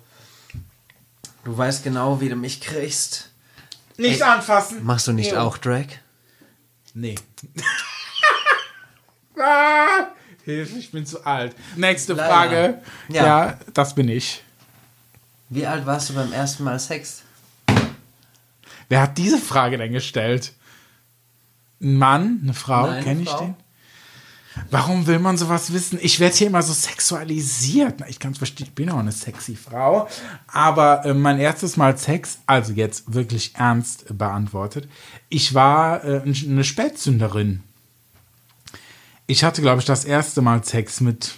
Du 1.45 1.57
weißt 1.57 1.85
genau, 1.85 2.21
wie 2.21 2.29
du 2.29 2.37
mich 2.37 2.61
kriegst. 2.61 3.31
Nicht 3.97 4.23
anfassen. 4.23 4.85
Machst 4.85 5.07
du 5.07 5.13
nicht 5.13 5.33
Jo. 5.33 5.39
auch 5.39 5.59
Drag? 5.59 5.87
Nee. 6.93 7.15
ah, 9.41 10.09
Hilfe, 10.45 10.79
ich 10.79 10.91
bin 10.91 11.07
zu 11.07 11.25
alt. 11.25 11.55
Nächste 11.77 12.13
Leider. 12.15 12.29
Frage. 12.33 12.83
Ja. 13.09 13.27
Ja. 13.27 13.59
das 13.73 13.95
bin 13.95 14.09
ich. 14.09 14.43
Wie 15.49 15.67
alt 15.67 15.87
warst 15.87 16.11
du 16.11 16.15
beim 16.15 16.33
ersten 16.33 16.65
Mal 16.65 16.79
Sex? 16.79 17.23
Wer 18.89 19.03
hat 19.03 19.19
diese 19.19 19.39
Frage 19.39 19.79
denn 19.79 19.93
gestellt? 19.93 20.53
Ein 21.81 21.97
Mann? 21.97 22.41
Eine 22.43 22.55
Frau? 22.55 22.87
Kenne 23.03 23.23
ich 23.23 23.29
Frau. 23.29 23.41
den? 23.41 23.55
Warum 24.71 25.07
will 25.07 25.19
man 25.19 25.37
sowas 25.37 25.73
wissen? 25.73 25.99
Ich 26.01 26.19
werde 26.19 26.35
hier 26.35 26.47
immer 26.47 26.63
so 26.63 26.73
sexualisiert. 26.73 28.03
Ich 28.09 28.19
kann 28.19 28.33
es 28.33 28.39
verstehen, 28.39 28.67
ich 28.69 28.75
bin 28.75 28.91
auch 28.91 28.99
eine 28.99 29.13
sexy 29.13 29.55
Frau. 29.55 30.09
Aber 30.47 31.05
äh, 31.05 31.15
mein 31.15 31.39
erstes 31.39 31.77
Mal 31.77 31.97
Sex, 31.99 32.39
also 32.47 32.73
jetzt 32.73 33.13
wirklich 33.13 33.55
ernst 33.55 34.07
beantwortet, 34.17 34.89
ich 35.29 35.55
war 35.55 36.05
äh, 36.05 36.23
eine 36.23 36.65
Spätzünderin. 36.65 37.63
Ich 39.27 39.45
hatte, 39.45 39.61
glaube 39.61 39.81
ich, 39.81 39.87
das 39.87 40.05
erste 40.05 40.41
Mal 40.41 40.65
Sex 40.65 41.01
mit 41.01 41.35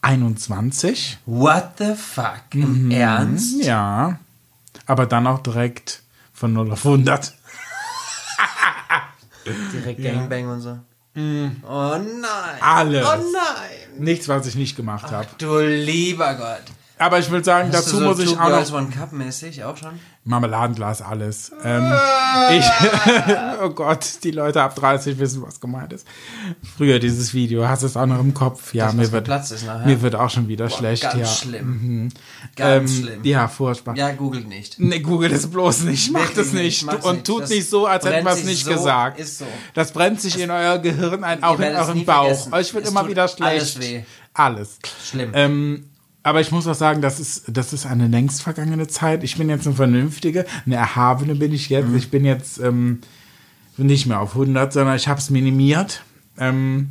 21. 0.00 1.18
What 1.26 1.72
the 1.78 1.94
fuck? 1.94 2.42
Im 2.52 2.90
Ernst? 2.90 3.64
Ja. 3.64 4.18
Aber 4.86 5.06
dann 5.06 5.26
auch 5.26 5.40
direkt 5.40 6.02
von 6.32 6.52
0 6.52 6.72
auf 6.72 6.86
100. 6.86 7.34
Direkt 9.72 10.02
Gangbang 10.02 10.48
und 10.48 10.60
so. 10.60 10.78
Oh 11.16 11.98
nein. 11.98 12.60
Alles. 12.60 13.06
Oh 13.06 13.16
nein. 13.32 13.98
Nichts, 13.98 14.28
was 14.28 14.46
ich 14.46 14.54
nicht 14.54 14.76
gemacht 14.76 15.10
habe. 15.10 15.26
Du 15.38 15.58
lieber 15.58 16.34
Gott. 16.34 16.62
Aber 16.98 17.18
ich 17.18 17.30
will 17.30 17.44
sagen, 17.44 17.68
Hast 17.72 17.86
dazu 17.88 17.98
so 17.98 18.04
muss 18.04 18.18
ich 18.20 18.30
auch 18.38 18.48
noch 18.48 18.72
One 18.72 18.88
Cup 18.88 19.12
mäßig 19.12 19.62
auch 19.64 19.76
schon? 19.76 20.00
Marmeladenglas, 20.24 21.02
alles. 21.02 21.52
Ähm, 21.62 21.92
ich, 22.52 22.64
oh 23.62 23.68
Gott, 23.68 24.24
die 24.24 24.30
Leute 24.30 24.62
ab 24.62 24.74
30 24.76 25.18
wissen, 25.18 25.42
was 25.42 25.60
gemeint 25.60 25.92
ist. 25.92 26.06
Früher 26.76 26.98
dieses 26.98 27.34
Video, 27.34 27.68
hast 27.68 27.82
du 27.82 27.86
es 27.86 27.96
auch 27.98 28.06
noch 28.06 28.18
im 28.18 28.32
Kopf? 28.32 28.72
Ja, 28.72 28.86
Das, 28.86 28.94
mir 28.94 29.12
wird, 29.12 29.24
Platz 29.26 29.50
ist 29.50 29.66
nachher. 29.66 29.86
mir 29.86 30.00
wird 30.00 30.14
auch 30.14 30.30
schon 30.30 30.48
wieder 30.48 30.70
schlecht. 30.70 31.02
Ganz 31.02 31.16
ja. 31.18 31.26
schlimm. 31.26 32.08
Ganz 32.56 32.90
Ähm, 32.92 33.02
schlimm. 33.04 33.24
Ja, 33.24 33.46
furchtbar. 33.48 33.94
Ja, 33.94 34.12
googelt 34.12 34.48
nicht. 34.48 34.80
Nee, 34.80 35.00
google 35.00 35.30
es 35.32 35.50
bloß 35.50 35.82
nicht. 35.82 36.10
Macht 36.12 36.36
es 36.38 36.54
nicht, 36.54 36.82
Und 36.82 37.12
nicht. 37.12 37.26
tut 37.26 37.42
Das 37.42 37.50
nicht 37.50 37.68
so, 37.68 37.86
als 37.86 38.06
hätten 38.06 38.24
wir 38.24 38.32
es 38.32 38.44
nicht 38.44 38.64
so, 38.64 38.72
gesagt. 38.72 39.20
ist 39.20 39.38
so. 39.38 39.46
Das 39.74 39.92
brennt 39.92 40.22
sich 40.22 40.40
in 40.40 40.50
euer 40.50 40.78
Gehirn 40.78 41.24
ein, 41.24 41.42
auch 41.42 41.58
in 41.60 41.98
nie 41.98 42.04
Bauch. 42.04 42.22
vergessen. 42.24 42.54
Euch 42.54 42.72
wird 42.72 42.84
Es 42.84 42.90
immer 42.90 43.06
wieder 43.06 43.28
schlecht. 43.28 43.50
alles 43.76 43.80
weh. 43.80 44.02
Alles. 44.32 44.78
Schlimm. 45.04 45.30
Ähm, 45.34 45.90
aber 46.26 46.40
ich 46.40 46.50
muss 46.50 46.66
auch 46.66 46.74
sagen, 46.74 47.02
das 47.02 47.20
ist, 47.20 47.44
das 47.46 47.72
ist 47.72 47.86
eine 47.86 48.08
längst 48.08 48.42
vergangene 48.42 48.88
Zeit. 48.88 49.22
Ich 49.22 49.36
bin 49.36 49.48
jetzt 49.48 49.64
eine 49.64 49.76
vernünftige, 49.76 50.44
eine 50.64 50.74
erhabene 50.74 51.36
bin 51.36 51.52
ich 51.52 51.68
jetzt. 51.68 51.94
Ich 51.94 52.10
bin 52.10 52.24
jetzt 52.24 52.58
ähm, 52.58 53.00
nicht 53.76 54.06
mehr 54.06 54.18
auf 54.18 54.32
100, 54.32 54.72
sondern 54.72 54.96
ich 54.96 55.06
habe 55.06 55.20
es 55.20 55.30
minimiert 55.30 56.02
ähm, 56.36 56.90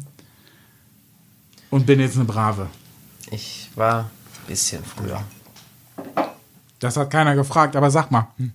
und 1.70 1.86
bin 1.86 2.00
jetzt 2.00 2.16
eine 2.16 2.24
Brave. 2.24 2.70
Ich 3.30 3.70
war 3.76 4.04
ein 4.04 4.48
bisschen 4.48 4.86
früher. 4.86 5.22
Das 6.80 6.96
hat 6.96 7.12
keiner 7.12 7.36
gefragt, 7.36 7.76
aber 7.76 7.92
sag 7.92 8.12
mal. 8.12 8.30
Hm. 8.38 8.54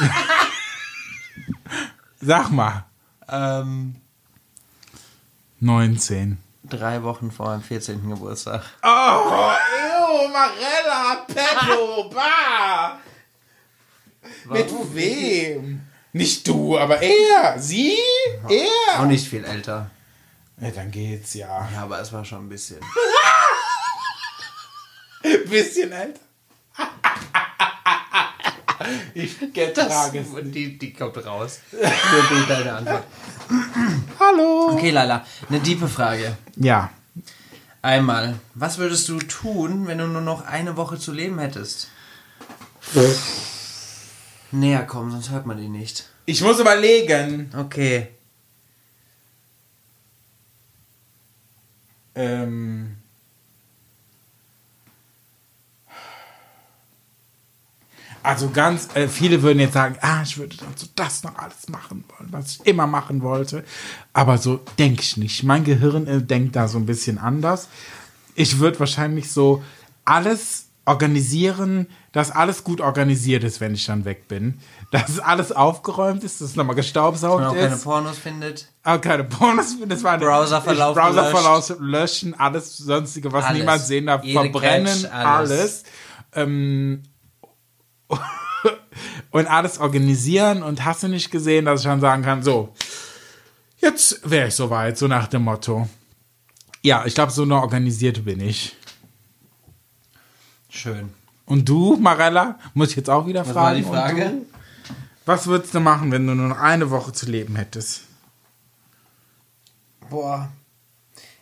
sag 2.20 2.50
mal. 2.50 2.86
Ähm, 3.28 3.94
19. 5.60 6.38
drei 6.68 7.02
Wochen 7.02 7.30
vor 7.30 7.46
meinem 7.46 7.62
14. 7.62 8.08
Geburtstag. 8.08 8.62
Oh, 8.82 8.86
ew, 8.86 10.28
Marella, 10.28 11.24
Pedro, 11.26 12.10
bah. 12.10 12.98
Mit 14.44 14.70
wem? 14.94 15.80
Nicht 16.12 16.46
du, 16.48 16.78
aber 16.78 17.00
er. 17.02 17.58
Sie? 17.58 17.96
Er. 18.48 19.00
Auch 19.00 19.06
nicht 19.06 19.28
viel 19.28 19.44
älter. 19.44 19.90
Ja, 20.58 20.70
dann 20.70 20.90
geht's 20.90 21.34
ja. 21.34 21.68
Ja, 21.74 21.82
aber 21.82 22.00
es 22.00 22.12
war 22.12 22.24
schon 22.24 22.46
ein 22.46 22.48
bisschen. 22.48 22.80
Bisschen 25.50 25.92
älter. 25.92 26.20
Ich 29.14 29.36
ertrage 29.56 30.20
es. 30.20 30.50
die, 30.52 30.78
die 30.78 30.92
kommt 30.92 31.24
raus. 31.24 31.60
Für 31.70 32.46
deine 32.48 32.72
Antwort. 32.72 33.04
Hallo. 34.18 34.70
Okay, 34.72 34.90
Lala, 34.90 35.24
eine 35.48 35.60
diepe 35.60 35.88
Frage. 35.88 36.36
Ja. 36.56 36.90
Einmal, 37.82 38.34
was 38.54 38.78
würdest 38.78 39.08
du 39.08 39.18
tun, 39.18 39.86
wenn 39.86 39.98
du 39.98 40.06
nur 40.06 40.22
noch 40.22 40.44
eine 40.44 40.76
Woche 40.76 40.98
zu 40.98 41.12
leben 41.12 41.38
hättest? 41.38 41.88
Näher 44.50 44.84
kommen, 44.84 45.10
sonst 45.10 45.30
hört 45.30 45.46
man 45.46 45.58
die 45.58 45.68
nicht. 45.68 46.08
Ich 46.24 46.40
muss 46.40 46.58
überlegen. 46.58 47.52
Okay. 47.56 48.08
Ähm. 52.14 52.95
Also 58.26 58.50
ganz, 58.50 58.88
äh, 58.94 59.06
viele 59.06 59.40
würden 59.42 59.60
jetzt 59.60 59.74
sagen, 59.74 59.96
ah, 60.00 60.22
ich 60.24 60.36
würde 60.36 60.56
dann 60.56 60.68
so 60.74 60.86
das 60.96 61.22
noch 61.22 61.36
alles 61.36 61.68
machen 61.68 62.04
wollen, 62.08 62.32
was 62.32 62.56
ich 62.56 62.66
immer 62.66 62.86
machen 62.88 63.22
wollte. 63.22 63.62
Aber 64.12 64.36
so 64.38 64.60
denke 64.78 65.02
ich 65.02 65.16
nicht. 65.16 65.44
Mein 65.44 65.62
Gehirn 65.62 66.08
äh, 66.08 66.20
denkt 66.20 66.56
da 66.56 66.66
so 66.66 66.76
ein 66.78 66.86
bisschen 66.86 67.18
anders. 67.18 67.68
Ich 68.34 68.58
würde 68.58 68.80
wahrscheinlich 68.80 69.30
so 69.30 69.62
alles 70.04 70.66
organisieren, 70.86 71.86
dass 72.12 72.30
alles 72.30 72.64
gut 72.64 72.80
organisiert 72.80 73.44
ist, 73.44 73.60
wenn 73.60 73.74
ich 73.74 73.86
dann 73.86 74.04
weg 74.04 74.26
bin. 74.28 74.58
Dass 74.92 75.18
alles 75.18 75.50
aufgeräumt 75.50 76.22
ist, 76.22 76.40
dass 76.40 76.50
es 76.50 76.56
nochmal 76.56 76.76
gestaubsaugt 76.76 77.38
Wenn 77.40 77.46
man 77.48 77.56
auch 77.56 77.60
keine 77.60 77.74
ist. 77.74 77.82
Pornos 77.84 78.18
findet. 78.18 78.68
Aber 78.84 79.00
keine 79.00 79.24
Pornos, 79.24 79.74
das 79.84 80.04
war 80.04 80.12
eine- 80.12 80.24
Browserverlauf 80.24 80.94
Browserverlauf 80.96 81.76
löschen, 81.80 82.34
alles 82.38 82.76
sonstige, 82.78 83.32
was 83.32 83.46
Alles. 83.46 83.58
niemand 83.58 83.82
sehen 83.82 84.06
darf, 84.06 84.22
Jede 84.22 84.38
verbrennen, 84.40 85.02
Cache, 85.02 85.12
alles. 85.12 85.50
alles. 85.50 85.82
Ähm, 86.34 87.02
und 89.30 89.46
alles 89.46 89.78
organisieren 89.78 90.62
und 90.62 90.84
hast 90.84 91.02
du 91.02 91.08
nicht 91.08 91.30
gesehen, 91.30 91.64
dass 91.64 91.80
ich 91.80 91.86
dann 91.86 92.00
sagen 92.00 92.22
kann, 92.22 92.42
so, 92.42 92.74
jetzt 93.78 94.28
wäre 94.28 94.48
ich 94.48 94.54
soweit, 94.54 94.98
so 94.98 95.06
nach 95.06 95.26
dem 95.28 95.42
Motto. 95.42 95.88
Ja, 96.82 97.04
ich 97.04 97.14
glaube, 97.14 97.32
so 97.32 97.42
eine 97.42 97.56
organisierte 97.56 98.22
bin 98.22 98.40
ich. 98.40 98.76
Schön. 100.68 101.12
Und 101.46 101.68
du, 101.68 101.96
Marella, 101.96 102.58
muss 102.74 102.90
ich 102.90 102.96
jetzt 102.96 103.10
auch 103.10 103.26
wieder 103.26 103.46
Was 103.46 103.54
war 103.54 103.70
fragen. 103.70 103.76
die 103.76 103.88
Frage? 103.88 104.24
Du? 104.24 104.46
Was 105.24 105.46
würdest 105.46 105.74
du 105.74 105.80
machen, 105.80 106.12
wenn 106.12 106.26
du 106.26 106.34
nur 106.34 106.48
noch 106.48 106.58
eine 106.58 106.90
Woche 106.90 107.12
zu 107.12 107.26
leben 107.26 107.56
hättest? 107.56 108.02
Boah. 110.08 110.48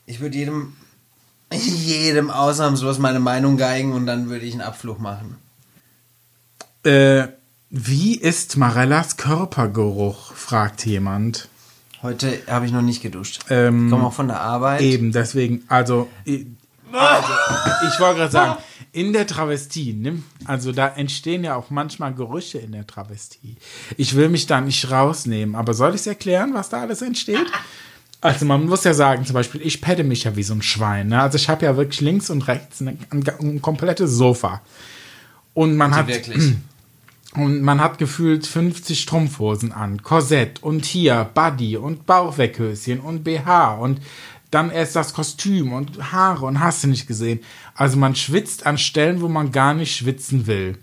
Ich 0.07 0.21
würde 0.21 0.37
jedem, 0.37 0.77
jedem 1.53 2.31
ausnahmslos 2.31 2.99
meine 2.99 3.21
Meinung 3.21 3.57
geigen 3.57 3.93
und 3.93 4.07
dann 4.07 4.29
würde 4.29 4.47
ich 4.47 4.53
einen 4.53 4.62
Abflug 4.62 5.01
machen. 5.01 5.37
Äh, 6.85 7.28
wie 7.70 8.16
ist 8.16 8.57
Marellas 8.57 9.16
Körpergeruch? 9.16 10.32
fragt 10.35 10.85
jemand. 10.87 11.49
Heute 12.03 12.39
habe 12.47 12.66
ich 12.66 12.72
noch 12.72 12.82
nicht 12.82 13.03
geduscht. 13.03 13.41
Ähm, 13.49 13.87
ich 13.87 13.91
komme 13.91 14.05
auch 14.07 14.12
von 14.12 14.28
der 14.28 14.41
Arbeit. 14.41 14.82
Eben, 14.82 15.11
deswegen, 15.12 15.62
also, 15.68 16.09
i- 16.26 16.47
also 16.93 17.28
ich 17.93 17.99
wollte 17.99 18.18
gerade 18.20 18.30
sagen, 18.32 18.57
in 18.93 19.12
der 19.12 19.26
Travestie, 19.26 19.95
ne, 19.95 20.22
also 20.45 20.70
da 20.70 20.87
entstehen 20.89 21.43
ja 21.43 21.57
auch 21.57 21.70
manchmal 21.70 22.12
Gerüche 22.14 22.59
in 22.59 22.72
der 22.72 22.87
Travestie. 22.87 23.57
Ich 23.97 24.14
will 24.14 24.28
mich 24.28 24.47
da 24.47 24.61
nicht 24.61 24.91
rausnehmen, 24.91 25.57
aber 25.57 25.74
soll 25.74 25.91
ich 25.95 26.03
es 26.03 26.07
erklären, 26.07 26.53
was 26.55 26.68
da 26.68 26.82
alles 26.82 27.03
entsteht? 27.03 27.47
Also 28.20 28.45
man 28.45 28.66
muss 28.66 28.85
ja 28.85 28.95
sagen, 28.95 29.24
zum 29.26 29.35
Beispiel, 29.35 29.61
ich 29.62 29.80
pette 29.80 30.05
mich 30.05 30.24
ja 30.24 30.37
wie 30.37 30.43
so 30.45 30.55
ein 30.55 30.62
Schwein. 30.62 31.09
Ne? 31.09 31.20
Also 31.20 31.37
ich 31.37 31.49
habe 31.49 31.64
ja 31.64 31.76
wirklich 31.76 32.01
links 32.01 32.30
und 32.30 32.47
rechts 32.47 32.80
ein, 32.80 32.99
ein, 33.11 33.24
ein 33.41 33.61
komplettes 33.62 34.12
Sofa. 34.12 34.61
Und 35.55 35.76
man 35.76 35.95
hat 35.95 36.07
Wirklich. 36.07 36.55
Und 37.37 37.62
man 37.62 37.80
hat 37.80 37.99
gefühlt 37.99 38.47
50 38.47 39.01
Strumpfhosen 39.01 39.72
an, 39.72 40.03
Korsett 40.03 40.62
und 40.62 40.85
hier 40.85 41.28
Buddy 41.35 41.76
und 41.76 42.07
Bauchweckhöschen 42.07 43.01
und 43.01 43.24
BH 43.24 43.74
und 43.74 44.01
dann 44.51 44.70
erst 44.70 44.95
das 44.95 45.14
Kostüm 45.14 45.72
und 45.72 46.12
Haare 46.12 46.47
und 46.47 46.61
hast 46.61 46.85
du 46.85 46.89
nicht 46.89 47.09
gesehen. 47.09 47.41
Also 47.74 47.99
man 47.99 48.14
schwitzt 48.14 48.66
an 48.66 48.78
Stellen, 48.78 49.20
wo 49.20 49.28
man 49.28 49.51
gar 49.51 49.74
nicht 49.74 49.97
schwitzen 49.97 50.47
will. 50.47 50.78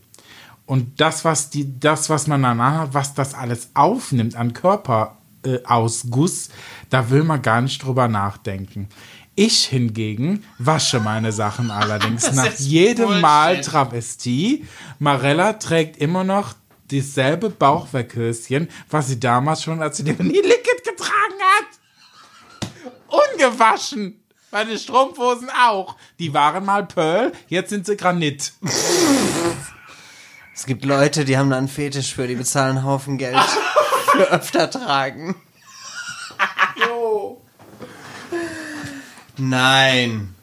Und 0.66 1.00
das, 1.00 1.24
was 1.24 1.50
die, 1.50 1.80
das, 1.80 2.10
was 2.10 2.28
man 2.28 2.44
danach 2.44 2.80
hat, 2.80 2.94
was 2.94 3.14
das 3.14 3.34
alles 3.34 3.72
aufnimmt 3.74 4.36
an 4.36 4.54
Körperausguss, 4.54 6.48
äh, 6.48 6.52
da 6.90 7.10
will 7.10 7.24
man 7.24 7.42
gar 7.42 7.62
nicht 7.62 7.84
drüber 7.84 8.10
nachdenken. 8.10 8.90
Ich 9.36 9.66
hingegen 9.66 10.44
wasche 10.58 11.00
meine 11.00 11.32
Sachen 11.32 11.72
allerdings 11.72 12.32
nach 12.34 12.54
jedem 12.54 13.22
Mal 13.22 13.62
Travestie. 13.62 14.68
Marella 15.00 15.54
trägt 15.54 15.98
immer 15.98 16.24
noch 16.24 16.54
dasselbe 16.92 17.50
Bauchweckhöschen, 17.50 18.70
was 18.90 19.08
sie 19.08 19.20
damals 19.20 19.64
schon, 19.64 19.82
als 19.82 19.98
sie 19.98 20.04
den 20.04 20.18
Liquid 20.30 20.84
getragen 20.84 21.40
hat. 21.56 22.70
Ungewaschen. 23.08 24.18
Meine 24.52 24.78
Strumpfhosen 24.78 25.50
auch. 25.50 25.96
Die 26.20 26.34
waren 26.34 26.66
mal 26.66 26.86
Pearl, 26.86 27.32
jetzt 27.48 27.70
sind 27.70 27.86
sie 27.86 27.96
Granit. 27.96 28.52
Es 30.54 30.66
gibt 30.66 30.84
Leute, 30.84 31.24
die 31.24 31.38
haben 31.38 31.50
da 31.50 31.58
einen 31.58 31.70
Fetisch 31.70 32.14
für, 32.14 32.28
die 32.28 32.36
bezahlen 32.36 32.78
einen 32.78 32.86
Haufen 32.86 33.18
Geld 33.18 33.40
für 34.12 34.30
öfter 34.30 34.70
tragen. 34.70 35.36
Nein. 39.42 40.36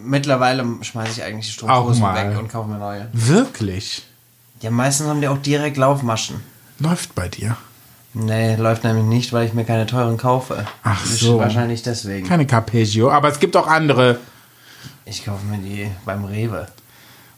Mittlerweile 0.00 0.64
schmeiße 0.82 1.12
ich 1.12 1.22
eigentlich 1.24 1.46
die 1.46 1.52
Strumpfhosen 1.52 2.02
weg 2.02 2.38
und 2.38 2.48
kaufe 2.48 2.68
mir 2.68 2.78
neue. 2.78 3.08
Wirklich? 3.12 4.04
Ja, 4.60 4.70
meistens 4.70 5.06
haben 5.08 5.20
die 5.20 5.28
auch 5.28 5.38
direkt 5.38 5.76
Laufmaschen. 5.76 6.40
Läuft 6.78 7.14
bei 7.14 7.28
dir. 7.28 7.56
Nee, 8.14 8.56
läuft 8.56 8.84
nämlich 8.84 9.04
nicht, 9.04 9.32
weil 9.32 9.46
ich 9.46 9.54
mir 9.54 9.64
keine 9.64 9.86
teuren 9.86 10.16
kaufe. 10.16 10.66
Ach 10.82 11.00
Das 11.02 11.18
so. 11.20 11.38
Wahrscheinlich 11.38 11.82
deswegen. 11.82 12.26
Keine 12.26 12.46
Carpegio, 12.46 13.10
aber 13.10 13.28
es 13.28 13.38
gibt 13.38 13.56
auch 13.56 13.66
andere. 13.66 14.18
Ich 15.04 15.24
kaufe 15.24 15.44
mir 15.46 15.58
die 15.58 15.90
beim 16.04 16.24
Rewe. 16.24 16.66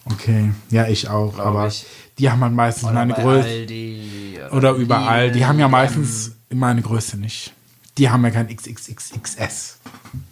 Okay, 0.07 0.53
ja, 0.71 0.87
ich 0.87 1.09
auch, 1.09 1.35
Glaub 1.35 1.47
aber 1.47 1.67
ich. 1.69 1.85
die 2.19 2.31
haben 2.31 2.41
halt 2.43 2.55
meistens 2.55 2.85
Oder 2.85 2.93
meine 2.95 3.15
Größe. 3.15 3.49
Aldi. 3.49 4.39
Oder 4.53 4.73
überall. 4.73 5.31
Die 5.31 5.45
haben 5.45 5.59
ja 5.59 5.69
meistens 5.69 6.33
meine 6.51 6.81
Größe 6.83 7.19
nicht. 7.19 7.53
Die 7.99 8.09
haben 8.09 8.25
ja 8.25 8.31
kein 8.31 8.49
XXXXS. 8.49 9.80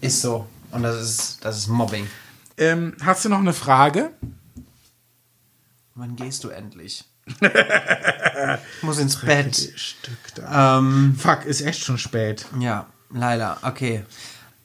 Ist 0.01 0.23
so. 0.23 0.47
Und 0.71 0.83
das 0.83 1.01
ist, 1.01 1.45
das 1.45 1.59
ist 1.59 1.69
Mobbing. 1.69 2.09
Ähm, 2.57 2.97
hast 3.03 3.25
du 3.25 3.29
noch 3.29 3.39
eine 3.39 3.53
Frage? 3.53 4.11
Wann 5.95 6.17
gehst 6.17 6.45
du 6.45 6.51
endlich? 6.51 7.05
ich 7.41 8.83
muss 8.83 8.99
ins 8.99 9.17
Bett. 9.21 9.73
Ähm, 10.51 11.17
Fuck, 11.19 11.45
ist 11.45 11.61
echt 11.61 11.85
schon 11.85 11.99
spät. 11.99 12.47
ja, 12.59 12.87
leider. 13.11 13.59
Okay. 13.63 14.05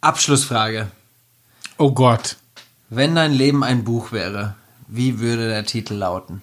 Abschlussfrage. 0.02 0.92
Oh 1.78 1.92
Gott. 1.92 2.38
Wenn 2.90 3.16
dein 3.16 3.32
Leben 3.32 3.64
ein 3.64 3.84
Buch 3.84 4.12
wäre, 4.12 4.56
wie 4.88 5.20
würde 5.20 5.48
der 5.48 5.66
Titel 5.66 5.96
lauten? 5.96 6.42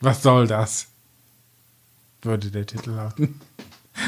Was 0.00 0.22
soll 0.22 0.46
das? 0.46 0.86
Würde 2.22 2.50
der 2.50 2.66
Titel 2.66 2.90
lauten. 2.90 3.40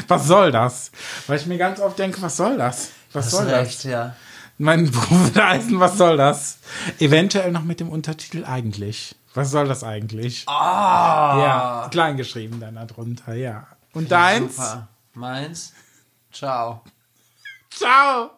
Was 0.09 0.27
soll 0.27 0.53
das? 0.53 0.91
Weil 1.27 1.39
ich 1.39 1.47
mir 1.47 1.59
ganz 1.59 1.81
oft 1.81 1.99
denke, 1.99 2.21
was 2.23 2.37
soll 2.37 2.57
das? 2.59 2.91
Was 3.13 3.27
Hast 3.27 3.31
soll 3.33 3.47
recht, 3.49 3.79
das? 3.79 3.85
ja. 3.85 4.15
Mein 4.59 4.91
Buch 4.91 5.11
würde 5.11 5.47
heißen, 5.47 5.81
was 5.81 5.97
soll 5.97 6.17
das? 6.17 6.59
Eventuell 6.99 7.51
noch 7.53 7.63
mit 7.65 7.81
dem 7.81 7.89
Untertitel 7.91 8.45
eigentlich. 8.45 9.15
Was 9.35 9.51
soll 9.51 9.69
das 9.69 9.85
eigentlich? 9.85 10.45
Ah! 10.49 11.39
Ja, 11.85 11.89
klein 11.91 12.17
geschrieben 12.17 12.61
dann 12.61 12.75
darunter, 12.75 13.35
ja. 13.35 13.67
Und 13.93 14.11
deins? 14.11 14.57
Super. 14.57 14.89
Meins? 15.15 15.73
Ciao. 16.33 16.83
Ciao! 17.71 18.31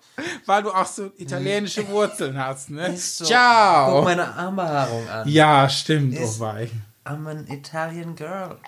Weil 0.47 0.63
du 0.63 0.71
auch 0.71 0.87
so 0.87 1.11
italienische 1.17 1.89
Wurzeln 1.89 2.39
hast, 2.39 2.71
ne? 2.71 2.95
So. 2.97 3.25
Ciao! 3.25 3.97
Guck 3.97 4.05
meine 4.05 4.35
Armbehaarung 4.35 5.09
an. 5.09 5.29
ja, 5.29 5.69
stimmt, 5.69 6.15
Ist- 6.15 6.39
oh 6.41 6.45
wei. 6.45 6.71
I'm 7.05 7.27
an 7.29 7.47
Italian 7.49 8.15
girl. 8.15 8.59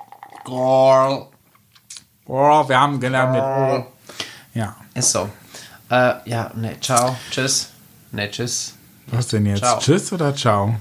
Girl. 0.45 1.29
Oh, 2.27 2.69
wir 2.69 2.79
haben 2.81 3.01
gelernt 3.01 3.33
mit. 3.33 3.85
Ja. 4.55 4.77
Ist 4.95 5.11
so. 5.13 5.29
Äh, 5.91 6.15
ja, 6.25 6.51
ne, 6.55 6.77
ciao. 6.81 7.17
Tschüss. 7.31 7.69
Ne, 8.13 8.31
tschüss. 8.31 8.75
Was 9.09 9.29
denn 9.29 9.45
jetzt? 9.47 9.59
Ciao. 9.59 9.79
Tschüss 9.79 10.13
oder 10.13 10.35
ciao? 10.35 10.77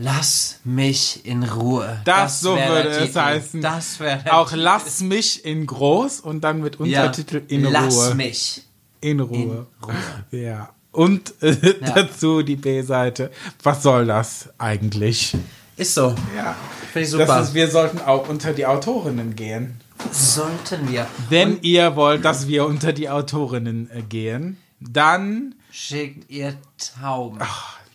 Lass 0.00 0.60
mich 0.62 1.26
in 1.26 1.42
Ruhe. 1.42 2.00
Das, 2.04 2.40
so 2.40 2.54
wär 2.54 2.68
würde 2.68 2.88
es 2.90 3.06
Titel. 3.08 3.18
heißen. 3.20 3.60
Das 3.62 3.98
wäre 3.98 4.32
Auch 4.32 4.50
Titel. 4.50 4.60
lass 4.60 5.00
mich 5.00 5.44
in 5.44 5.66
groß 5.66 6.20
und 6.20 6.42
dann 6.42 6.60
mit 6.60 6.78
ja. 6.78 7.02
Untertitel 7.02 7.42
in 7.48 7.64
Lass 7.64 7.96
Ruhe. 7.96 8.14
mich. 8.14 8.62
In 9.00 9.18
Ruhe. 9.18 9.36
In 9.36 9.66
Ruhe. 9.84 9.94
Ja. 10.30 10.68
Und 10.92 11.34
äh, 11.42 11.74
dazu 11.80 12.42
die 12.42 12.54
B-Seite. 12.56 13.32
Was 13.64 13.82
soll 13.82 14.06
das 14.06 14.48
eigentlich? 14.58 15.36
Ist 15.76 15.94
so. 15.94 16.14
Ja. 16.36 16.54
Finde 16.92 17.04
ich 17.04 17.10
super. 17.10 17.26
Das 17.26 17.48
ist, 17.48 17.54
wir 17.54 17.68
sollten 17.68 18.00
auch 18.00 18.28
unter 18.28 18.52
die 18.52 18.66
Autorinnen 18.66 19.34
gehen. 19.34 19.80
Sollten 20.12 20.88
wir. 20.88 21.06
Wenn 21.28 21.60
ihr 21.62 21.96
wollt, 21.96 22.24
dass 22.24 22.48
wir 22.48 22.66
unter 22.66 22.92
die 22.92 23.08
Autorinnen 23.10 23.90
äh, 23.90 24.02
gehen, 24.02 24.56
dann, 24.80 25.54
Schickt 25.70 26.30
ihr 26.30 26.54
Tauben. 27.00 27.38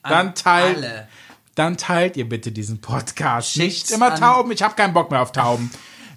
dann 0.04 0.28
An 0.28 0.36
teilt, 0.36 0.78
alle. 0.78 1.08
dann 1.56 1.78
teilt 1.78 2.18
ihr 2.18 2.28
bitte 2.28 2.52
diesen 2.52 2.82
Podcast. 2.82 3.52
Schickt's 3.52 3.90
Nicht 3.90 3.92
immer 3.92 4.16
Tauben, 4.16 4.52
ich 4.52 4.62
habe 4.62 4.76
keinen 4.76 4.94
Bock 4.94 5.12
mehr 5.12 5.22
auf 5.22 5.32
Tauben. 5.32 5.70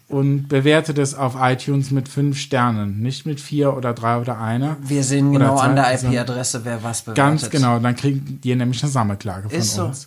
Und 0.09 0.47
bewertet 0.47 0.99
es 0.99 1.17
auf 1.17 1.35
iTunes 1.37 1.91
mit 1.91 2.09
fünf 2.09 2.39
Sternen, 2.39 3.01
nicht 3.01 3.27
mit 3.27 3.41
vier 3.41 3.77
oder 3.77 3.93
drei 3.93 4.21
oder 4.21 4.39
einer. 4.41 4.77
Wir 4.81 5.03
sehen 5.03 5.31
Oder 5.31 5.39
genau 5.41 5.57
zwei, 5.57 5.65
an 5.65 5.75
der 5.75 5.95
IP-Adresse, 5.95 6.65
wer 6.65 6.81
was 6.85 7.03
bewertet. 7.03 7.17
Ganz 7.17 7.51
genau, 7.51 7.81
dann 7.81 7.97
kriegt 7.97 8.45
ihr 8.45 8.55
nämlich 8.55 8.81
eine 8.85 8.93
Sammelklage 8.93 9.49
von 9.51 9.59
Ist 9.59 9.75
so. 9.75 9.85
uns. 9.87 10.07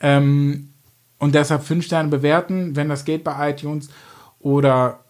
Ähm, 0.00 0.70
und 1.18 1.34
deshalb 1.34 1.64
fünf 1.64 1.84
Sterne 1.84 2.08
bewerten, 2.08 2.76
wenn 2.76 2.88
das 2.88 3.04
geht 3.04 3.24
bei 3.24 3.50
iTunes. 3.50 3.88
Oder 4.40 5.00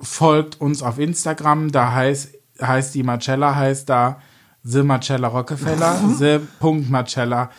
folgt 0.00 0.60
uns 0.60 0.82
auf 0.82 0.98
Instagram, 0.98 1.70
da 1.72 1.92
heißt, 1.92 2.30
heißt 2.60 2.94
die 2.94 3.02
Marcella, 3.02 3.54
heißt 3.54 3.88
da 3.88 4.20
The 4.62 4.82
Marcella 4.82 5.28
Rockefeller, 5.28 6.00
The 6.18 6.40
Punkt 6.58 6.90
Marcella. 6.90 7.50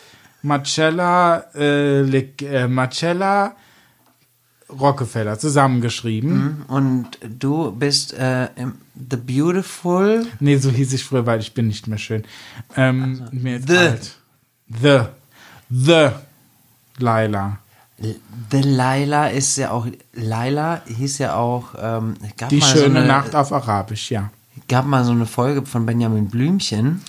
Marcella, 0.42 1.44
äh, 1.54 2.00
äh, 2.02 2.66
Marcella 2.66 3.54
Rockefeller 4.68 5.38
zusammengeschrieben. 5.38 6.62
Und 6.66 7.18
du 7.22 7.72
bist 7.72 8.14
äh, 8.14 8.48
The 8.94 9.16
Beautiful. 9.16 10.26
Nee, 10.40 10.56
so 10.56 10.70
hieß 10.70 10.92
ich 10.94 11.04
früher, 11.04 11.26
weil 11.26 11.40
ich 11.40 11.54
bin 11.54 11.68
nicht 11.68 11.86
mehr 11.86 11.98
schön. 11.98 12.24
Ähm, 12.76 13.22
mir 13.32 13.58
ist 13.58 13.68
The. 13.68 13.76
alt. 13.76 14.16
The. 14.68 14.98
The. 15.70 16.08
Laila. 16.98 17.58
The 18.50 18.62
Laila 18.62 19.28
ist 19.28 19.56
ja 19.56 19.70
auch, 19.70 19.86
Laila 20.12 20.82
hieß 20.86 21.18
ja 21.18 21.36
auch, 21.36 21.74
ähm, 21.80 22.16
gab, 22.36 22.48
Die 22.48 22.56
mal 22.56 22.66
schöne 22.66 22.80
so 22.80 22.98
eine, 22.98 23.06
Nacht 23.06 23.34
auf 23.34 23.52
Arabisch, 23.52 24.10
ja. 24.10 24.30
gab 24.68 24.86
mal 24.86 25.04
so 25.04 25.12
eine 25.12 25.26
Folge 25.26 25.64
von 25.64 25.86
Benjamin 25.86 26.28
Blümchen. 26.28 27.02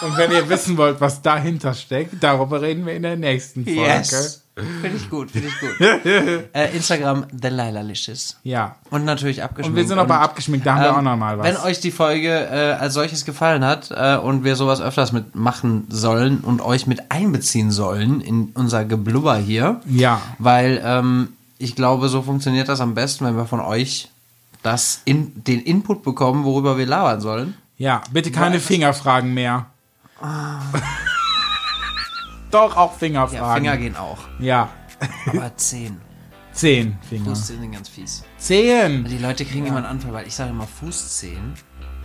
Und 0.00 0.16
wenn 0.16 0.30
ihr 0.30 0.48
wissen 0.48 0.76
wollt, 0.76 1.00
was 1.00 1.22
dahinter 1.22 1.74
steckt, 1.74 2.22
darüber 2.22 2.62
reden 2.62 2.86
wir 2.86 2.94
in 2.94 3.02
der 3.02 3.16
nächsten 3.16 3.64
Folge. 3.64 4.32
Finde 4.58 4.96
ich 4.96 5.10
gut, 5.10 5.30
finde 5.30 5.48
ich 5.48 5.60
gut. 5.60 5.80
äh, 6.54 6.74
Instagram, 6.74 7.26
The 7.30 7.48
Laila 7.48 7.80
Licious. 7.82 8.36
Ja. 8.42 8.76
Und 8.90 9.04
natürlich 9.04 9.42
abgeschminkt. 9.42 9.70
Und 9.70 9.82
wir 9.82 9.88
sind 9.88 9.98
aber 9.98 10.20
abgeschminkt, 10.20 10.66
da 10.66 10.74
haben 10.74 10.82
wir 10.82 10.96
auch 10.96 11.02
noch 11.02 11.16
mal 11.16 11.38
was. 11.38 11.46
Wenn 11.46 11.56
euch 11.58 11.80
die 11.80 11.90
Folge 11.90 12.28
äh, 12.28 12.72
als 12.78 12.94
solches 12.94 13.24
gefallen 13.24 13.64
hat 13.64 13.90
äh, 13.90 14.16
und 14.16 14.44
wir 14.44 14.56
sowas 14.56 14.80
öfters 14.80 15.12
mitmachen 15.12 15.86
sollen 15.88 16.38
und 16.40 16.60
euch 16.60 16.86
mit 16.86 17.10
einbeziehen 17.10 17.70
sollen 17.70 18.20
in 18.20 18.50
unser 18.54 18.84
Geblubber 18.84 19.36
hier, 19.36 19.80
Ja. 19.86 20.20
weil 20.38 20.80
ähm, 20.84 21.28
ich 21.58 21.74
glaube, 21.74 22.08
so 22.08 22.22
funktioniert 22.22 22.68
das 22.68 22.80
am 22.80 22.94
besten, 22.94 23.24
wenn 23.24 23.36
wir 23.36 23.46
von 23.46 23.60
euch 23.60 24.08
das 24.62 25.02
in, 25.04 25.32
den 25.44 25.60
Input 25.60 26.02
bekommen, 26.02 26.44
worüber 26.44 26.78
wir 26.78 26.86
labern 26.86 27.20
sollen. 27.20 27.54
Ja, 27.76 28.02
bitte 28.12 28.30
keine 28.30 28.58
Fingerfragen 28.60 29.32
mehr. 29.34 29.66
Doch, 32.50 32.76
auch 32.76 32.92
Ja, 32.92 32.98
Fingerfragen. 32.98 33.64
Finger 33.64 33.76
gehen 33.76 33.96
auch. 33.96 34.18
Ja. 34.38 34.70
Aber 35.26 35.54
zehn. 35.56 36.00
Zehn 36.52 36.98
Finger. 37.08 37.26
Fußzehen 37.30 37.60
sind 37.60 37.72
ganz 37.72 37.88
fies. 37.88 38.24
Zehn. 38.38 39.04
Die 39.04 39.18
Leute 39.18 39.44
kriegen 39.44 39.66
immer 39.66 39.76
einen 39.78 39.86
Anfall, 39.86 40.12
weil 40.12 40.26
ich 40.26 40.34
sage 40.34 40.50
immer 40.50 40.66
Fußzehen. 40.66 41.54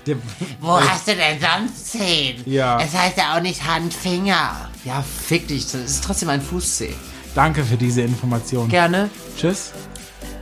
Der- 0.06 0.18
Wo 0.60 0.80
hast 0.80 1.08
du 1.08 1.16
denn 1.16 1.40
sonst 1.40 1.92
Zehen? 1.92 2.44
Ja. 2.46 2.78
Es 2.80 2.94
heißt 2.94 3.18
ja 3.18 3.36
auch 3.38 3.42
nicht 3.42 3.66
Handfinger. 3.66 4.70
Ja, 4.84 5.02
fick 5.26 5.48
dich. 5.48 5.64
Das 5.72 5.76
ist 5.76 6.04
trotzdem 6.04 6.30
ein 6.30 6.42
Fußzeh. 6.42 6.94
Danke 7.34 7.64
für 7.64 7.78
diese 7.78 8.02
Information. 8.02 8.68
Gerne. 8.70 9.10
Tschüss. 9.38 9.72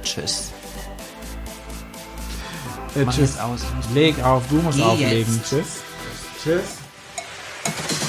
Tschüss. 0.03 0.51
Äh, 2.95 3.05
Mach 3.05 3.15
tschüss. 3.15 3.37
aus. 3.39 3.61
Leg 3.93 4.21
auf, 4.21 4.43
du 4.49 4.55
musst 4.55 4.77
Geh 4.77 4.83
auflegen. 4.83 5.35
jetzt. 5.35 5.49
Tschüss. 5.49 5.67
Tschüss. 6.43 8.01